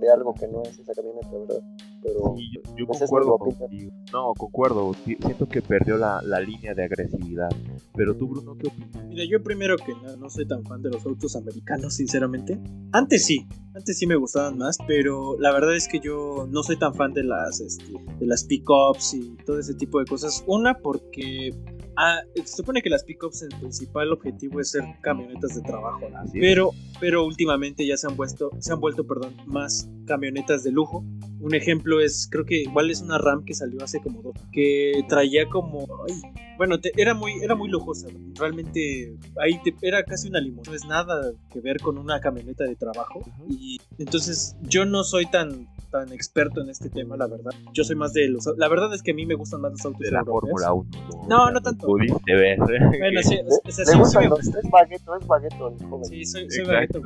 de 0.00 0.10
algo 0.10 0.34
que 0.34 0.48
no 0.48 0.62
es 0.62 0.78
esa 0.78 0.92
camioneta, 0.94 1.30
¿verdad? 1.30 1.62
Pero 2.06 2.36
Sí, 2.36 2.50
yo, 2.76 2.86
concuerdo 2.86 3.38
contigo. 3.38 3.90
No, 4.12 4.32
concuerdo. 4.34 4.92
Siento 5.04 5.48
que 5.48 5.60
perdió 5.60 5.96
la, 5.96 6.20
la 6.22 6.40
línea 6.40 6.74
de 6.74 6.84
agresividad. 6.84 7.48
Pero 7.94 8.14
tú, 8.16 8.28
Bruno, 8.28 8.56
¿qué 8.56 8.68
opinas? 8.68 9.06
Mira, 9.06 9.24
yo 9.24 9.42
primero 9.42 9.76
que 9.76 9.92
nada 9.94 10.16
no 10.16 10.30
soy 10.30 10.46
tan 10.46 10.64
fan 10.64 10.82
de 10.82 10.90
los 10.90 11.04
autos 11.04 11.34
americanos, 11.34 11.94
sinceramente. 11.94 12.60
Antes 12.92 13.26
sí, 13.26 13.46
antes 13.74 13.98
sí 13.98 14.06
me 14.06 14.16
gustaban 14.16 14.56
más, 14.58 14.78
pero 14.86 15.36
la 15.38 15.52
verdad 15.52 15.74
es 15.74 15.88
que 15.88 15.98
yo 15.98 16.46
no 16.50 16.62
soy 16.62 16.78
tan 16.78 16.94
fan 16.94 17.12
de 17.12 17.24
las, 17.24 17.60
este, 17.60 17.92
de 18.20 18.26
las 18.26 18.44
pickups 18.44 19.14
y 19.14 19.36
todo 19.44 19.58
ese 19.58 19.74
tipo 19.74 19.98
de 19.98 20.04
cosas. 20.04 20.44
Una 20.46 20.74
porque 20.78 21.50
ah, 21.96 22.20
se 22.34 22.46
supone 22.56 22.82
que 22.82 22.90
las 22.90 23.04
pickups 23.04 23.42
el 23.42 23.48
principal 23.60 24.12
objetivo 24.12 24.60
es 24.60 24.70
ser 24.70 24.84
camionetas 25.02 25.54
de 25.54 25.62
trabajo, 25.62 26.00
pero 26.40 26.70
pero 27.00 27.24
últimamente 27.26 27.86
ya 27.86 27.96
se 27.96 28.06
han 28.06 28.16
vuelto, 28.16 28.50
se 28.58 28.72
han 28.72 28.80
vuelto, 28.80 29.06
perdón, 29.06 29.36
más 29.46 29.88
camionetas 30.06 30.64
de 30.64 30.72
lujo. 30.72 31.04
Un 31.40 31.54
ejemplo 31.54 32.00
es, 32.00 32.26
creo 32.30 32.46
que 32.46 32.62
igual 32.62 32.90
es 32.90 33.02
una 33.02 33.18
Ram 33.18 33.44
que 33.44 33.52
salió 33.52 33.84
hace 33.84 34.00
como 34.00 34.22
dos, 34.22 34.34
que 34.52 35.04
traía 35.06 35.46
como, 35.50 35.80
ay, 36.08 36.14
bueno, 36.56 36.80
te- 36.80 36.92
era 36.96 37.12
muy, 37.12 37.32
era 37.42 37.54
muy 37.54 37.68
lujosa. 37.68 38.08
Realmente 38.50 39.14
ahí 39.42 39.60
te- 39.62 39.74
era 39.82 40.02
casi 40.04 40.28
una 40.28 40.40
limón. 40.40 40.64
No 40.66 40.74
es 40.74 40.86
nada 40.86 41.32
que 41.52 41.60
ver 41.60 41.78
con 41.80 41.98
una 41.98 42.18
camioneta 42.20 42.64
de 42.64 42.76
trabajo. 42.76 43.20
Y 43.50 43.78
entonces 43.98 44.56
yo 44.62 44.86
no 44.86 45.04
soy 45.04 45.26
tan, 45.26 45.68
tan 45.98 46.12
experto 46.12 46.60
en 46.62 46.70
este 46.70 46.88
tema, 46.90 47.16
la 47.16 47.26
verdad. 47.26 47.52
Yo 47.72 47.84
soy 47.84 47.96
más 47.96 48.12
de 48.12 48.28
los, 48.28 48.46
la 48.56 48.68
verdad 48.68 48.92
es 48.94 49.02
que 49.02 49.12
a 49.12 49.14
mí 49.14 49.26
me 49.26 49.34
gustan 49.34 49.60
más 49.60 49.72
los 49.72 49.84
autos 49.84 50.00
De 50.00 50.10
la. 50.10 50.24
Fórmula 50.24 50.72
1. 50.72 50.88
No, 51.28 51.50
no 51.50 51.60
tanto. 51.60 51.86
Pudiste 51.86 52.34
ver. 52.34 52.58
Bueno, 52.58 53.22
sí, 53.22 53.36
le, 53.36 53.72
sí, 53.72 53.78
le 53.78 53.86
sí 53.86 53.98
gustan 53.98 54.22
me 54.24 54.28
los 54.30 54.40
gusta. 54.40 54.58
es 54.60 54.70
bagueto, 54.70 55.16
es 55.16 55.26
bagueto. 55.26 55.76
Sí, 56.04 56.24
soy, 56.24 56.50
soy 56.50 56.64
bagueto. 56.64 56.98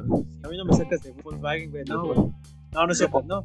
A 0.43 0.49
mí 0.49 0.57
no 0.57 0.65
me 0.65 0.73
sacas 0.75 1.03
de 1.03 1.13
Volkswagen, 1.23 1.71
güey. 1.71 1.85
No, 1.85 2.05
güey. 2.07 2.33
No, 2.73 2.87
no 2.87 2.93
es 2.93 2.99
cierto, 2.99 3.23
no. 3.23 3.43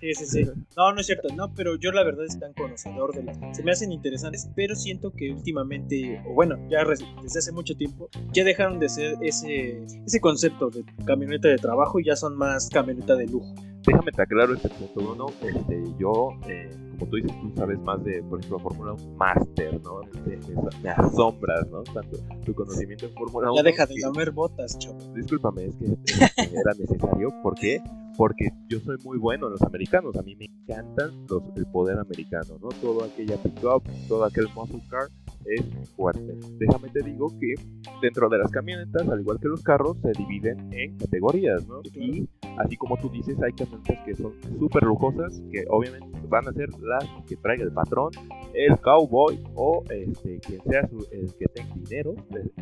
Sí, 0.00 0.12
sí, 0.14 0.26
sí. 0.26 0.44
No, 0.76 0.92
no 0.92 1.00
es 1.00 1.06
cierto, 1.06 1.28
no, 1.34 1.52
pero 1.54 1.76
yo 1.76 1.90
la 1.90 2.04
verdad 2.04 2.24
es 2.26 2.38
tan 2.38 2.52
conocedor 2.52 3.14
de 3.14 3.22
las. 3.22 3.38
Se 3.56 3.62
me 3.62 3.72
hacen 3.72 3.92
interesantes, 3.92 4.48
pero 4.54 4.74
siento 4.76 5.10
que 5.12 5.32
últimamente, 5.32 6.22
o 6.28 6.34
bueno, 6.34 6.56
ya 6.68 6.84
desde 6.84 7.38
hace 7.38 7.52
mucho 7.52 7.74
tiempo, 7.76 8.08
ya 8.32 8.44
dejaron 8.44 8.78
de 8.78 8.88
ser 8.90 9.16
ese, 9.22 9.82
ese 10.06 10.20
concepto 10.20 10.68
de 10.70 10.84
camioneta 11.06 11.48
de 11.48 11.56
trabajo 11.56 11.98
y 11.98 12.04
ya 12.04 12.14
son 12.16 12.36
más 12.36 12.68
camioneta 12.68 13.16
de 13.16 13.26
lujo. 13.26 13.54
Déjame 13.86 14.12
te 14.12 14.20
aclaro 14.22 14.52
este 14.54 14.68
punto, 14.68 15.00
Bruno. 15.00 15.26
Este, 15.42 15.82
yo, 15.98 16.32
eh, 16.46 16.68
como 16.98 17.10
tú 17.10 17.16
dices, 17.16 17.32
tú 17.40 17.50
sabes 17.56 17.78
más 17.78 18.04
de, 18.04 18.22
por 18.24 18.38
ejemplo, 18.38 18.58
Fórmula 18.58 18.92
1 18.92 19.16
Master, 19.16 19.80
¿no? 19.82 20.02
Este, 20.02 20.36
me- 20.52 20.82
me 20.82 20.90
asombras, 20.90 21.66
¿no? 21.70 21.82
Tanto 21.84 22.18
tu 22.44 22.54
conocimiento 22.54 23.06
en 23.06 23.14
Fórmula 23.14 23.50
1. 23.50 23.56
Ya 23.56 23.62
deja 23.62 23.86
de 23.86 23.94
que- 23.94 24.00
lamer 24.02 24.30
botas, 24.32 24.78
chavo. 24.78 24.98
Discúlpame, 25.14 25.64
es 25.66 25.76
que 25.76 25.86
era 25.86 26.72
necesario. 26.78 27.32
¿Por 27.42 27.54
qué? 27.54 27.80
Porque 28.18 28.50
yo 28.68 28.80
soy 28.80 28.96
muy 29.04 29.16
bueno 29.16 29.46
en 29.46 29.52
los 29.52 29.62
americanos. 29.62 30.16
A 30.16 30.22
mí 30.22 30.34
me 30.34 30.46
encantan 30.46 31.24
los, 31.28 31.40
el 31.54 31.64
poder 31.66 32.00
americano, 32.00 32.58
¿no? 32.60 32.68
Todo 32.80 33.04
aquella 33.04 33.36
pickup, 33.36 33.84
todo 34.08 34.24
aquel 34.24 34.48
muscle 34.56 34.82
car 34.90 35.06
es 35.54 35.90
fuerte. 35.96 36.38
Déjame 36.58 36.88
te 36.90 37.02
digo 37.02 37.28
que 37.40 37.54
dentro 38.02 38.28
de 38.28 38.38
las 38.38 38.50
camionetas, 38.50 39.08
al 39.08 39.20
igual 39.20 39.38
que 39.40 39.48
los 39.48 39.62
carros, 39.62 39.96
se 40.02 40.12
dividen 40.12 40.72
en 40.72 40.96
categorías, 40.96 41.66
¿no? 41.66 41.80
Y 41.94 42.28
Así 42.58 42.76
como 42.76 42.96
tú 42.96 43.08
dices, 43.08 43.40
hay 43.40 43.52
camionetas 43.52 44.04
que 44.04 44.14
son 44.14 44.32
súper 44.58 44.82
lujosas, 44.82 45.40
que 45.52 45.64
obviamente 45.68 46.08
van 46.28 46.48
a 46.48 46.52
ser 46.52 46.68
las 46.80 47.04
que 47.26 47.36
traiga 47.36 47.62
el 47.62 47.72
patrón, 47.72 48.10
el 48.52 48.76
cowboy 48.80 49.40
o 49.54 49.84
este, 49.90 50.40
quien 50.40 50.60
sea 50.64 50.80
el 51.12 51.32
que 51.34 51.46
tenga 51.46 51.74
dinero, 51.74 52.14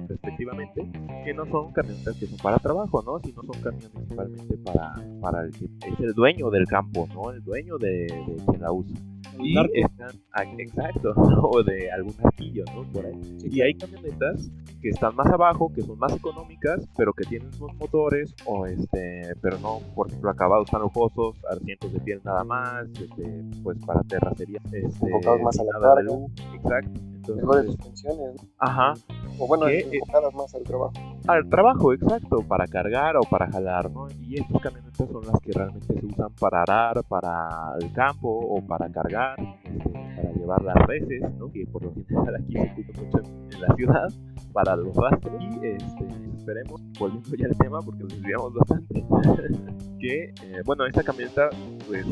respectivamente, 0.09 0.87
que 1.25 1.33
no 1.33 1.47
son 1.47 1.73
camionetas 1.73 2.15
que 2.19 2.27
son 2.27 2.39
para 2.39 2.59
trabajo, 2.59 3.03
¿no? 3.03 3.19
Sino 3.21 3.43
son 3.43 3.63
camiones 3.63 3.89
principalmente 3.91 4.59
para, 4.59 4.95
para 5.21 5.45
el 5.45 5.53
que 5.53 5.65
es 5.65 6.01
el 6.01 6.13
dueño 6.13 6.51
del 6.51 6.67
campo, 6.67 7.09
¿no? 7.15 7.31
El 7.31 7.43
dueño 7.43 7.79
de, 7.79 8.07
de 8.07 8.37
quien 8.47 8.61
la 8.61 8.73
usa 8.73 8.95
y 9.39 9.59
están 9.81 10.61
exacto 10.61 11.13
o 11.51 11.63
de 11.63 11.91
algún 11.91 12.15
arquillo 12.23 12.65
no 12.75 12.83
por 12.93 13.07
ahí. 13.07 13.21
Y 13.45 13.61
hay 13.61 13.75
camionetas 13.75 14.51
que 14.81 14.91
están 14.91 15.15
más 15.17 15.27
abajo 15.29 15.73
que 15.75 15.83
son 15.83 15.99
más 15.99 16.15
económicas 16.15 16.87
pero 16.97 17.13
que 17.13 17.25
tienen 17.25 17.53
sus 17.53 17.73
motores 17.75 18.35
o 18.45 18.67
este 18.67 19.35
pero 19.41 19.59
no 19.59 19.81
por 19.95 20.09
ejemplo 20.09 20.31
acabados 20.31 20.71
tan 20.71 20.83
lujosos 20.83 21.37
asientos 21.51 21.93
de 21.93 22.01
piel 22.01 22.21
nada 22.25 22.45
más 22.45 22.89
este, 22.91 23.45
pues 23.63 23.79
para 23.85 24.03
terracería 24.03 24.61
este, 24.73 25.11
más 25.43 25.59
a 25.59 25.65
la 25.65 25.73
carga. 25.81 26.13
exacto 26.55 27.16
mejores 27.35 27.77
funciones 27.77 28.37
ajá. 28.59 28.95
O 29.39 29.47
bueno 29.47 29.69
enfocadas 29.69 30.35
más 30.35 30.55
al 30.55 30.63
trabajo. 30.63 30.93
al 31.27 31.49
trabajo 31.49 31.93
exacto 31.93 32.43
para 32.47 32.67
cargar 32.67 33.17
o 33.17 33.21
para 33.23 33.51
jalar 33.51 33.91
no 33.91 34.09
y 34.21 34.41
estas 34.41 34.63
camionetas 34.63 35.09
son 35.09 35.27
las 35.27 35.41
que 35.41 35.53
realmente 35.53 35.87
se 35.87 36.07
usan 36.07 36.31
para 36.39 36.63
arar 36.63 37.03
para 37.05 37.75
el 37.81 37.93
campo 37.93 38.29
o 38.29 38.65
para 38.67 38.91
cargar 38.91 39.37
este, 39.65 39.91
para 39.91 40.33
llevar 40.33 40.63
las 40.63 40.87
reses 40.87 41.23
no 41.39 41.51
que 41.51 41.67
por 41.67 41.85
lo 41.85 41.93
general 41.93 42.37
aquí 42.37 42.53
se 42.53 42.93
ocupa 42.93 43.19
mucho 43.19 43.57
en 43.57 43.61
la 43.61 43.75
ciudad 43.75 44.09
para 44.53 44.77
los 44.77 44.97
rastros 44.97 45.35
y 45.41 45.67
este, 45.67 46.26
esperemos 46.47 46.81
volviendo 46.99 47.37
ya 47.37 47.47
al 47.47 47.59
tema 47.59 47.81
porque 47.83 48.03
nos 48.05 48.13
desviamos 48.13 48.55
bastante 48.55 48.95
que 49.99 50.25
eh, 50.25 50.63
bueno 50.65 50.87
esta 50.87 51.03
camioneta 51.03 51.51
pues 51.89 52.07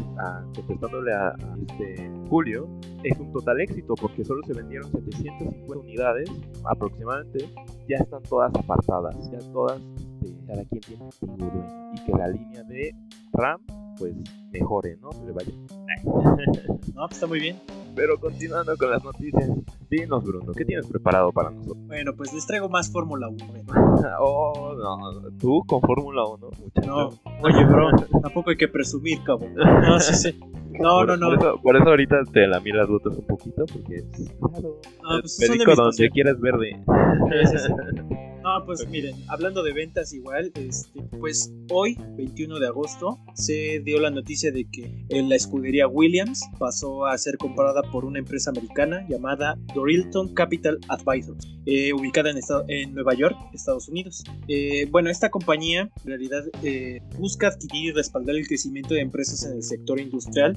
contestándole 0.56 1.12
a, 1.12 1.36
este 1.68 2.10
Julio 2.28 2.68
es 3.04 3.16
un 3.18 3.32
total 3.32 3.60
éxito 3.60 3.94
porque 3.94 4.24
solo 4.24 4.42
se 4.44 4.54
vendieron 4.54 4.90
750 4.90 5.78
unidades 5.78 6.30
aproximadamente 6.64 7.48
ya 7.88 7.98
están 7.98 8.22
todas 8.24 8.52
apartadas 8.56 9.30
ya 9.30 9.38
todas 9.52 9.80
este, 10.22 10.46
cada 10.46 10.64
quien 10.64 10.80
tiene 10.80 11.12
su 11.12 11.26
dueño 11.26 11.92
y 11.94 12.04
que 12.04 12.12
la 12.12 12.28
línea 12.28 12.64
de 12.64 12.92
RAM 13.34 13.60
pues 13.98 14.14
mejore 14.50 14.96
no 15.00 15.10
le 15.24 15.32
vaya 15.32 15.52
no 16.04 17.06
pues 17.06 17.12
está 17.12 17.26
muy 17.26 17.40
bien 17.40 17.56
pero 17.94 18.18
continuando 18.18 18.76
con 18.76 18.90
las 18.90 19.04
noticias, 19.04 19.48
dinos 19.88 20.24
Bruno, 20.24 20.52
¿qué 20.52 20.64
tienes 20.64 20.86
preparado 20.86 21.32
para 21.32 21.50
nosotros? 21.50 21.86
Bueno, 21.86 22.12
pues 22.16 22.32
les 22.32 22.46
traigo 22.46 22.68
más 22.68 22.90
Fórmula 22.90 23.28
1. 23.28 23.38
oh, 24.20 24.74
no, 24.76 25.30
tú 25.38 25.62
con 25.66 25.80
Fórmula 25.80 26.24
1, 26.26 26.50
muchacho. 26.60 26.88
No, 26.88 27.08
oye, 27.42 27.64
bro, 27.64 27.90
tampoco 28.22 28.50
hay 28.50 28.56
que 28.56 28.68
presumir, 28.68 29.22
cabrón. 29.22 29.54
No, 29.54 30.00
sí, 30.00 30.14
sí. 30.14 30.40
No, 30.80 31.04
no, 31.04 31.16
no. 31.16 31.60
Por 31.62 31.76
eso, 31.76 31.88
ahorita 31.88 32.16
te 32.32 32.48
la 32.48 32.58
miras 32.60 32.88
rutas 32.88 33.16
un 33.16 33.26
poquito, 33.26 33.64
porque 33.66 33.96
es 33.96 34.32
claro. 34.40 34.80
No, 35.02 35.20
pues 35.20 35.76
donde 35.76 36.10
quieras 36.10 36.40
verde. 36.40 36.80
Sí, 37.46 37.58
sí, 37.58 37.72
no, 38.44 38.62
pues 38.66 38.86
miren, 38.86 39.16
hablando 39.28 39.62
de 39.62 39.72
ventas 39.72 40.12
igual, 40.12 40.52
este, 40.54 41.00
pues 41.18 41.50
hoy, 41.70 41.96
21 42.18 42.58
de 42.58 42.66
agosto, 42.66 43.18
se 43.34 43.80
dio 43.80 43.98
la 43.98 44.10
noticia 44.10 44.52
de 44.52 44.66
que 44.70 45.06
la 45.08 45.34
escudería 45.34 45.88
Williams 45.88 46.42
pasó 46.58 47.06
a 47.06 47.16
ser 47.16 47.38
comprada 47.38 47.80
por 47.90 48.04
una 48.04 48.18
empresa 48.18 48.50
americana 48.50 49.06
llamada 49.08 49.56
Dorilton 49.74 50.34
Capital 50.34 50.78
Advisors, 50.88 51.56
eh, 51.64 51.94
ubicada 51.94 52.30
en, 52.30 52.38
en, 52.68 52.94
Nueva 52.94 53.14
York, 53.14 53.34
Estados 53.54 53.88
Unidos. 53.88 54.22
Eh, 54.46 54.88
bueno, 54.90 55.08
esta 55.08 55.30
compañía 55.30 55.90
en 56.04 56.06
realidad 56.06 56.44
eh, 56.62 57.00
busca 57.18 57.48
adquirir 57.48 57.86
y 57.86 57.92
respaldar 57.92 58.36
el 58.36 58.46
crecimiento 58.46 58.92
de 58.92 59.00
empresas 59.00 59.42
en 59.44 59.54
el 59.54 59.62
sector 59.62 59.98
industrial 59.98 60.54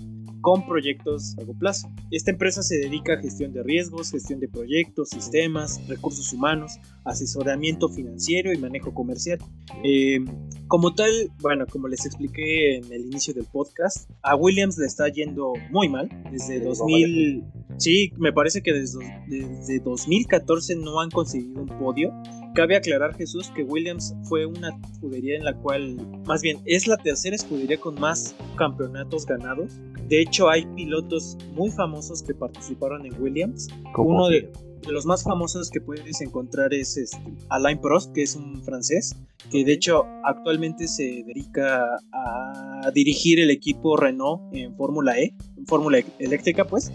con 0.48 0.66
proyectos 0.66 1.34
a 1.34 1.42
largo 1.42 1.60
plazo. 1.60 1.90
Esta 2.10 2.32
empresa 2.32 2.64
se 2.64 2.78
dedica 2.78 3.16
a 3.16 3.18
gestión 3.18 3.52
de 3.52 3.64
riesgos, 3.64 4.12
gestión 4.12 4.40
de 4.40 4.48
proyectos, 4.48 5.10
sistemas, 5.10 5.86
recursos 5.90 6.32
humanos, 6.32 6.80
asesoramiento 7.04 7.90
financiero 7.90 8.54
y 8.54 8.58
manejo 8.58 8.94
comercial. 8.94 9.40
Eh, 9.84 10.20
como 10.68 10.96
tal, 10.96 11.12
bueno, 11.42 11.66
como 11.70 11.90
les 11.90 12.06
expliqué 12.06 12.78
en 12.78 12.94
el 12.94 13.08
inicio 13.08 13.34
del 13.34 13.44
podcast, 13.44 14.10
a 14.22 14.38
Williams 14.38 14.78
le 14.78 14.86
está 14.86 15.10
yendo 15.10 15.52
muy 15.70 15.90
mal. 15.90 16.08
Desde 16.32 16.62
2000, 16.62 17.44
sí, 17.76 18.14
me 18.18 18.32
parece 18.32 18.62
que 18.62 18.72
desde, 18.72 19.00
desde 19.28 19.82
2014 19.82 20.78
no 20.78 21.02
han 21.02 21.10
conseguido 21.10 21.64
un 21.64 21.78
podio. 21.78 22.14
Cabe 22.58 22.76
aclarar, 22.76 23.16
Jesús, 23.16 23.52
que 23.56 23.62
Williams 23.62 24.16
fue 24.24 24.48
una 24.48 24.70
escudería 24.92 25.38
en 25.38 25.44
la 25.44 25.54
cual, 25.54 25.96
más 26.26 26.42
bien, 26.42 26.58
es 26.66 26.88
la 26.88 26.98
tercera 26.98 27.36
escudería 27.36 27.80
con 27.80 27.94
más 28.00 28.36
campeonatos 28.56 29.28
ganados. 29.28 29.74
De 30.08 30.20
hecho, 30.20 30.50
hay 30.50 30.66
pilotos 30.76 31.38
muy 31.54 31.70
famosos 31.70 32.24
que 32.24 32.34
participaron 32.34 33.06
en 33.06 33.14
Williams. 33.22 33.68
Uno 33.96 34.30
de, 34.30 34.52
los 34.90 35.06
más 35.06 35.24
famosos 35.24 35.70
que 35.70 35.82
puedes 35.82 36.20
encontrar 36.20 36.74
es 36.74 36.98
este, 36.98 37.32
Alain 37.50 37.80
Prost, 37.80 38.12
que 38.12 38.24
es 38.24 38.36
un 38.36 38.64
francés, 38.64 39.16
que 39.52 39.64
de 39.64 39.74
hecho 39.74 40.08
actualmente 40.24 40.88
se 40.88 41.24
dedica 41.28 41.86
a 42.12 42.90
dirigir 42.92 43.40
el 43.40 43.52
equipo 43.52 43.98
Renault 43.98 44.42
en 44.54 44.76
Fórmula 44.76 45.16
E, 45.20 45.36
en 45.56 45.68
Fórmula 45.68 46.00
eléctrica, 46.18 46.66
pues. 46.66 46.92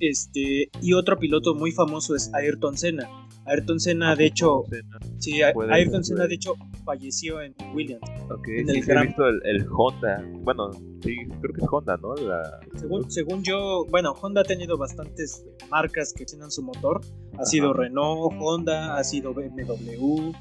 Este, 0.00 0.68
y 0.82 0.92
otro 0.92 1.18
piloto 1.18 1.54
muy 1.54 1.72
famoso 1.72 2.14
es 2.14 2.30
Ayrton 2.34 2.76
Senna, 2.76 3.08
Ayrton 3.46 3.78
Senna, 3.78 4.16
de 4.16 4.26
hecho, 4.26 4.64
sí, 5.18 5.40
Ayrton 5.42 6.04
Senna, 6.04 6.26
de 6.26 6.34
hecho, 6.34 6.54
falleció 6.84 7.40
en 7.40 7.54
Williams. 7.74 8.02
Ok, 8.30 8.48
en 8.48 8.68
sí, 8.68 8.78
el 8.78 8.90
he 8.90 9.06
visto 9.06 9.26
el, 9.26 9.66
Honda. 9.70 10.24
Bueno, 10.42 10.72
sí, 11.02 11.16
creo 11.40 11.54
que 11.54 11.60
es 11.60 11.68
Honda, 11.70 11.96
¿no? 11.96 12.14
Según, 13.08 13.42
yo, 13.42 13.84
bueno, 13.90 14.12
Honda 14.20 14.40
ha 14.40 14.44
tenido 14.44 14.76
bastantes 14.76 15.44
marcas 15.70 16.12
que 16.12 16.24
tienen 16.24 16.50
su 16.50 16.62
motor. 16.62 17.00
Ha 17.38 17.44
sido 17.44 17.72
Renault, 17.72 18.34
Honda, 18.40 18.96
ha 18.96 19.04
sido 19.04 19.32
BMW. 19.32 20.32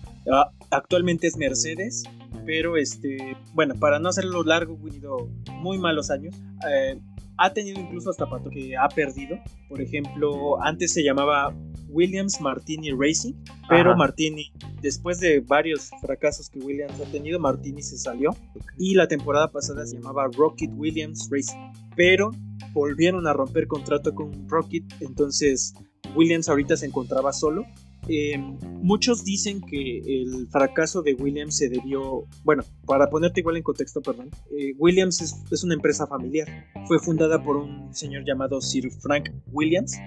Actualmente 0.72 1.28
es 1.28 1.38
Mercedes. 1.38 2.04
Pero, 2.46 2.78
este, 2.78 3.38
bueno, 3.54 3.76
para 3.76 3.98
no 3.98 4.10
hacerlo 4.10 4.44
largo, 4.44 4.78
ha 4.80 4.84
tenido 4.84 5.30
muy 5.62 5.78
malos 5.78 6.12
años. 6.12 6.36
Eh, 6.70 7.00
ha 7.38 7.54
tenido 7.54 7.80
incluso 7.80 8.10
hasta 8.10 8.30
pato 8.30 8.50
que 8.50 8.76
ha 8.78 8.88
perdido. 8.90 9.38
Por 9.70 9.82
ejemplo, 9.82 10.62
antes 10.64 10.94
se 10.94 11.04
llamaba 11.04 11.56
Williams 11.90 12.42
Martini 12.42 12.92
Racing, 12.92 13.34
pero 13.70 13.96
Martini, 13.96 14.52
después 14.82 15.20
de 15.20 15.40
varios 15.40 15.92
fracasos 16.02 16.50
que 16.50 16.60
Williams 16.60 17.00
ha 17.00 17.12
tenido, 17.12 17.40
Martini 17.40 17.82
se 17.82 17.98
salió. 17.98 18.36
Y 18.78 18.96
la 18.96 19.08
temporada 19.08 19.52
pasada 19.52 19.86
se 19.86 19.98
llamaba 19.98 20.28
Rocket 20.36 20.72
Williams 20.76 21.30
Racing, 21.32 21.72
pero 21.96 22.32
volvieron 22.74 23.28
a 23.28 23.34
romper 23.34 23.68
contrato 23.68 24.14
con 24.14 24.48
Rocket, 24.50 24.84
entonces 25.00 25.74
Williams 26.16 26.50
ahorita 26.50 26.78
se 26.78 26.86
encontraba 26.86 27.34
solo 27.34 27.66
eh, 28.08 28.38
muchos 28.38 29.24
dicen 29.24 29.62
que 29.62 29.98
el 29.98 30.48
fracaso 30.50 31.02
de 31.02 31.14
Williams 31.16 31.58
se 31.58 31.70
debió, 31.70 32.26
bueno, 32.44 32.64
para 32.86 33.10
ponerte 33.10 33.40
igual 33.40 33.58
en 33.58 33.64
contexto, 33.64 34.02
perdón, 34.02 34.30
eh, 34.52 34.74
Williams 34.78 35.22
es, 35.22 35.64
una 35.64 35.74
empresa 35.74 36.06
familiar. 36.06 36.48
Fue 36.88 37.00
fundada 37.00 37.42
por 37.42 37.58
un 37.58 37.94
señor 37.94 38.24
llamado 38.26 38.62
Sir 38.62 38.92
Frank 38.92 39.32
Williams. 39.52 39.98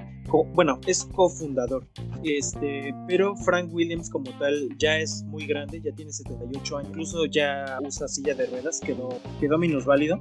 bueno, 0.55 0.79
es 0.87 1.05
cofundador. 1.07 1.89
Este, 2.23 2.95
pero 3.09 3.35
Frank 3.37 3.73
Williams 3.73 4.11
como 4.11 4.31
tal 4.39 4.69
ya 4.79 4.99
es 4.99 5.25
muy 5.25 5.47
grande, 5.47 5.81
ya 5.81 5.93
tiene 5.93 6.13
78 6.13 6.79
años, 6.79 6.91
incluso 6.91 7.27
ya 7.27 7.79
usa 7.85 8.07
silla 8.07 8.35
de 8.35 8.47
ruedas, 8.47 8.81
quedó, 8.81 9.09
quedó 9.41 9.59
minusválido. 9.59 10.21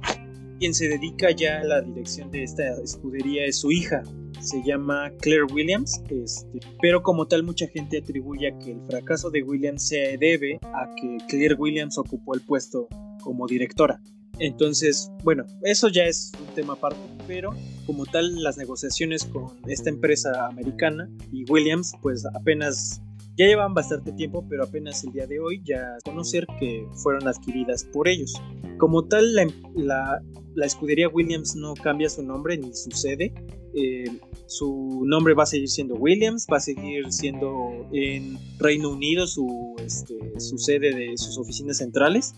Quien 0.58 0.74
se 0.74 0.88
dedica 0.88 1.30
ya 1.30 1.60
a 1.60 1.64
la 1.64 1.80
dirección 1.80 2.30
de 2.30 2.42
esta 2.42 2.64
escudería 2.82 3.44
es 3.44 3.60
su 3.60 3.70
hija, 3.70 4.02
se 4.40 4.60
llama 4.64 5.10
Claire 5.20 5.44
Williams, 5.44 6.02
este, 6.10 6.60
pero 6.82 7.02
como 7.02 7.26
tal 7.26 7.44
mucha 7.44 7.68
gente 7.68 7.98
atribuye 7.98 8.48
a 8.48 8.58
que 8.58 8.72
el 8.72 8.80
fracaso 8.86 9.30
de 9.30 9.42
Williams 9.42 9.86
se 9.86 10.16
debe 10.18 10.58
a 10.62 10.92
que 10.96 11.18
Claire 11.28 11.54
Williams 11.54 11.96
ocupó 11.96 12.34
el 12.34 12.40
puesto 12.40 12.88
como 13.22 13.46
directora. 13.46 14.00
Entonces, 14.40 15.10
bueno, 15.22 15.44
eso 15.62 15.88
ya 15.88 16.04
es 16.04 16.32
un 16.40 16.54
tema 16.54 16.74
aparte, 16.74 17.00
pero 17.26 17.50
como 17.86 18.04
tal 18.06 18.42
las 18.42 18.56
negociaciones 18.56 19.24
con 19.24 19.56
esta 19.66 19.90
empresa 19.90 20.46
americana 20.46 21.08
y 21.32 21.50
Williams 21.50 21.92
pues 22.02 22.24
apenas 22.26 23.00
ya 23.38 23.46
llevan 23.46 23.72
bastante 23.72 24.12
tiempo, 24.12 24.44
pero 24.48 24.64
apenas 24.64 25.04
el 25.04 25.12
día 25.12 25.26
de 25.26 25.38
hoy 25.38 25.62
ya 25.64 25.96
conocer 26.04 26.46
que 26.58 26.86
fueron 27.02 27.28
adquiridas 27.28 27.84
por 27.84 28.08
ellos. 28.08 28.34
Como 28.78 29.04
tal, 29.04 29.32
la, 29.74 30.20
la 30.54 30.66
escudería 30.66 31.08
Williams 31.08 31.54
no 31.54 31.74
cambia 31.74 32.08
su 32.08 32.22
nombre 32.22 32.58
ni 32.58 32.74
su 32.74 32.90
sede, 32.90 33.32
eh, 33.74 34.10
su 34.46 35.04
nombre 35.04 35.34
va 35.34 35.44
a 35.44 35.46
seguir 35.46 35.68
siendo 35.68 35.94
Williams, 35.94 36.46
va 36.52 36.56
a 36.56 36.60
seguir 36.60 37.12
siendo 37.12 37.86
en 37.92 38.38
Reino 38.58 38.90
Unido 38.90 39.26
su, 39.26 39.76
este, 39.84 40.14
su 40.40 40.58
sede 40.58 40.94
de 40.94 41.16
sus 41.16 41.38
oficinas 41.38 41.78
centrales. 41.78 42.34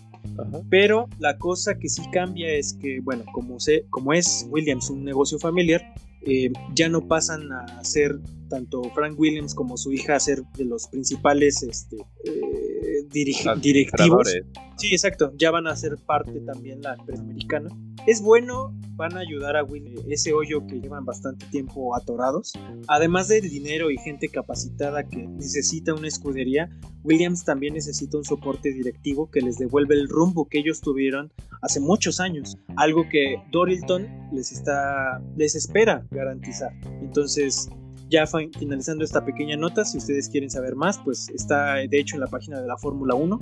Pero 0.69 1.09
la 1.17 1.37
cosa 1.39 1.79
que 1.79 1.89
sí 1.89 2.03
cambia 2.11 2.53
es 2.53 2.73
que, 2.73 2.99
bueno, 2.99 3.23
como, 3.33 3.59
se, 3.59 3.85
como 3.89 4.13
es 4.13 4.45
Williams 4.51 4.89
un 4.91 5.03
negocio 5.03 5.39
familiar, 5.39 5.81
eh, 6.27 6.51
ya 6.75 6.89
no 6.89 7.07
pasan 7.07 7.51
a 7.51 7.83
ser 7.83 8.19
tanto 8.51 8.83
Frank 8.93 9.17
Williams 9.17 9.55
como 9.55 9.77
su 9.77 9.93
hija 9.93 10.15
a 10.15 10.19
ser 10.19 10.43
de 10.57 10.65
los 10.65 10.87
principales 10.87 11.63
este, 11.63 11.95
eh, 12.25 13.07
directivos. 13.09 14.29
Sí, 14.77 14.87
exacto. 14.91 15.31
Ya 15.37 15.51
van 15.51 15.67
a 15.67 15.75
ser 15.75 15.97
parte 15.97 16.39
también 16.41 16.81
la 16.81 16.95
empresa 16.95 17.21
americana. 17.21 17.69
Es 18.07 18.21
bueno, 18.21 18.75
van 18.95 19.15
a 19.15 19.19
ayudar 19.19 19.55
a 19.55 19.63
Will 19.63 20.01
ese 20.09 20.33
hoyo 20.33 20.65
que 20.65 20.81
llevan 20.81 21.05
bastante 21.05 21.45
tiempo 21.47 21.95
atorados. 21.95 22.53
Además 22.87 23.27
de 23.27 23.41
dinero 23.41 23.91
y 23.91 23.97
gente 23.97 24.27
capacitada 24.27 25.07
que 25.07 25.27
necesita 25.27 25.93
una 25.93 26.07
escudería, 26.07 26.69
Williams 27.03 27.45
también 27.45 27.75
necesita 27.75 28.17
un 28.17 28.25
soporte 28.25 28.73
directivo 28.73 29.29
que 29.29 29.41
les 29.41 29.57
devuelve 29.57 29.95
el 29.95 30.09
rumbo 30.09 30.47
que 30.47 30.59
ellos 30.59 30.81
tuvieron 30.81 31.31
hace 31.61 31.79
muchos 31.79 32.19
años. 32.19 32.57
Algo 32.75 33.07
que 33.07 33.35
Dorilton 33.51 34.07
les 34.33 34.51
está 34.51 35.21
les 35.37 35.55
espera 35.55 36.05
garantizar. 36.09 36.71
Entonces, 37.01 37.69
ya 38.11 38.27
finalizando 38.27 39.05
esta 39.05 39.23
pequeña 39.23 39.55
nota, 39.55 39.85
si 39.85 39.97
ustedes 39.97 40.27
quieren 40.27 40.51
saber 40.51 40.75
más, 40.75 40.99
pues 40.99 41.29
está 41.29 41.75
de 41.75 41.99
hecho 41.99 42.17
en 42.17 42.19
la 42.19 42.27
página 42.27 42.59
de 42.59 42.67
la 42.67 42.77
Fórmula 42.77 43.15
1. 43.15 43.39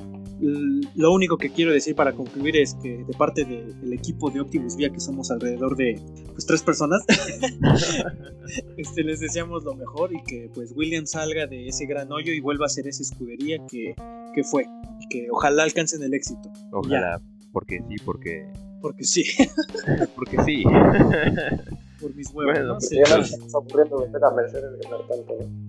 Lo 0.96 1.12
único 1.12 1.38
que 1.38 1.50
quiero 1.50 1.74
decir 1.74 1.96
para 1.96 2.14
concluir 2.14 2.56
es 2.56 2.76
que 2.76 3.04
de 3.04 3.14
parte 3.18 3.46
del 3.46 3.92
equipo 3.92 4.30
de 4.30 4.42
Optimus 4.42 4.76
Vía, 4.76 4.92
que 4.92 5.00
somos 5.00 5.32
alrededor 5.32 5.76
de 5.76 6.00
pues, 6.28 6.46
tres 6.46 6.62
personas, 6.62 7.04
este, 8.78 9.04
les 9.04 9.20
deseamos 9.20 9.64
lo 9.64 9.74
mejor 9.74 10.14
y 10.14 10.22
que 10.22 10.52
pues 10.54 10.72
William 10.76 11.08
salga 11.08 11.48
de 11.48 11.68
ese 11.68 11.88
gran 11.88 12.12
hoyo 12.12 12.32
y 12.32 12.40
vuelva 12.40 12.68
a 12.68 12.70
ser 12.70 12.88
esa 12.88 13.02
escudería 13.02 13.58
que, 13.68 13.96
que 14.36 14.44
fue. 14.44 14.66
Y 15.02 15.08
que 15.08 15.28
ojalá 15.32 15.64
alcancen 15.64 16.04
el 16.04 16.14
éxito. 16.14 16.52
Ojalá, 16.72 17.20
porque 17.52 17.80
sí, 17.90 17.96
porque... 18.06 18.48
Porque 18.82 19.04
sí. 19.04 19.26
porque 20.16 20.38
sí 20.46 20.64
por 22.00 22.16
mis 22.16 22.34
huevos. 22.34 22.54
Bueno, 22.54 22.74
pues 22.74 22.92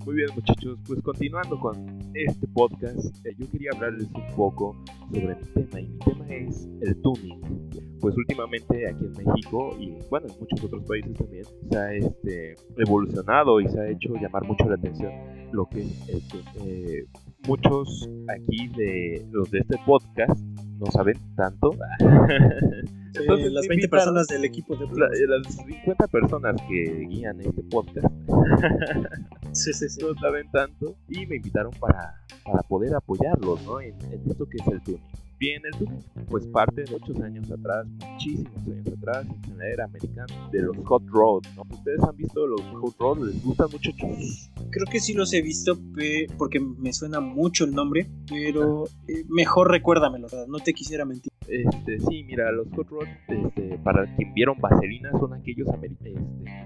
Muy 0.05 0.15
bien, 0.15 0.29
muchachos, 0.35 0.79
pues 0.87 1.03
continuando 1.03 1.59
con 1.59 2.11
este 2.15 2.47
podcast, 2.49 3.27
eh, 3.27 3.35
yo 3.39 3.51
quería 3.51 3.71
hablarles 3.75 4.09
un 4.15 4.37
poco 4.37 4.77
sobre 5.13 5.37
mi 5.37 5.47
tema, 5.55 5.81
y 5.81 5.87
mi 5.87 5.99
tema 5.99 6.27
es 6.29 6.69
el 6.83 7.01
tuning. 7.03 7.41
Pues 8.01 8.17
últimamente 8.17 8.89
aquí 8.89 9.05
en 9.05 9.13
México 9.13 9.77
y 9.79 9.99
bueno, 10.09 10.27
en 10.27 10.41
muchos 10.41 10.65
otros 10.65 10.85
países 10.85 11.13
también 11.15 11.45
se 11.71 11.79
ha 11.79 11.93
este, 11.93 12.57
evolucionado 12.79 13.61
y 13.61 13.69
se 13.69 13.79
ha 13.79 13.89
hecho 13.89 14.15
llamar 14.15 14.45
mucho 14.45 14.65
la 14.69 14.77
atención 14.77 15.13
lo 15.53 15.67
que 15.69 15.81
es 15.81 16.25
eh, 16.65 17.05
muchos 17.47 18.09
aquí 18.29 18.69
de 18.69 19.27
los 19.31 19.51
de 19.51 19.59
este 19.59 19.77
podcast 19.85 20.41
no 20.81 20.87
saben 20.91 21.19
tanto. 21.37 21.73
Entonces, 23.15 23.53
las 23.53 23.69
20 23.69 23.89
personas 23.89 24.27
del 24.29 24.45
equipo 24.45 24.77
de 24.77 24.87
Las 24.97 25.55
50 25.55 26.07
personas 26.09 26.57
que 26.69 27.07
guían 27.09 27.41
este 27.41 27.63
podcast 27.65 28.07
sí, 29.53 29.73
sí, 29.73 29.89
sí. 29.89 30.01
no 30.01 30.15
saben 30.15 30.49
tanto 30.51 30.97
y 31.09 31.27
me 31.27 31.37
invitaron 31.37 31.73
para, 31.81 32.15
para 32.45 32.63
poder 32.63 32.95
apoyarlos 32.95 33.63
¿no? 33.65 33.81
en, 33.81 33.97
en 34.13 34.31
esto 34.31 34.49
que 34.49 34.59
es 34.59 34.67
el 34.69 34.81
tuning 34.83 35.03
bien 35.41 35.63
el 35.65 35.89
pues 36.29 36.47
parte 36.47 36.85
de 36.85 36.91
muchos 36.93 37.19
años 37.23 37.51
atrás, 37.51 37.87
muchísimos 37.89 38.69
años 38.69 38.87
atrás, 38.99 39.27
en 39.49 39.59
la 39.59 39.67
era 39.67 39.85
americana, 39.87 40.51
de 40.53 40.63
los 40.63 40.77
hot 40.85 41.03
rods. 41.09 41.49
¿Ustedes 41.71 42.01
han 42.03 42.17
visto 42.17 42.47
los 42.47 42.61
hot 42.61 42.97
rods? 42.99 43.23
¿Les 43.23 43.43
gustan 43.43 43.69
mucho? 43.73 43.91
Creo 44.71 44.87
que 44.89 45.01
sí 45.01 45.15
los 45.15 45.33
he 45.33 45.43
visto 45.43 45.77
porque 46.39 46.61
me 46.61 46.93
suena 46.93 47.21
mucho 47.21 47.65
el 47.65 47.73
nombre, 47.73 48.09
pero 48.29 48.85
eh, 49.09 49.25
mejor 49.29 49.71
recuérdamelo, 49.71 50.29
no 50.47 50.59
te 50.59 50.73
quisiera 50.73 51.05
mentir. 51.05 51.33
Este, 51.51 51.99
sí, 51.99 52.23
mira, 52.25 52.53
los 52.53 52.69
hot 52.77 52.89
rods, 52.89 53.09
este, 53.29 53.77
para 53.79 54.05
quien 54.17 54.33
vieron 54.35 54.57
vaselina, 54.59 55.11
son 55.19 55.35
aquellos 55.35 55.69
este, 55.83 56.15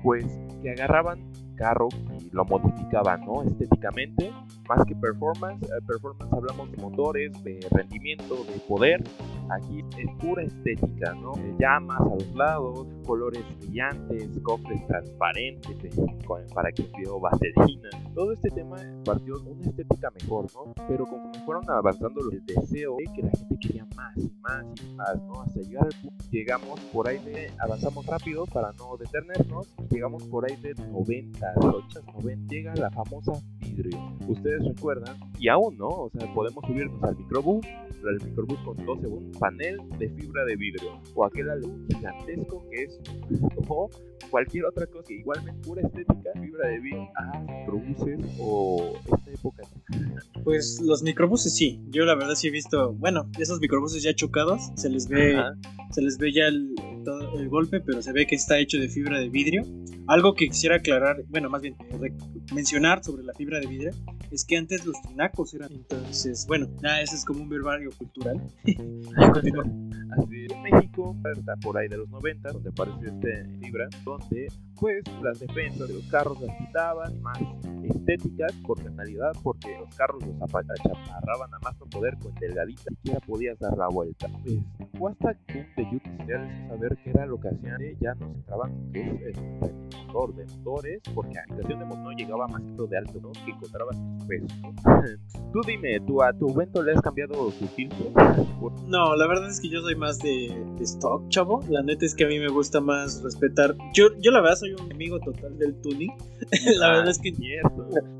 pues, 0.02 0.26
que 0.62 0.70
agarraban 0.70 1.32
carro 1.56 1.88
y 2.20 2.30
lo 2.34 2.44
modificaban, 2.44 3.24
¿no? 3.24 3.42
Estéticamente, 3.42 4.30
más 4.68 4.84
que 4.86 4.94
performance. 4.94 5.62
Eh, 5.62 5.82
performance 5.86 6.32
hablamos 6.32 6.70
de 6.70 6.76
motores, 6.78 7.44
de 7.44 7.60
rendimiento, 7.70 8.44
de 8.44 8.58
poder. 8.68 9.02
Aquí 9.50 9.84
es 9.98 10.10
pura 10.18 10.42
estética, 10.42 11.14
¿no? 11.14 11.32
Llamas 11.58 12.00
a 12.00 12.14
los 12.14 12.34
lados, 12.34 12.86
colores 13.04 13.42
brillantes, 13.60 14.28
cofres 14.42 14.86
transparentes 14.86 15.94
para 16.54 16.72
que 16.72 16.84
vio 16.98 17.20
vaselina. 17.20 17.88
Todo 18.14 18.32
este 18.32 18.50
tema 18.50 18.76
partió 19.04 19.34
una 19.46 19.64
estética 19.64 20.10
mejor, 20.20 20.46
¿no? 20.54 20.72
Pero 20.88 21.06
conforme 21.06 21.44
fueron 21.44 21.70
avanzando 21.70 22.20
el 22.30 22.44
deseo 22.44 22.96
de 22.98 23.12
que 23.14 23.22
la 23.22 23.30
gente 23.30 23.56
quería 23.60 23.86
más 23.96 24.16
y 24.16 24.32
más 24.40 24.64
y 24.82 24.94
más, 24.94 25.22
¿no? 25.22 25.42
Hasta 25.42 25.60
llegar 25.60 25.84
al 25.84 26.00
punto, 26.00 26.24
llegamos 26.30 26.80
por 26.92 27.08
ahí 27.08 27.18
de, 27.18 27.50
avanzamos 27.58 28.06
rápido 28.06 28.46
para 28.46 28.72
no 28.72 28.96
detenernos, 28.96 29.68
llegamos 29.90 30.22
por 30.24 30.50
ahí 30.50 30.56
de 30.56 30.74
90, 30.74 31.54
80, 31.56 32.12
90, 32.12 32.54
llega 32.54 32.74
la 32.76 32.90
famosa 32.90 33.32
vidrio. 33.58 33.98
Ustedes 34.28 34.64
recuerdan, 34.66 35.16
y 35.38 35.48
aún 35.48 35.76
no, 35.76 35.88
o 35.88 36.10
sea, 36.10 36.32
podemos 36.32 36.64
subirnos 36.66 37.02
al 37.02 37.16
microbús, 37.16 37.66
el 38.10 38.24
microbús 38.24 38.58
con 38.64 38.76
12, 38.84 39.06
un 39.06 39.32
panel 39.32 39.78
de 39.98 40.08
fibra 40.10 40.44
de 40.44 40.56
vidrio, 40.56 41.00
o 41.14 41.24
aquel 41.24 41.48
gigantesco 41.88 42.64
que 42.70 42.84
es, 42.84 43.00
cualquier 44.30 44.64
otra 44.64 44.86
cosa, 44.86 45.12
igualmente 45.12 45.60
pura 45.66 45.82
estética, 45.82 46.30
fibra 46.40 46.68
de 46.68 46.80
vidrio, 46.80 47.08
ah, 47.16 47.40
microbuses 47.40 48.20
o 48.38 48.98
esta 49.04 49.30
época. 49.30 49.62
Pues 50.42 50.80
los 50.82 51.02
microbuses 51.02 51.54
sí, 51.54 51.80
yo 51.90 52.04
la 52.04 52.14
verdad 52.14 52.34
sí 52.34 52.48
he 52.48 52.50
visto, 52.50 52.92
bueno, 52.94 53.30
esos 53.38 53.60
microbuses 53.60 54.02
ya 54.02 54.14
chocados, 54.14 54.70
se 54.76 54.88
les 54.88 55.08
ve, 55.08 55.40
se 55.90 56.02
les 56.02 56.18
ve 56.18 56.32
ya 56.32 56.46
el, 56.46 56.74
el 57.36 57.48
golpe, 57.48 57.80
pero 57.80 58.02
se 58.02 58.12
ve 58.12 58.26
que 58.26 58.34
está 58.34 58.58
hecho 58.58 58.78
de 58.78 58.88
fibra 58.88 59.18
de 59.18 59.28
vidrio. 59.28 59.62
Algo 60.06 60.34
que 60.34 60.48
quisiera 60.48 60.76
aclarar, 60.76 61.22
bueno, 61.28 61.48
más 61.48 61.62
bien 61.62 61.76
mencionar 62.54 63.02
sobre 63.02 63.22
la 63.24 63.32
fibra 63.32 63.58
de 63.58 63.66
vidrio, 63.66 63.90
es 64.30 64.44
que 64.44 64.56
antes 64.56 64.84
los 64.84 65.00
tinacos 65.02 65.54
eran. 65.54 65.72
Entonces, 65.72 66.44
bueno, 66.46 66.68
ya 66.82 67.00
ese 67.00 67.16
es 67.16 67.24
como 67.24 67.42
un 67.42 67.48
verbario 67.48 67.90
cultural. 67.96 68.40
Así 70.16 70.46
en 70.50 70.62
México, 70.62 71.16
por 71.62 71.78
ahí 71.78 71.88
de 71.88 71.98
los 71.98 72.08
90, 72.10 72.52
donde 72.52 72.70
aparece 72.70 73.08
este 73.08 73.44
fibra, 73.60 73.88
donde 74.18 74.48
pues 74.78 75.04
las 75.22 75.38
defensas 75.38 75.88
de 75.88 75.94
los 75.94 76.04
carros 76.10 76.40
las 76.40 76.56
quitaban, 76.58 77.20
más 77.22 77.38
estéticas 77.84 78.52
por 78.66 78.78
finalidad, 78.80 79.32
porque 79.42 79.76
los 79.78 79.94
carros 79.94 80.22
los 80.26 80.40
agarraban 80.42 81.54
a 81.54 81.58
más 81.60 81.78
no 81.78 81.86
poder 81.86 82.16
con 82.18 82.34
delgadita, 82.34 82.82
ni 82.90 82.96
siquiera 82.96 83.20
podías 83.20 83.58
dar 83.58 83.76
la 83.76 83.88
vuelta. 83.88 84.28
Pues, 84.42 84.58
fue 84.98 85.12
hasta 85.12 85.34
que 85.46 85.66
de 85.76 85.90
YouTube 85.90 86.14
saber 86.68 86.98
qué 87.02 87.10
era 87.10 87.26
lo 87.26 87.38
que 87.40 87.48
hacían, 87.48 87.80
ya 88.00 88.14
nos 88.14 88.34
entraban 88.34 88.92
que 88.92 89.00
es 89.00 89.38
el 89.38 89.74
motor 90.06 90.34
de 90.34 90.46
motores, 90.46 91.02
porque 91.14 91.34
la 91.34 91.42
habitación 91.42 91.78
de 91.78 91.84
motor 91.84 92.04
no 92.04 92.12
llegaba 92.12 92.48
más 92.48 92.62
de 92.64 92.98
alto, 92.98 93.20
¿no? 93.20 93.32
Que 93.32 93.50
encontraban 93.50 94.18
peso. 94.26 94.46
Tú 95.52 95.60
dime, 95.66 96.00
¿tú 96.00 96.22
a 96.22 96.32
tu 96.32 96.52
vento 96.52 96.82
le 96.82 96.92
has 96.92 97.00
cambiado 97.00 97.50
su 97.52 97.66
filtro? 97.68 98.12
No, 98.88 99.14
la 99.14 99.26
verdad 99.28 99.48
es 99.48 99.60
que 99.60 99.68
yo 99.68 99.80
soy 99.82 99.94
más 99.94 100.18
de, 100.18 100.52
stock, 100.80 101.28
chavo. 101.28 101.60
La 101.68 101.82
neta 101.82 102.04
es 102.04 102.14
que 102.14 102.24
a 102.24 102.28
mí 102.28 102.38
me 102.40 102.48
gusta 102.48 102.80
más 102.80 103.22
respetar. 103.22 103.76
Yo, 103.94 104.08
yo 104.20 104.32
la 104.32 104.40
verdad 104.40 104.56
soy 104.56 104.72
un 104.72 104.92
amigo 104.92 105.20
total 105.20 105.56
del 105.56 105.80
tuning. 105.80 106.10
la 106.78 106.90
verdad 106.90 107.10
es 107.10 107.18
que 107.20 107.32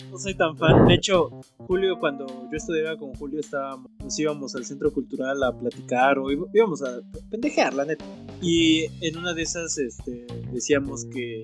no 0.08 0.18
soy 0.18 0.34
tan 0.34 0.56
fan. 0.56 0.86
De 0.86 0.94
hecho, 0.94 1.30
Julio, 1.66 1.98
cuando 1.98 2.26
yo 2.26 2.56
estudiaba 2.56 2.96
con 2.96 3.12
Julio, 3.14 3.40
estábamos, 3.40 3.90
nos 3.98 4.16
íbamos 4.16 4.54
al 4.54 4.64
centro 4.64 4.92
cultural 4.92 5.42
a 5.42 5.52
platicar 5.52 6.18
o 6.20 6.30
íbamos 6.30 6.80
a 6.82 7.00
pendejear, 7.28 7.74
la 7.74 7.84
neta. 7.84 8.04
Y 8.40 8.84
en 9.00 9.18
una 9.18 9.34
de 9.34 9.42
esas 9.42 9.76
este, 9.78 10.26
decíamos 10.52 11.06
que, 11.06 11.40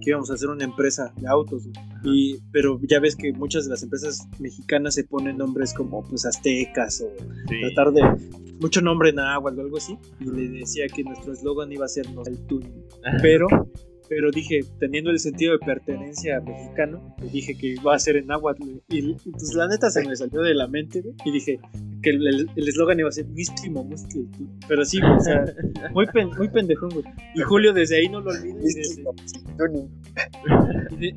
que 0.00 0.10
íbamos 0.10 0.28
a 0.32 0.34
hacer 0.34 0.48
una 0.48 0.64
empresa 0.64 1.12
de 1.16 1.28
autos. 1.28 1.62
Y, 2.04 2.38
pero 2.52 2.80
ya 2.82 3.00
ves 3.00 3.16
que 3.16 3.32
muchas 3.32 3.64
de 3.64 3.70
las 3.70 3.82
empresas 3.82 4.28
mexicanas 4.38 4.94
se 4.94 5.04
ponen 5.04 5.38
nombres 5.38 5.74
como 5.74 6.04
pues 6.04 6.24
aztecas 6.26 7.02
o 7.02 7.08
tratar 7.60 7.92
de 7.92 8.02
mucho 8.60 8.80
nombre 8.80 9.10
en 9.10 9.18
agua 9.18 9.52
o 9.56 9.60
algo 9.60 9.76
así. 9.76 9.98
Y 10.20 10.30
le 10.30 10.48
decía 10.60 10.86
que 10.86 11.02
nuestro 11.02 11.32
eslogan 11.32 11.72
iba 11.72 11.84
a 11.84 11.88
ser 11.88 12.06
el 12.06 12.38
tuning. 12.46 12.84
Pero 13.22 13.48
pero 14.08 14.30
dije, 14.30 14.60
teniendo 14.78 15.10
el 15.10 15.18
sentido 15.18 15.52
de 15.52 15.58
pertenencia 15.58 16.40
mexicano, 16.40 17.14
dije 17.30 17.56
que 17.56 17.74
iba 17.74 17.94
a 17.94 17.98
ser 17.98 18.16
en 18.16 18.26
náhuatl. 18.26 18.62
Y 18.88 19.14
pues 19.30 19.54
la 19.54 19.68
neta 19.68 19.90
se 19.90 20.06
me 20.06 20.16
salió 20.16 20.40
de 20.40 20.54
la 20.54 20.66
mente, 20.66 21.04
y 21.24 21.30
dije 21.30 21.60
que 22.02 22.10
el 22.10 22.68
eslogan 22.68 22.98
iba 23.00 23.08
a 23.08 23.12
ser 23.12 23.26
Místimo, 23.26 23.88
Pero 24.68 24.84
sí, 24.84 25.00
o 25.02 25.20
sea, 25.20 25.44
muy, 25.92 26.06
muy 26.36 26.48
pendejón, 26.48 26.90
güey. 26.90 27.04
Y 27.34 27.40
Julio 27.40 27.72
desde 27.72 27.96
ahí 27.96 28.08
no 28.08 28.20
lo 28.20 28.30
olvida. 28.30 28.58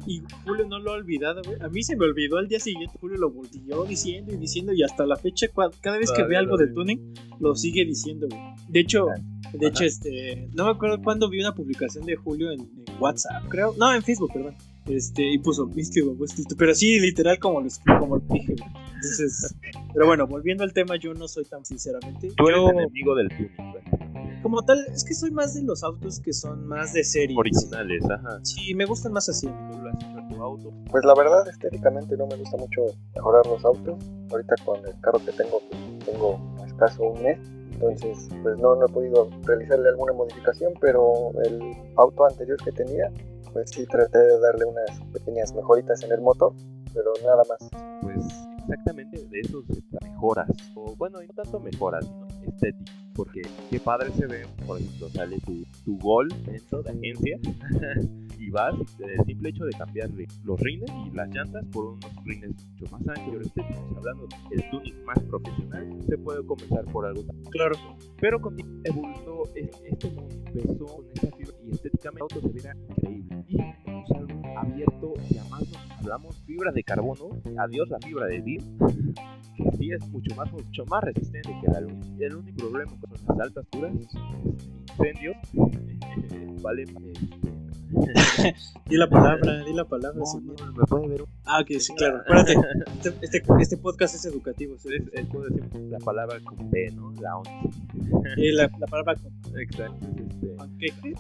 Y, 0.07 0.21
Julio 0.45 0.67
no 0.67 0.79
lo 0.79 0.91
ha 0.91 0.95
olvidado, 0.95 1.41
güey. 1.45 1.57
A 1.61 1.69
mí 1.69 1.83
se 1.83 1.95
me 1.95 2.05
olvidó 2.05 2.37
al 2.37 2.47
día 2.47 2.59
siguiente. 2.59 2.97
Julio 2.99 3.17
lo 3.17 3.31
volvió 3.31 3.83
diciendo 3.85 4.33
y 4.33 4.37
diciendo, 4.37 4.73
y 4.73 4.83
hasta 4.83 5.05
la 5.05 5.15
fecha, 5.15 5.47
cada 5.81 5.97
vez 5.97 6.11
que 6.11 6.23
ve 6.23 6.37
algo 6.37 6.57
de 6.57 6.67
tuning, 6.67 7.13
lo 7.39 7.55
sigue 7.55 7.85
diciendo, 7.85 8.27
güey. 8.29 8.41
De 8.69 8.79
hecho, 8.79 9.07
de 9.53 9.67
hecho, 9.67 9.83
este, 9.83 10.49
no 10.53 10.65
me 10.65 10.71
acuerdo 10.71 11.01
cuándo 11.01 11.29
vi 11.29 11.41
una 11.41 11.53
publicación 11.53 12.05
de 12.05 12.15
Julio 12.15 12.51
en, 12.51 12.69
WhatsApp, 12.99 13.43
creo. 13.49 13.73
No, 13.77 13.93
en 13.93 14.03
Facebook, 14.03 14.31
perdón. 14.33 14.55
Este, 14.85 15.31
y 15.31 15.37
puso 15.39 15.67
místico, 15.67 16.15
pero 16.57 16.73
sí, 16.73 16.99
literal 16.99 17.37
como 17.39 17.61
lo, 17.61 17.69
como 17.99 18.17
lo 18.17 18.23
dije. 18.33 18.55
Entonces, 19.01 19.55
pero 19.93 20.05
bueno, 20.05 20.27
volviendo 20.27 20.63
al 20.63 20.73
tema, 20.73 20.95
yo 20.97 21.13
no 21.13 21.27
soy 21.27 21.45
tan 21.45 21.65
sinceramente. 21.65 22.29
Tú 22.37 22.47
eres 22.47 22.61
enemigo 22.69 23.15
del 23.15 23.29
tuning, 23.29 24.41
Como 24.43 24.61
tal, 24.63 24.85
es 24.93 25.03
que 25.03 25.13
soy 25.13 25.31
más 25.31 25.55
de 25.55 25.63
los 25.63 25.83
autos 25.83 26.19
que 26.19 26.33
son 26.33 26.67
más 26.67 26.93
de 26.93 27.03
serie. 27.03 27.35
Originales, 27.37 28.03
ajá. 28.09 28.39
Sí, 28.43 28.75
me 28.75 28.85
gustan 28.85 29.13
más 29.13 29.27
así. 29.27 29.47
Tú 29.47 29.79
lo 29.79 29.89
has 29.89 29.95
hecho 29.95 30.21
auto? 30.41 30.73
Pues 30.89 31.03
la 31.05 31.13
verdad, 31.15 31.47
estéticamente 31.47 32.17
no 32.17 32.27
me 32.27 32.35
gusta 32.35 32.57
mucho 32.57 32.85
mejorar 33.15 33.45
los 33.45 33.63
autos. 33.63 33.97
Ahorita 34.31 34.55
con 34.65 34.85
el 34.85 34.99
carro 35.01 35.19
que 35.25 35.31
tengo, 35.31 35.61
pues, 35.69 36.05
tengo 36.05 36.39
escaso 36.65 37.03
un 37.03 37.23
mes. 37.23 37.39
Entonces, 37.73 38.29
pues 38.43 38.57
no, 38.59 38.75
no 38.75 38.85
he 38.85 38.89
podido 38.89 39.29
realizarle 39.43 39.89
alguna 39.89 40.13
modificación, 40.13 40.73
pero 40.79 41.31
el 41.43 41.75
auto 41.97 42.25
anterior 42.25 42.57
que 42.63 42.71
tenía, 42.71 43.11
pues 43.53 43.71
sí 43.71 43.85
traté 43.87 44.19
de 44.19 44.39
darle 44.39 44.65
unas 44.65 44.99
pequeñas 45.11 45.53
mejoritas 45.55 46.03
en 46.03 46.11
el 46.11 46.21
motor, 46.21 46.53
pero 46.93 47.11
nada 47.23 47.43
más. 47.49 47.69
Pues 48.03 48.50
exactamente 48.61 49.25
de 49.27 49.39
esos 49.39 49.65
mejoras, 50.03 50.49
o 50.75 50.95
bueno, 50.95 51.19
no 51.21 51.33
tanto 51.33 51.59
mejoras, 51.59 52.05
sino 52.05 52.27
estética, 52.51 52.91
porque 53.13 53.41
qué 53.69 53.79
padre 53.79 54.11
se 54.11 54.25
ve, 54.27 54.45
por 54.65 54.79
ejemplo, 54.79 55.09
sale 55.09 55.39
tu, 55.39 55.63
tu 55.85 55.97
gol 55.99 56.27
dentro 56.45 56.81
de 56.83 56.91
agencia 56.91 57.39
y 58.39 58.49
vas 58.49 58.75
del 58.97 59.23
simple 59.25 59.49
hecho 59.49 59.65
de 59.65 59.71
cambiar 59.71 60.09
los 60.43 60.59
rines 60.59 60.89
y 61.07 61.15
las 61.15 61.29
llantas 61.29 61.65
por 61.71 61.85
unos 61.85 62.23
rines 62.25 62.51
mucho 62.71 62.91
más 62.91 63.07
anchos, 63.07 63.45
estéticos, 63.45 63.97
hablando 63.97 64.27
del 64.49 64.69
tuning 64.71 65.03
más 65.05 65.19
profesional, 65.19 66.01
se 66.07 66.17
puede 66.17 66.45
comenzar 66.45 66.85
por 66.85 67.05
algo 67.05 67.23
tan 67.23 67.41
Claro. 67.51 67.75
pero 68.19 68.39
con 68.41 68.55
evolucionó 68.83 69.43
este 69.55 70.09
mundo 70.09 70.35
empezó 70.45 70.85
con 70.85 71.05
esa 71.13 71.35
fibra 71.37 71.55
y 71.65 71.71
estéticamente 71.71 72.17
el 72.17 72.21
auto 72.21 72.41
se 72.41 72.49
viera 72.49 72.75
increíble 72.89 73.43
y 73.47 73.57
abierto 74.55 75.13
y 75.29 75.37
hablamos 75.37 76.35
fibra 76.45 76.71
de 76.71 76.83
carbono 76.83 77.29
adiós 77.57 77.89
la 77.89 77.99
fibra 77.99 78.27
de 78.27 78.41
vidrio 78.41 78.77
que 79.55 79.77
sí 79.77 79.91
es 79.91 80.07
mucho 80.09 80.35
más 80.35 80.51
mucho 80.51 80.85
más 80.85 81.03
resistente 81.03 81.49
que 81.61 81.67
el 81.67 81.75
aluminio 81.75 82.27
el 82.27 82.35
único 82.35 82.57
problema 82.69 82.91
con 82.99 83.11
las 83.11 83.39
altas 83.39 83.65
alturas 83.65 83.93
incendios 83.93 85.37
vale 86.61 86.83
este, 86.83 87.60
Di 88.85 88.97
la 88.97 89.07
palabra, 89.07 89.63
di 89.63 89.73
la 89.73 89.85
palabra. 89.85 90.19
no, 90.19 90.25
sí. 90.25 90.37
no, 90.41 90.53
me 90.73 90.83
puede 90.85 91.07
ver 91.07 91.23
Ah, 91.45 91.61
ok, 91.61 91.79
sí, 91.79 91.93
claro. 91.95 92.17
Acuérdate, 92.25 92.55
este, 92.97 93.13
este, 93.21 93.43
este 93.59 93.77
podcast 93.77 94.15
es 94.15 94.25
educativo. 94.25 94.77
¿sí? 94.77 94.89
es, 94.93 95.03
es, 95.13 95.89
la 95.89 95.99
palabra 95.99 96.39
con 96.43 96.69
P, 96.69 96.91
¿no? 96.91 97.11
La 97.21 97.37
once. 97.37 97.51
Y 98.37 98.51
la, 98.51 98.69
la 98.79 98.87
palabra 98.87 99.15
con 99.15 99.59
Exacto. 99.59 100.07
Este, 100.17 100.47
panqueque. 100.57 101.15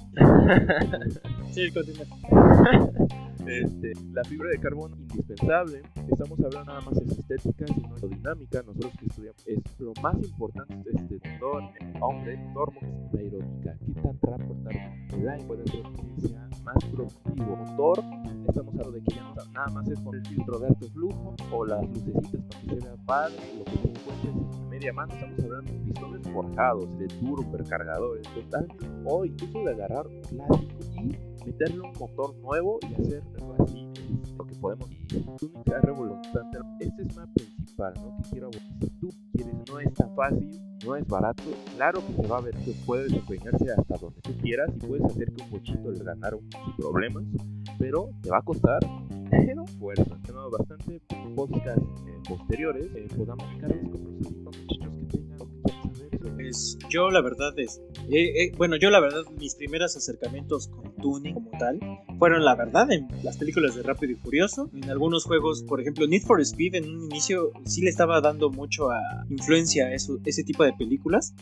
Sí, 1.51 1.71
continúa. 1.71 2.05
Este, 3.47 3.93
la 4.13 4.23
fibra 4.23 4.49
de 4.49 4.59
carbono 4.59 4.95
indispensable. 4.95 5.81
Estamos 6.09 6.39
hablando 6.39 6.65
nada 6.65 6.81
más 6.81 6.99
de 6.99 7.05
estética, 7.05 7.65
sino 7.67 7.95
de 7.95 8.07
dinámica. 8.07 8.63
Nosotros 8.63 8.93
que 8.99 9.05
estudiamos 9.07 9.47
es 9.47 9.59
lo 9.79 9.93
más 10.01 10.15
importante 10.21 10.81
este 10.93 11.19
todo 11.39 11.59
hombre, 12.01 12.39
tormo, 12.53 12.79
es 12.81 13.13
la 13.13 13.19
aerónica. 13.19 13.77
¿Qué 13.85 13.93
tan 13.93 14.17
hacer 15.61 15.83
que 16.15 16.27
sea 16.27 16.49
más 16.63 16.85
productivo? 16.91 17.55
Motor, 17.55 18.03
estamos 18.47 18.73
hablando 18.75 18.91
de 18.91 19.03
que 19.03 19.15
ya 19.15 19.23
no 19.23 19.51
nada 19.51 19.67
más 19.67 19.87
es 19.87 19.99
con 19.99 20.15
el 20.15 20.25
filtro 20.25 20.59
de 20.59 20.67
alto 20.67 20.87
flujo 20.89 21.35
o 21.51 21.65
las 21.65 21.87
lucecitas 21.87 22.41
para 22.41 22.61
que 22.61 22.67
se 22.67 22.75
vea 22.75 22.95
padre, 23.05 23.35
lo 23.57 23.65
que 23.65 23.71
se 23.71 23.89
encuentre 23.89 24.29
en 24.29 24.69
media 24.69 24.93
mano. 24.93 25.13
Estamos 25.13 25.39
hablando 25.39 25.71
de 25.71 25.79
pistones 25.79 26.27
forjados, 26.29 26.99
de 26.99 27.07
turbo, 27.07 27.43
supercargadores, 27.43 28.23
totalmente. 28.33 28.87
Hoy, 29.05 29.35
eso 29.37 29.63
de 29.63 29.71
agarrar 29.71 30.07
un 30.07 30.21
clásico 30.21 30.79
y 31.01 31.30
meterle 31.45 31.81
un 31.81 31.93
motor 31.99 32.35
nuevo 32.37 32.79
y 32.83 33.01
hacer 33.01 33.23
así 33.59 33.89
es 33.95 34.31
lo 34.37 34.45
que 34.45 34.55
podemos 34.55 34.89
y 34.91 35.45
única 35.45 35.79
revolucionante 35.81 36.57
este 36.79 37.01
es 37.03 37.15
más 37.15 37.29
principal 37.33 37.93
¿no? 37.95 38.17
que 38.17 38.29
quiero 38.29 38.47
abordar. 38.47 38.79
si 38.81 38.89
tú 38.99 39.09
quieres 39.33 39.55
no 39.69 39.79
es 39.79 39.93
tan 39.93 40.15
fácil 40.15 40.61
no 40.85 40.95
es 40.95 41.07
barato 41.07 41.43
claro 41.75 42.01
que 42.05 42.21
se 42.21 42.27
va 42.27 42.37
a 42.37 42.41
ver 42.41 42.55
que 42.55 42.73
puede 42.85 43.03
desempeñarse 43.03 43.71
hasta 43.71 43.97
donde 43.97 44.21
tú 44.21 44.31
quieras 44.41 44.69
y 44.75 44.87
puedes 44.87 45.05
hacer 45.05 45.31
que 45.33 45.43
un 45.43 45.51
bochito 45.51 45.91
le 45.91 46.03
ganara 46.03 46.37
sin 46.37 46.75
problemas 46.77 47.23
pero 47.77 48.09
te 48.21 48.29
va 48.29 48.37
a 48.37 48.41
costar 48.41 48.79
pero 49.29 49.65
fuerza 49.79 50.17
tenemos 50.23 50.51
bastante 50.51 51.01
podcast 51.35 51.79
eh, 51.79 52.21
posteriores 52.27 52.85
eh, 52.95 53.07
podamos 53.17 53.45
con 53.45 53.59
procedimientos 53.59 54.57
muchachos 54.57 54.97
que 54.97 55.05
tengan 55.17 56.35
Pues 56.35 56.77
yo 56.89 57.09
la 57.09 57.21
verdad 57.21 57.57
es, 57.57 57.81
eh, 58.11 58.43
eh, 58.43 58.51
bueno, 58.57 58.75
yo 58.75 58.89
la 58.89 58.99
verdad 58.99 59.23
mis 59.39 59.55
primeros 59.55 59.95
acercamientos 59.95 60.67
con 60.67 60.95
tuning 60.95 61.33
como 61.33 61.51
tal 61.57 61.79
fueron 62.19 62.43
la 62.43 62.55
verdad 62.55 62.91
en 62.91 63.07
las 63.23 63.37
películas 63.37 63.75
de 63.75 63.83
Rápido 63.83 64.11
y 64.11 64.15
Furioso, 64.15 64.69
en 64.73 64.89
algunos 64.89 65.23
juegos, 65.23 65.63
por 65.63 65.81
ejemplo 65.81 66.05
Need 66.07 66.23
for 66.23 66.41
Speed 66.41 66.75
en 66.75 66.89
un 66.89 67.05
inicio 67.05 67.51
sí 67.65 67.81
le 67.81 67.89
estaba 67.89 68.21
dando 68.21 68.49
mucho 68.49 68.91
a 68.91 68.99
influencia 69.29 69.85
a 69.85 69.93
eso, 69.93 70.19
ese 70.25 70.43
tipo 70.43 70.63
de 70.63 70.73
películas. 70.73 71.33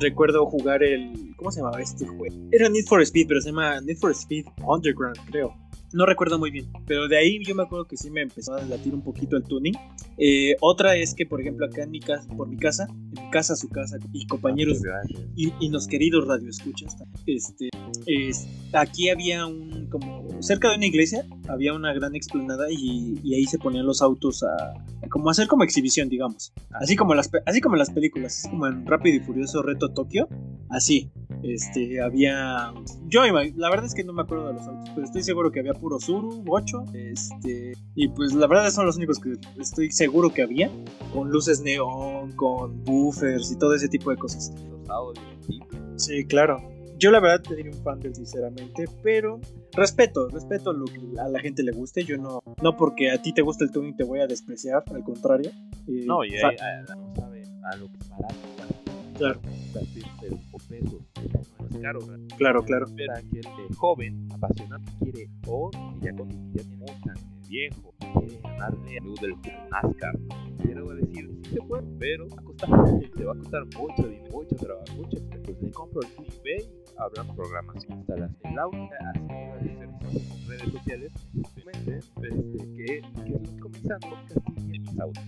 Recuerdo 0.00 0.46
jugar 0.46 0.82
el, 0.82 1.34
¿cómo 1.36 1.50
se 1.50 1.60
llamaba 1.60 1.80
este 1.80 2.06
juego? 2.06 2.36
Era 2.52 2.68
Need 2.68 2.86
for 2.86 3.02
Speed, 3.02 3.26
pero 3.26 3.40
se 3.40 3.48
llama 3.48 3.80
Need 3.80 3.96
for 3.96 4.12
Speed 4.12 4.44
Underground, 4.64 5.18
creo. 5.30 5.67
No 5.92 6.04
recuerdo 6.04 6.38
muy 6.38 6.50
bien, 6.50 6.70
pero 6.86 7.08
de 7.08 7.16
ahí 7.16 7.42
yo 7.44 7.54
me 7.54 7.62
acuerdo 7.62 7.86
que 7.86 7.96
sí 7.96 8.10
me 8.10 8.22
empezó 8.22 8.54
a 8.54 8.62
latir 8.62 8.94
un 8.94 9.02
poquito 9.02 9.36
el 9.36 9.44
tuning. 9.44 9.74
Eh, 10.18 10.54
otra 10.60 10.96
es 10.96 11.14
que, 11.14 11.24
por 11.24 11.40
ejemplo, 11.40 11.64
acá 11.66 11.82
en 11.84 11.90
mi 11.90 12.00
casa, 12.00 12.28
por 12.36 12.48
mi 12.48 12.58
casa, 12.58 12.86
en 12.90 13.24
mi 13.24 13.30
casa, 13.30 13.56
su 13.56 13.68
casa 13.68 13.96
y 14.12 14.26
compañeros 14.26 14.82
y, 15.34 15.52
y 15.60 15.68
los 15.70 15.86
queridos 15.86 16.26
radioescuchas, 16.26 16.96
este, 17.26 17.70
es- 18.06 18.46
aquí 18.72 19.08
había 19.08 19.46
un, 19.46 19.86
como 19.90 20.26
cerca 20.42 20.70
de 20.70 20.76
una 20.76 20.86
iglesia, 20.86 21.24
había 21.48 21.72
una 21.74 21.92
gran 21.94 22.14
explanada 22.14 22.66
y, 22.70 23.18
y 23.24 23.34
ahí 23.34 23.44
se 23.44 23.58
ponían 23.58 23.86
los 23.86 24.02
autos 24.02 24.42
a, 24.42 24.72
a 25.02 25.08
como 25.08 25.30
hacer 25.30 25.48
como 25.48 25.64
exhibición, 25.64 26.08
digamos. 26.08 26.52
Así 26.72 26.94
como 26.96 27.14
las, 27.14 27.30
así 27.46 27.60
como 27.60 27.76
las 27.76 27.90
películas, 27.90 28.38
así 28.38 28.50
como 28.50 28.66
en 28.66 28.86
Rápido 28.86 29.16
y 29.16 29.20
Furioso 29.20 29.62
Reto 29.62 29.90
Tokio, 29.90 30.28
así. 30.68 31.10
Este, 31.42 32.00
había. 32.02 32.72
Yo, 33.06 33.22
la 33.56 33.70
verdad 33.70 33.86
es 33.86 33.94
que 33.94 34.02
no 34.02 34.12
me 34.12 34.22
acuerdo 34.22 34.48
de 34.48 34.54
los 34.54 34.62
autos, 34.66 34.90
pero 34.94 35.06
estoy 35.06 35.22
seguro 35.22 35.52
que 35.52 35.60
había 35.60 35.72
puro 35.72 36.00
Zuru, 36.00 36.42
8. 36.48 36.84
Este, 36.94 37.74
y 37.94 38.08
pues 38.08 38.32
la 38.34 38.46
verdad 38.48 38.70
son 38.70 38.86
los 38.86 38.96
únicos 38.96 39.18
que 39.20 39.34
estoy 39.60 39.90
seguro 39.92 40.30
que 40.30 40.42
había, 40.42 40.68
con 41.14 41.30
luces 41.30 41.60
neón, 41.62 42.32
con 42.32 42.82
buffers 42.84 43.52
y 43.52 43.56
todo 43.56 43.72
ese 43.74 43.88
tipo 43.88 44.10
de 44.10 44.16
cosas. 44.16 44.52
los. 44.88 45.20
Sí, 45.96 46.24
claro. 46.26 46.60
Yo 46.98 47.12
la 47.12 47.20
verdad 47.20 47.42
te 47.48 47.54
diría 47.54 47.70
un 47.70 47.82
fan 47.82 48.00
del 48.00 48.14
sinceramente, 48.14 48.86
pero 49.04 49.40
respeto, 49.72 50.28
respeto 50.28 50.72
lo 50.72 50.84
que 50.86 51.00
a 51.20 51.28
la 51.28 51.38
gente 51.38 51.62
le 51.62 51.70
guste. 51.70 52.02
Yo 52.02 52.16
no, 52.16 52.42
no 52.60 52.76
porque 52.76 53.12
a 53.12 53.22
ti 53.22 53.32
te 53.32 53.42
gusta 53.42 53.64
el 53.64 53.70
tuning 53.70 53.96
te 53.96 54.02
voy 54.02 54.18
a 54.18 54.26
despreciar, 54.26 54.82
al 54.92 55.04
contrario. 55.04 55.50
Eh, 55.86 56.04
No, 56.06 56.24
y 56.24 56.36
ah, 56.38 56.50
no 56.96 57.14
sabe 57.14 57.44
a 57.62 57.76
lo 57.76 57.86
que 57.86 57.98
es 57.98 58.08
barato. 58.08 58.34
Claro. 59.16 59.40
Invertir 59.66 60.04
pero 60.20 60.36
por 60.50 60.62
pesos, 60.66 61.00
no 61.60 61.66
es 61.68 61.82
caro. 61.82 62.00
¿verdad? 62.00 62.36
claro, 62.36 62.64
claro. 62.64 62.86
Ver 62.94 63.10
a 63.10 63.18
aquel 63.18 63.46
eh, 63.46 63.74
joven 63.76 64.28
apasionado 64.32 64.82
quiere 64.98 65.28
o 65.46 65.70
ya 66.00 66.12
con 66.14 66.28
ya 66.52 66.62
tiene 66.62 66.86
viejo, 67.48 67.94
quiere 67.98 68.40
ganarle 68.42 68.98
a 68.98 69.02
luz 69.02 69.20
del 69.20 69.34
NASCAR. 69.70 70.18
Quiero 70.62 70.94
decir, 70.94 71.30
sí 71.44 71.50
se 71.50 71.60
puede, 71.62 71.84
pero 71.98 72.28
va 72.28 72.40
a 72.40 72.44
costar, 72.44 72.70
te 73.16 73.24
va 73.24 73.32
a 73.32 73.36
costar 73.36 73.64
mucho 73.76 74.08
dinero, 74.08 74.30
mucho 74.32 74.56
trabajo, 74.56 74.94
mucho 74.96 75.18
le 75.60 75.70
compro 75.70 76.00
el 76.02 76.08
eBay, 76.26 76.70
hablamos 76.98 77.36
programación, 77.36 77.98
instalación 77.98 78.38
del 78.42 78.58
auto, 78.58 78.76
así 79.56 79.68
en 79.68 80.48
redes 80.48 80.72
sociales, 80.72 81.12
este, 81.86 82.28
que, 82.76 83.02
que 83.24 83.60
comenzando 83.60 84.08
casi 84.28 84.40
en 84.56 84.82
mis 84.82 85.00
autos. 85.00 85.22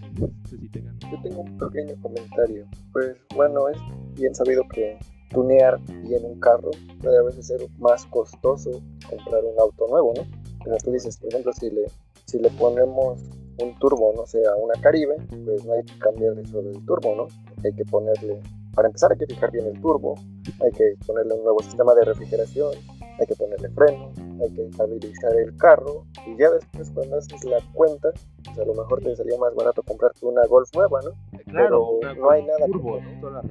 Yo 1.11 1.23
tengo 1.23 1.41
un 1.41 1.59
pequeño 1.59 1.95
comentario. 2.03 2.67
Pues 2.93 3.17
bueno, 3.35 3.69
es 3.69 3.79
bien 4.15 4.35
sabido 4.35 4.63
que 4.73 4.99
tunear 5.31 5.81
bien 5.87 6.25
un 6.25 6.41
carro 6.41 6.71
puede 7.01 7.19
a 7.19 7.23
veces 7.23 7.47
ser 7.47 7.61
más 7.79 8.05
costoso 8.07 8.71
comprar 9.09 9.45
un 9.45 9.59
auto 9.61 9.87
nuevo, 9.89 10.13
¿no? 10.17 10.27
Como 10.65 10.77
tú 10.79 10.91
dices, 10.93 11.17
por 11.19 11.29
ejemplo, 11.31 11.53
si 11.53 11.71
le, 11.71 11.87
si 12.27 12.39
le 12.39 12.51
ponemos 12.51 13.21
un 13.63 13.79
turbo, 13.79 14.13
no 14.17 14.27
sé, 14.27 14.43
a 14.47 14.57
una 14.57 14.75
Caribe, 14.81 15.17
pues 15.45 15.65
no 15.65 15.75
hay 15.75 15.85
que 15.85 15.99
cambiarle 15.99 16.45
solo 16.47 16.71
el 16.71 16.85
turbo, 16.85 17.15
¿no? 17.15 17.27
Hay 17.65 17.73
que 17.73 17.85
ponerle, 17.85 18.41
para 18.75 18.89
empezar 18.89 19.13
hay 19.13 19.19
que 19.19 19.27
fijar 19.27 19.51
bien 19.51 19.67
el 19.67 19.81
turbo, 19.81 20.15
hay 20.63 20.73
que 20.73 20.97
ponerle 21.07 21.35
un 21.35 21.43
nuevo 21.45 21.61
sistema 21.63 21.95
de 21.95 22.05
refrigeración, 22.05 22.73
hay 23.19 23.27
que 23.27 23.35
ponerle 23.37 23.69
frenos, 23.71 24.19
hay 24.43 24.51
que 24.55 24.67
estabilizar 24.67 25.37
el 25.37 25.57
carro 25.57 26.07
y 26.27 26.37
ya 26.39 26.51
después 26.51 26.91
cuando 26.95 27.17
haces 27.19 27.45
la 27.45 27.59
cuenta, 27.73 28.11
pues 28.45 28.59
a 28.59 28.65
lo 28.65 28.75
mejor 28.75 29.01
te 29.01 29.15
salía 29.17 29.39
más 29.39 29.55
barato 29.55 29.83
comprarte 29.83 30.25
una 30.27 30.47
Golf 30.47 30.71
nueva, 30.75 31.01
¿no? 31.03 31.11
Claro, 31.47 31.99
Pero 32.01 32.15
no 32.15 32.31
hay 32.31 32.43
nada 32.45 32.67
turbo, 32.67 33.01
como- 33.21 33.31
¿no? 33.31 33.43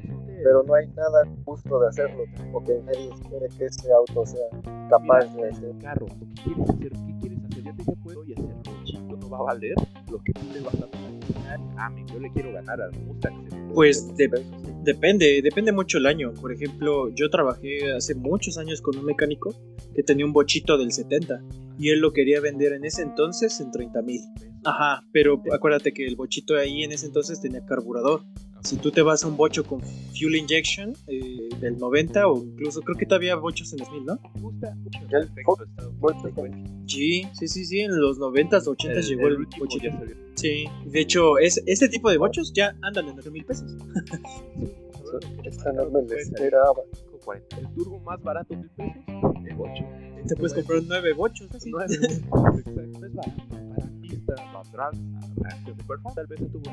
Pero 0.42 0.64
no 0.64 0.74
hay 0.74 0.88
nada 0.88 1.28
justo 1.46 1.80
de 1.82 1.88
hacerlo, 1.90 2.24
o 2.54 2.64
que 2.64 2.80
nadie 2.86 3.10
espere 3.10 3.48
que 3.58 3.66
ese 3.66 3.92
auto 3.92 4.26
sea 4.26 4.48
capaz 4.90 5.26
de 5.36 5.50
hacer. 5.50 5.78
carro, 5.82 6.06
¿qué 6.08 6.26
quieres 6.44 6.70
hacer? 6.70 6.90
¿Qué 6.92 7.18
quieres 7.20 7.40
hacer? 7.44 7.64
Ya 7.64 7.72
te 7.74 7.78
dije, 7.78 7.94
puedo 8.02 8.24
y 8.24 8.34
hacerlo 8.34 8.62
chico, 8.86 9.18
no 9.18 9.30
va 9.30 9.38
a 9.40 9.42
valer 9.44 9.76
lo 10.10 10.18
que 10.20 10.32
tú 10.34 10.42
le 10.54 10.62
vas 10.62 10.76
a 10.76 10.88
pagar. 10.88 11.60
Ah, 11.78 11.90
me- 11.90 12.06
yo 12.06 12.20
le 12.20 12.32
quiero 12.32 12.54
ganar 12.54 12.82
al 12.82 12.92
Mustang. 13.06 13.50
Pues 13.74 14.16
de- 14.16 14.30
depende, 14.84 15.42
depende 15.42 15.72
mucho 15.72 15.98
el 15.98 16.06
año. 16.06 16.34
Por 16.34 16.54
ejemplo, 16.54 17.10
yo 17.14 17.30
trabajé 17.30 17.92
hace 17.92 18.16
muchos 18.16 18.58
años 18.58 18.82
con 18.82 18.98
un 18.98 19.06
mecánico 19.06 19.56
que 19.96 20.04
tenía 20.04 20.26
un 20.26 20.34
bochito 20.34 20.78
del 20.78 20.92
70 20.92 21.42
y 21.78 21.90
él 21.90 22.00
lo 22.00 22.12
quería 22.12 22.42
vender 22.42 22.74
en 22.74 22.86
ese 22.86 23.02
entonces 23.02 23.60
en 23.62 23.72
30 23.72 24.02
mil. 24.02 24.22
Ajá, 24.66 25.06
pero 25.12 25.42
acuérdate 25.52 25.94
que 25.94 26.06
el 26.06 26.16
bochito 26.16 26.56
ahí 26.58 26.84
en 26.84 26.92
ese 26.92 27.06
entonces 27.06 27.42
tenía 27.42 27.66
carburador. 27.66 28.24
Si 28.64 28.78
tú 28.78 28.92
te 28.92 29.02
vas 29.02 29.24
a 29.24 29.28
un 29.28 29.38
bocho 29.38 29.64
con 29.64 29.82
fuel 29.82 30.36
injection 30.36 30.94
eh, 31.08 31.50
del 31.60 31.78
90 31.78 32.28
o 32.28 32.44
incluso 32.44 32.82
creo 32.82 32.98
que 32.98 33.06
todavía 33.06 33.36
bochos 33.36 33.72
en 33.74 33.80
2000, 33.80 34.06
¿no? 34.06 34.20
Me 34.36 34.42
gusta 34.42 34.76
mucho 34.76 35.00
El 35.10 35.16
el 35.16 35.24
efecto 35.24 35.58
bocho 36.00 36.32
güey. 36.36 36.52
Sí, 36.88 37.24
sí, 37.34 37.48
sí, 37.48 37.66
sí, 37.66 37.80
en 37.82 38.00
los 38.00 38.20
90s, 38.20 38.66
80s 38.66 39.08
llegó 39.08 39.28
el, 39.28 39.38
último 39.38 39.66
bocho. 39.66 39.80
ya 39.82 39.98
salió. 39.98 40.16
Sí, 40.36 40.66
de 40.86 41.00
hecho, 41.00 41.38
es, 41.38 41.62
este 41.66 41.88
tipo 41.90 42.10
de 42.10 42.18
bochos 42.18 42.52
ya 42.54 42.76
andan 42.82 43.08
en 43.08 43.18
8 43.18 43.32
mil 43.32 43.46
pesos. 43.46 43.72
Esta 45.44 45.72
no 45.72 45.90
me 45.90 46.02
la 46.04 46.16
esperaba. 46.18 46.82
El 47.58 47.74
turbo 47.76 48.00
más 48.00 48.22
barato 48.24 48.56
mil 48.56 48.70
pesos, 48.70 48.96
el 49.46 49.56
8. 49.58 49.84
Te 50.28 50.36
puedes 50.36 50.54
comprar 50.54 50.82
9 50.86 51.14
bochos, 51.14 51.48
así. 51.54 51.72
No 51.72 51.82
es, 51.82 51.92
exacto, 52.02 52.26
es 53.06 53.14
barato, 53.14 53.89
de 55.66 55.74
performance, 55.74 56.16
tal 56.16 56.28
vez 56.28 56.40
tuvo 56.52 56.64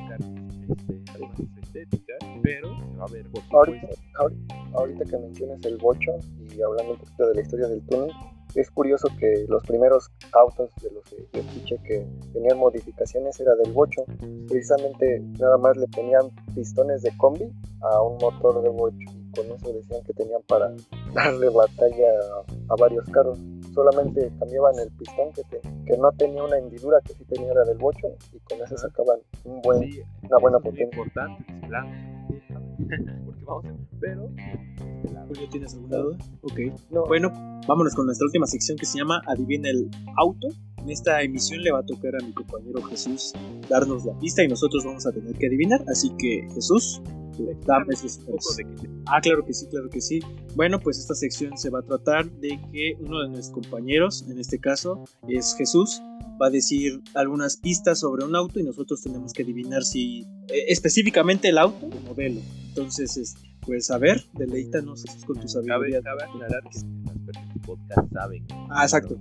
este, 1.39 1.61
estéticas, 1.61 2.19
pero 2.43 2.69
se 2.69 2.97
va 2.97 3.05
a 3.05 3.13
ver 3.13 3.27
por 3.31 3.43
Ahorita, 3.51 3.89
ahorita, 4.19 4.55
ahorita 4.75 5.05
que 5.05 5.19
mencionas 5.19 5.65
el 5.65 5.77
bocho 5.79 6.13
y 6.39 6.63
hablando 6.63 6.93
un 6.93 6.99
poquito 6.99 7.29
de 7.29 7.35
la 7.35 7.41
historia 7.41 7.69
del 7.69 7.87
túnel, 7.87 8.13
es 8.55 8.71
curioso 8.71 9.09
que 9.19 9.45
los 9.49 9.63
primeros 9.65 10.11
autos 10.33 10.71
de 10.83 10.91
los 10.91 11.05
que 11.05 11.17
yo 11.33 11.41
escuché 11.41 11.77
que 11.85 12.07
tenían 12.33 12.59
modificaciones 12.59 13.39
era 13.39 13.55
del 13.57 13.73
bocho. 13.73 14.05
Precisamente 14.49 15.21
nada 15.39 15.59
más 15.59 15.77
le 15.77 15.87
ponían 15.89 16.31
pistones 16.55 17.03
de 17.03 17.15
combi 17.19 17.53
a 17.83 18.03
un 18.03 18.17
motor 18.19 18.63
de 18.63 18.71
bocho 18.71 18.97
y 18.99 19.31
con 19.33 19.47
eso 19.47 19.73
decían 19.73 20.03
que 20.05 20.15
tenían 20.15 20.41
para 20.49 20.73
darle 21.15 21.51
batalla 21.51 22.09
a, 22.69 22.73
a 22.73 22.77
varios 22.77 23.05
carros. 23.11 23.39
Solamente 23.77 24.33
cambiaban 24.39 24.75
el 24.79 24.91
pistón 24.93 25.33
que, 25.35 25.43
te- 25.45 25.61
que 25.85 25.99
no 25.99 26.11
tenía 26.13 26.43
una 26.43 26.57
hendidura 26.57 26.99
que 27.05 27.13
sí 27.13 27.25
tenía 27.27 27.53
era 27.53 27.63
del 27.65 27.77
bocho 27.77 28.07
y 28.33 28.39
con 28.39 28.59
eso 28.63 28.75
sacaban 28.79 29.19
un 29.45 29.61
buen 29.61 29.81
Sí, 29.93 30.01
una 30.23 30.39
buena 30.39 30.59
potencia. 30.59 30.85
importante, 30.87 31.45
la 31.69 31.85
porque 33.27 33.45
vamos 33.45 33.65
a 33.67 33.75
pero 34.01 34.31
la- 35.13 35.27
Julio, 35.27 35.49
¿tienes 35.51 35.75
alguna 35.75 35.97
duda? 35.99 36.17
Ok. 36.43 36.59
no, 36.91 37.05
Bueno, 37.05 37.31
vámonos 37.69 37.95
con 37.95 38.07
nuestra 38.07 38.25
última 38.25 38.47
sección 38.47 38.79
que 38.79 38.87
se 38.87 38.97
llama 38.97 39.21
Adivina 39.27 39.69
el 39.69 39.91
auto. 40.17 40.49
En 40.87 40.93
esta 40.93 41.21
emisión 41.21 41.63
le 41.63 41.73
va 41.73 41.81
a 41.81 41.83
tocar 41.83 42.15
a 42.15 42.25
mi 42.25 42.33
compañero 42.33 42.81
Jesús 42.85 43.33
darnos 43.69 44.05
la 44.05 44.17
pista 44.21 44.45
y 44.45 44.47
nosotros 44.47 44.85
vamos 44.85 45.05
a 45.05 45.11
tener 45.11 45.35
que 45.35 45.49
adivinar. 45.49 45.85
Así 45.89 46.13
que, 46.17 46.47
Jesús, 46.55 47.03
dame 47.67 47.93
poco 48.25 48.55
de 48.55 48.65
Ah, 49.07 49.21
claro 49.21 49.45
que 49.45 49.53
sí, 49.53 49.67
claro 49.67 49.91
que 49.91 50.01
sí. 50.01 50.21
Bueno, 50.55 50.79
pues 50.79 51.01
esta 51.01 51.17
sección 51.17 51.59
se 51.59 51.71
va 51.71 51.81
a 51.81 51.83
tratar 51.83 52.31
de 52.31 52.61
que 52.73 52.97
uno 53.01 53.21
de 53.21 53.31
nuestros 53.31 53.65
compañeros, 53.65 54.25
en 54.31 54.39
este 54.39 54.61
caso 54.61 55.03
es 55.27 55.57
Jesús, 55.59 56.01
va 56.41 56.47
a 56.47 56.51
decir 56.51 57.03
algunas 57.15 57.57
pistas 57.57 57.99
sobre 57.99 58.25
un 58.25 58.37
auto 58.37 58.61
y 58.61 58.63
nosotros 58.63 59.03
tenemos 59.03 59.33
que 59.33 59.43
adivinar 59.43 59.83
si 59.83 60.21
eh, 60.47 60.67
específicamente 60.69 61.49
el 61.49 61.59
auto 61.59 61.85
o 61.85 62.01
modelo. 62.09 62.41
Entonces, 62.69 63.17
este, 63.17 63.41
pues 63.63 63.91
a 63.91 63.99
ver, 63.99 64.25
deleítanos 64.35 65.05
con 65.27 65.35
tu 65.35 65.49
cabe, 65.49 65.49
sabiduría. 65.49 66.01
cabe 66.01 66.23
aclarar 66.23 66.63
que 66.71 66.79
podcast 67.67 68.13
saben 68.13 68.47
Ah, 68.71 68.83
exacto. 68.85 69.17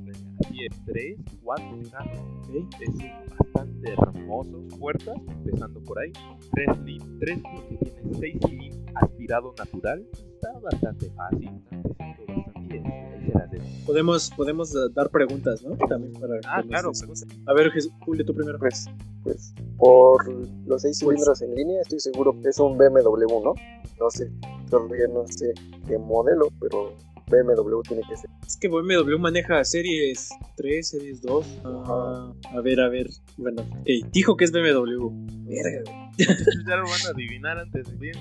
así 0.45 0.65
es, 0.65 0.85
tres, 0.85 1.17
cuatro 1.43 1.77
carros 1.91 2.19
Ok. 2.49 2.73
es 2.81 2.95
bastante 3.39 3.91
hermosos, 3.93 4.63
puertas, 4.79 5.15
empezando 5.45 5.81
por 5.83 5.99
ahí, 5.99 6.11
tres 6.53 6.77
lin, 6.85 7.19
tres 7.19 7.39
que 7.69 7.75
tiene 7.77 8.13
seis 8.19 8.37
cilindros 8.45 8.85
aspirado 8.95 9.53
natural, 9.57 10.05
está 10.35 10.51
bastante 10.59 11.09
fácil, 11.11 11.49
bastante 11.69 12.25
bien. 12.69 13.63
Podemos, 13.85 14.31
podemos 14.35 14.75
eh, 14.75 14.79
dar 14.93 15.09
preguntas, 15.09 15.63
¿no? 15.63 15.75
También 15.87 16.13
para 16.13 16.35
Ah, 16.47 16.63
claro, 16.67 16.91
pregunta. 16.97 17.25
A 17.47 17.53
ver, 17.53 17.71
Jesús, 17.71 17.91
Julio, 18.05 18.25
tú 18.25 18.33
primero. 18.33 18.57
pues, 18.59 18.87
pues 19.23 19.53
por 19.77 20.25
los 20.67 20.81
seis 20.81 20.99
Pues- 21.03 21.15
cilindros 21.17 21.41
en 21.41 21.55
línea 21.55 21.81
estoy 21.81 21.99
seguro 21.99 22.39
que 22.41 22.49
es 22.49 22.59
un 22.59 22.77
BMW, 22.77 23.41
¿no? 23.43 23.53
No 23.99 24.09
sé, 24.09 24.31
todavía 24.69 25.07
no 25.07 25.25
sé 25.27 25.53
qué 25.87 25.97
modelo, 25.97 26.47
pero 26.59 26.93
BMW 27.27 27.81
tiene 27.81 28.03
que 28.07 28.17
ser. 28.17 28.29
Es 28.45 28.57
que 28.57 28.67
BMW 28.67 29.17
maneja 29.19 29.63
series 29.63 30.29
3, 30.57 30.87
series 30.87 31.21
2. 31.21 31.61
Ah, 31.65 32.33
a 32.53 32.61
ver, 32.61 32.79
a 32.79 32.89
ver. 32.89 33.07
Bueno, 33.37 33.61
ok, 33.63 33.87
dijo 34.11 34.37
que 34.37 34.45
es 34.45 34.51
BMW. 34.51 35.09
Verga, 35.47 35.81
güey. 35.85 36.05
ya 36.67 36.75
lo 36.77 36.83
van 36.83 37.01
a 37.07 37.09
adivinar 37.13 37.57
antes 37.59 37.87
de 37.87 37.97
bien. 37.97 38.15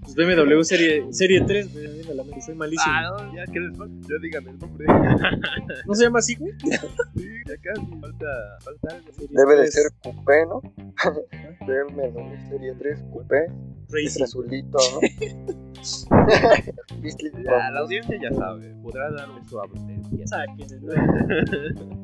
Pues 0.00 0.14
BMW 0.14 0.62
serie, 0.62 1.04
serie 1.12 1.40
3, 1.40 1.74
me 1.74 1.80
viene 1.80 2.10
a 2.10 2.14
la 2.14 2.22
mente, 2.24 2.40
soy 2.42 2.54
malísimo. 2.54 2.94
Ah, 2.94 3.16
no, 3.18 3.34
ya 3.34 3.44
que 3.52 3.58
les 3.60 3.76
falta, 3.76 4.08
ya 4.08 4.18
digan 4.22 4.48
el 4.48 4.58
nombre. 4.58 4.86
¿No 5.86 5.94
se 5.94 6.04
llama 6.04 6.20
así, 6.20 6.36
güey? 6.36 6.52
sí, 6.60 7.28
ya 7.48 7.56
casi, 7.56 7.86
falta, 8.00 8.26
falta 8.60 8.96
algo. 8.96 9.12
Serie 9.12 9.28
Debe 9.32 9.52
de 9.56 9.70
3, 9.70 9.72
ser 9.74 9.92
coupé, 10.02 10.46
¿no? 10.46 10.60
BMW 11.66 12.48
Serie 12.48 12.74
3 12.78 13.02
coupé, 13.12 13.44
es 13.46 13.92
Racing. 13.92 14.22
azulito, 14.22 14.78
¿no? 14.78 15.00
Ya, 15.82 17.70
la 17.70 17.80
audiencia 17.80 18.16
ya 18.20 18.32
sabe, 18.34 18.74
podrá 18.82 19.10
dar 19.10 19.28
un 19.30 19.44
suave. 19.48 19.70
Sáquense, 20.24 20.78
¿no? 20.80 20.92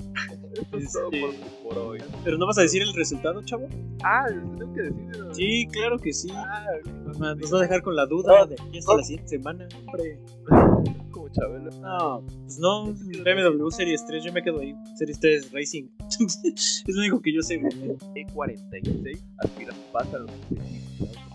Esto 0.53 0.79
es 0.79 0.93
todo 0.93 1.11
por, 1.11 1.35
por 1.63 1.79
hoy. 1.79 2.03
Pero 2.25 2.39
no 2.39 2.47
vas 2.47 2.59
a 2.59 2.63
decir 2.63 2.83
el 2.83 2.93
resultado, 2.95 3.43
chavo. 3.45 3.69
Ah, 4.05 4.27
tengo 4.29 4.73
que 4.75 4.83
decirlo. 4.83 5.35
Sí, 5.35 5.67
claro 5.73 5.99
que 5.99 6.13
sí. 6.13 6.29
Ah, 6.33 6.65
Nos 7.05 7.19
nos 7.19 7.55
va 7.55 7.59
a 7.59 7.63
dejar 7.63 7.83
con 7.83 7.97
la 7.97 8.07
duda 8.07 8.47
de 8.47 8.55
aquí 8.55 8.79
hasta 8.79 8.97
la 8.97 9.03
siguiente 9.03 9.29
semana, 9.29 9.69
hombre. 9.87 10.19
como 11.11 11.29
Chabelo. 11.31 11.71
No, 11.81 12.25
pues 12.43 12.59
no, 12.59 12.93
BMW 12.93 13.71
Series 13.71 14.07
3, 14.07 14.25
yo 14.25 14.33
me 14.33 14.43
quedo 14.43 14.61
ahí. 14.61 14.75
Series 14.97 15.21
3 15.21 15.53
Racing. 15.53 15.85
es 16.21 16.85
lo 16.87 17.01
único 17.01 17.21
que 17.21 17.35
yo 17.35 17.43
sé, 17.43 17.59
güey. 17.59 17.73
E46 18.15 19.21
aspira 19.39 19.75
pasa 19.93 20.19
los 20.19 20.31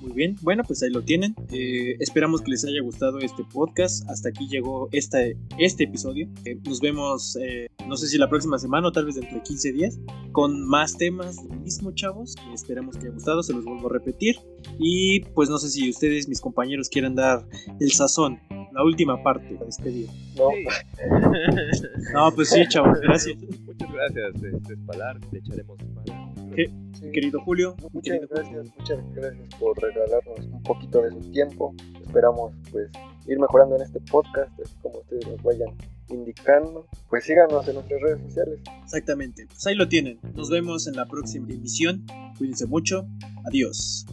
Muy 0.02 0.12
bien, 0.12 0.36
bueno, 0.42 0.64
pues 0.66 0.84
ahí 0.84 0.90
lo 0.90 1.02
tienen. 1.02 1.36
Eh, 1.52 1.96
esperamos 2.00 2.42
que 2.42 2.52
les 2.52 2.66
haya 2.66 2.82
gustado 2.82 3.20
este 3.20 3.44
podcast. 3.44 4.08
Hasta 4.10 4.30
aquí 4.30 4.48
llegó 4.48 4.90
este, 4.92 5.38
este 5.58 5.86
episodio. 5.86 6.28
Eh, 6.46 6.60
nos 6.66 6.80
vemos, 6.80 7.38
eh, 7.38 7.68
no 7.88 7.98
sé 7.98 8.08
si 8.08 8.18
la 8.18 8.30
próxima 8.30 8.58
semana 8.60 8.88
o 8.88 8.92
tal 8.92 9.06
vez 9.06 9.16
dentro 9.16 9.36
de 9.36 9.44
15 9.44 9.72
días, 9.74 10.00
con 10.32 10.66
más 10.68 10.98
temas 10.98 11.36
del 11.48 11.60
mismo, 11.60 11.92
chavos. 11.92 12.36
Esperamos 12.54 12.96
que 12.96 13.08
haya 13.08 13.14
gustado, 13.14 13.44
se 13.44 13.54
los 13.54 13.66
vuelvo 13.66 13.90
a 13.90 13.94
repetir. 13.94 14.36
Y 14.80 15.22
pues 15.34 15.50
no 15.50 15.58
sé 15.58 15.70
si 15.70 15.90
ustedes, 15.90 16.28
mis 16.28 16.40
compañeros, 16.42 16.90
quieran 16.90 17.16
dar 17.16 17.46
el 17.80 17.92
sazón, 17.92 18.40
la 18.74 18.84
última 18.84 19.22
parte, 19.22 19.56
la 19.60 19.66
despedida. 19.66 20.12
No, 20.36 20.50
No, 22.14 22.32
pues 22.34 22.50
sí, 22.50 22.64
chavos, 22.68 23.00
gracias. 23.02 23.38
Muchas 23.66 23.92
gracias, 23.92 24.44
este 24.44 24.74
es 24.74 24.80
Palar, 24.86 25.20
le 25.32 25.40
echaremos 25.40 25.78
para. 25.96 26.34
¿Qué? 26.56 26.72
sí. 26.94 27.12
Querido 27.12 27.42
Julio, 27.42 27.76
Muchas 27.92 28.20
querido 28.20 28.28
gracias, 28.30 28.68
muchas 28.78 29.00
gracias 29.16 29.56
por 29.60 29.82
regalarnos 29.82 30.40
un 30.40 30.64
poquito 30.64 31.02
de 31.02 31.12
su 31.12 31.32
tiempo. 31.32 31.74
Esperamos 32.02 32.54
pues 32.72 32.90
ir 33.28 33.40
mejorando 33.40 33.76
en 33.76 33.82
este 33.84 34.00
podcast, 34.02 34.52
así 34.60 34.76
como 34.82 35.00
ustedes 35.00 35.28
nos 35.28 35.42
vayan 35.44 35.70
indicando. 36.10 36.88
Pues 37.10 37.26
síganos 37.26 37.68
en 37.68 37.76
nuestras 37.76 38.02
redes 38.02 38.22
sociales. 38.22 38.60
Exactamente, 38.84 39.46
pues 39.48 39.66
ahí 39.68 39.76
lo 39.76 39.88
tienen. 39.88 40.20
Nos 40.36 40.50
vemos 40.50 40.88
en 40.88 40.96
la 40.96 41.06
próxima 41.06 41.48
emisión. 41.50 42.06
Cuídense 42.44 42.68
mucho. 42.68 43.08
Adiós. 43.46 44.06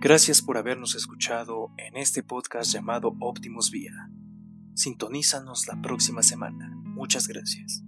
Gracias 0.00 0.42
por 0.42 0.58
habernos 0.58 0.94
escuchado 0.94 1.72
en 1.76 1.96
este 1.96 2.22
podcast 2.22 2.72
llamado 2.72 3.16
Optimus 3.18 3.72
Vía. 3.72 4.08
Sintonízanos 4.76 5.66
la 5.66 5.82
próxima 5.82 6.22
semana. 6.22 6.70
Muchas 6.84 7.26
gracias. 7.26 7.82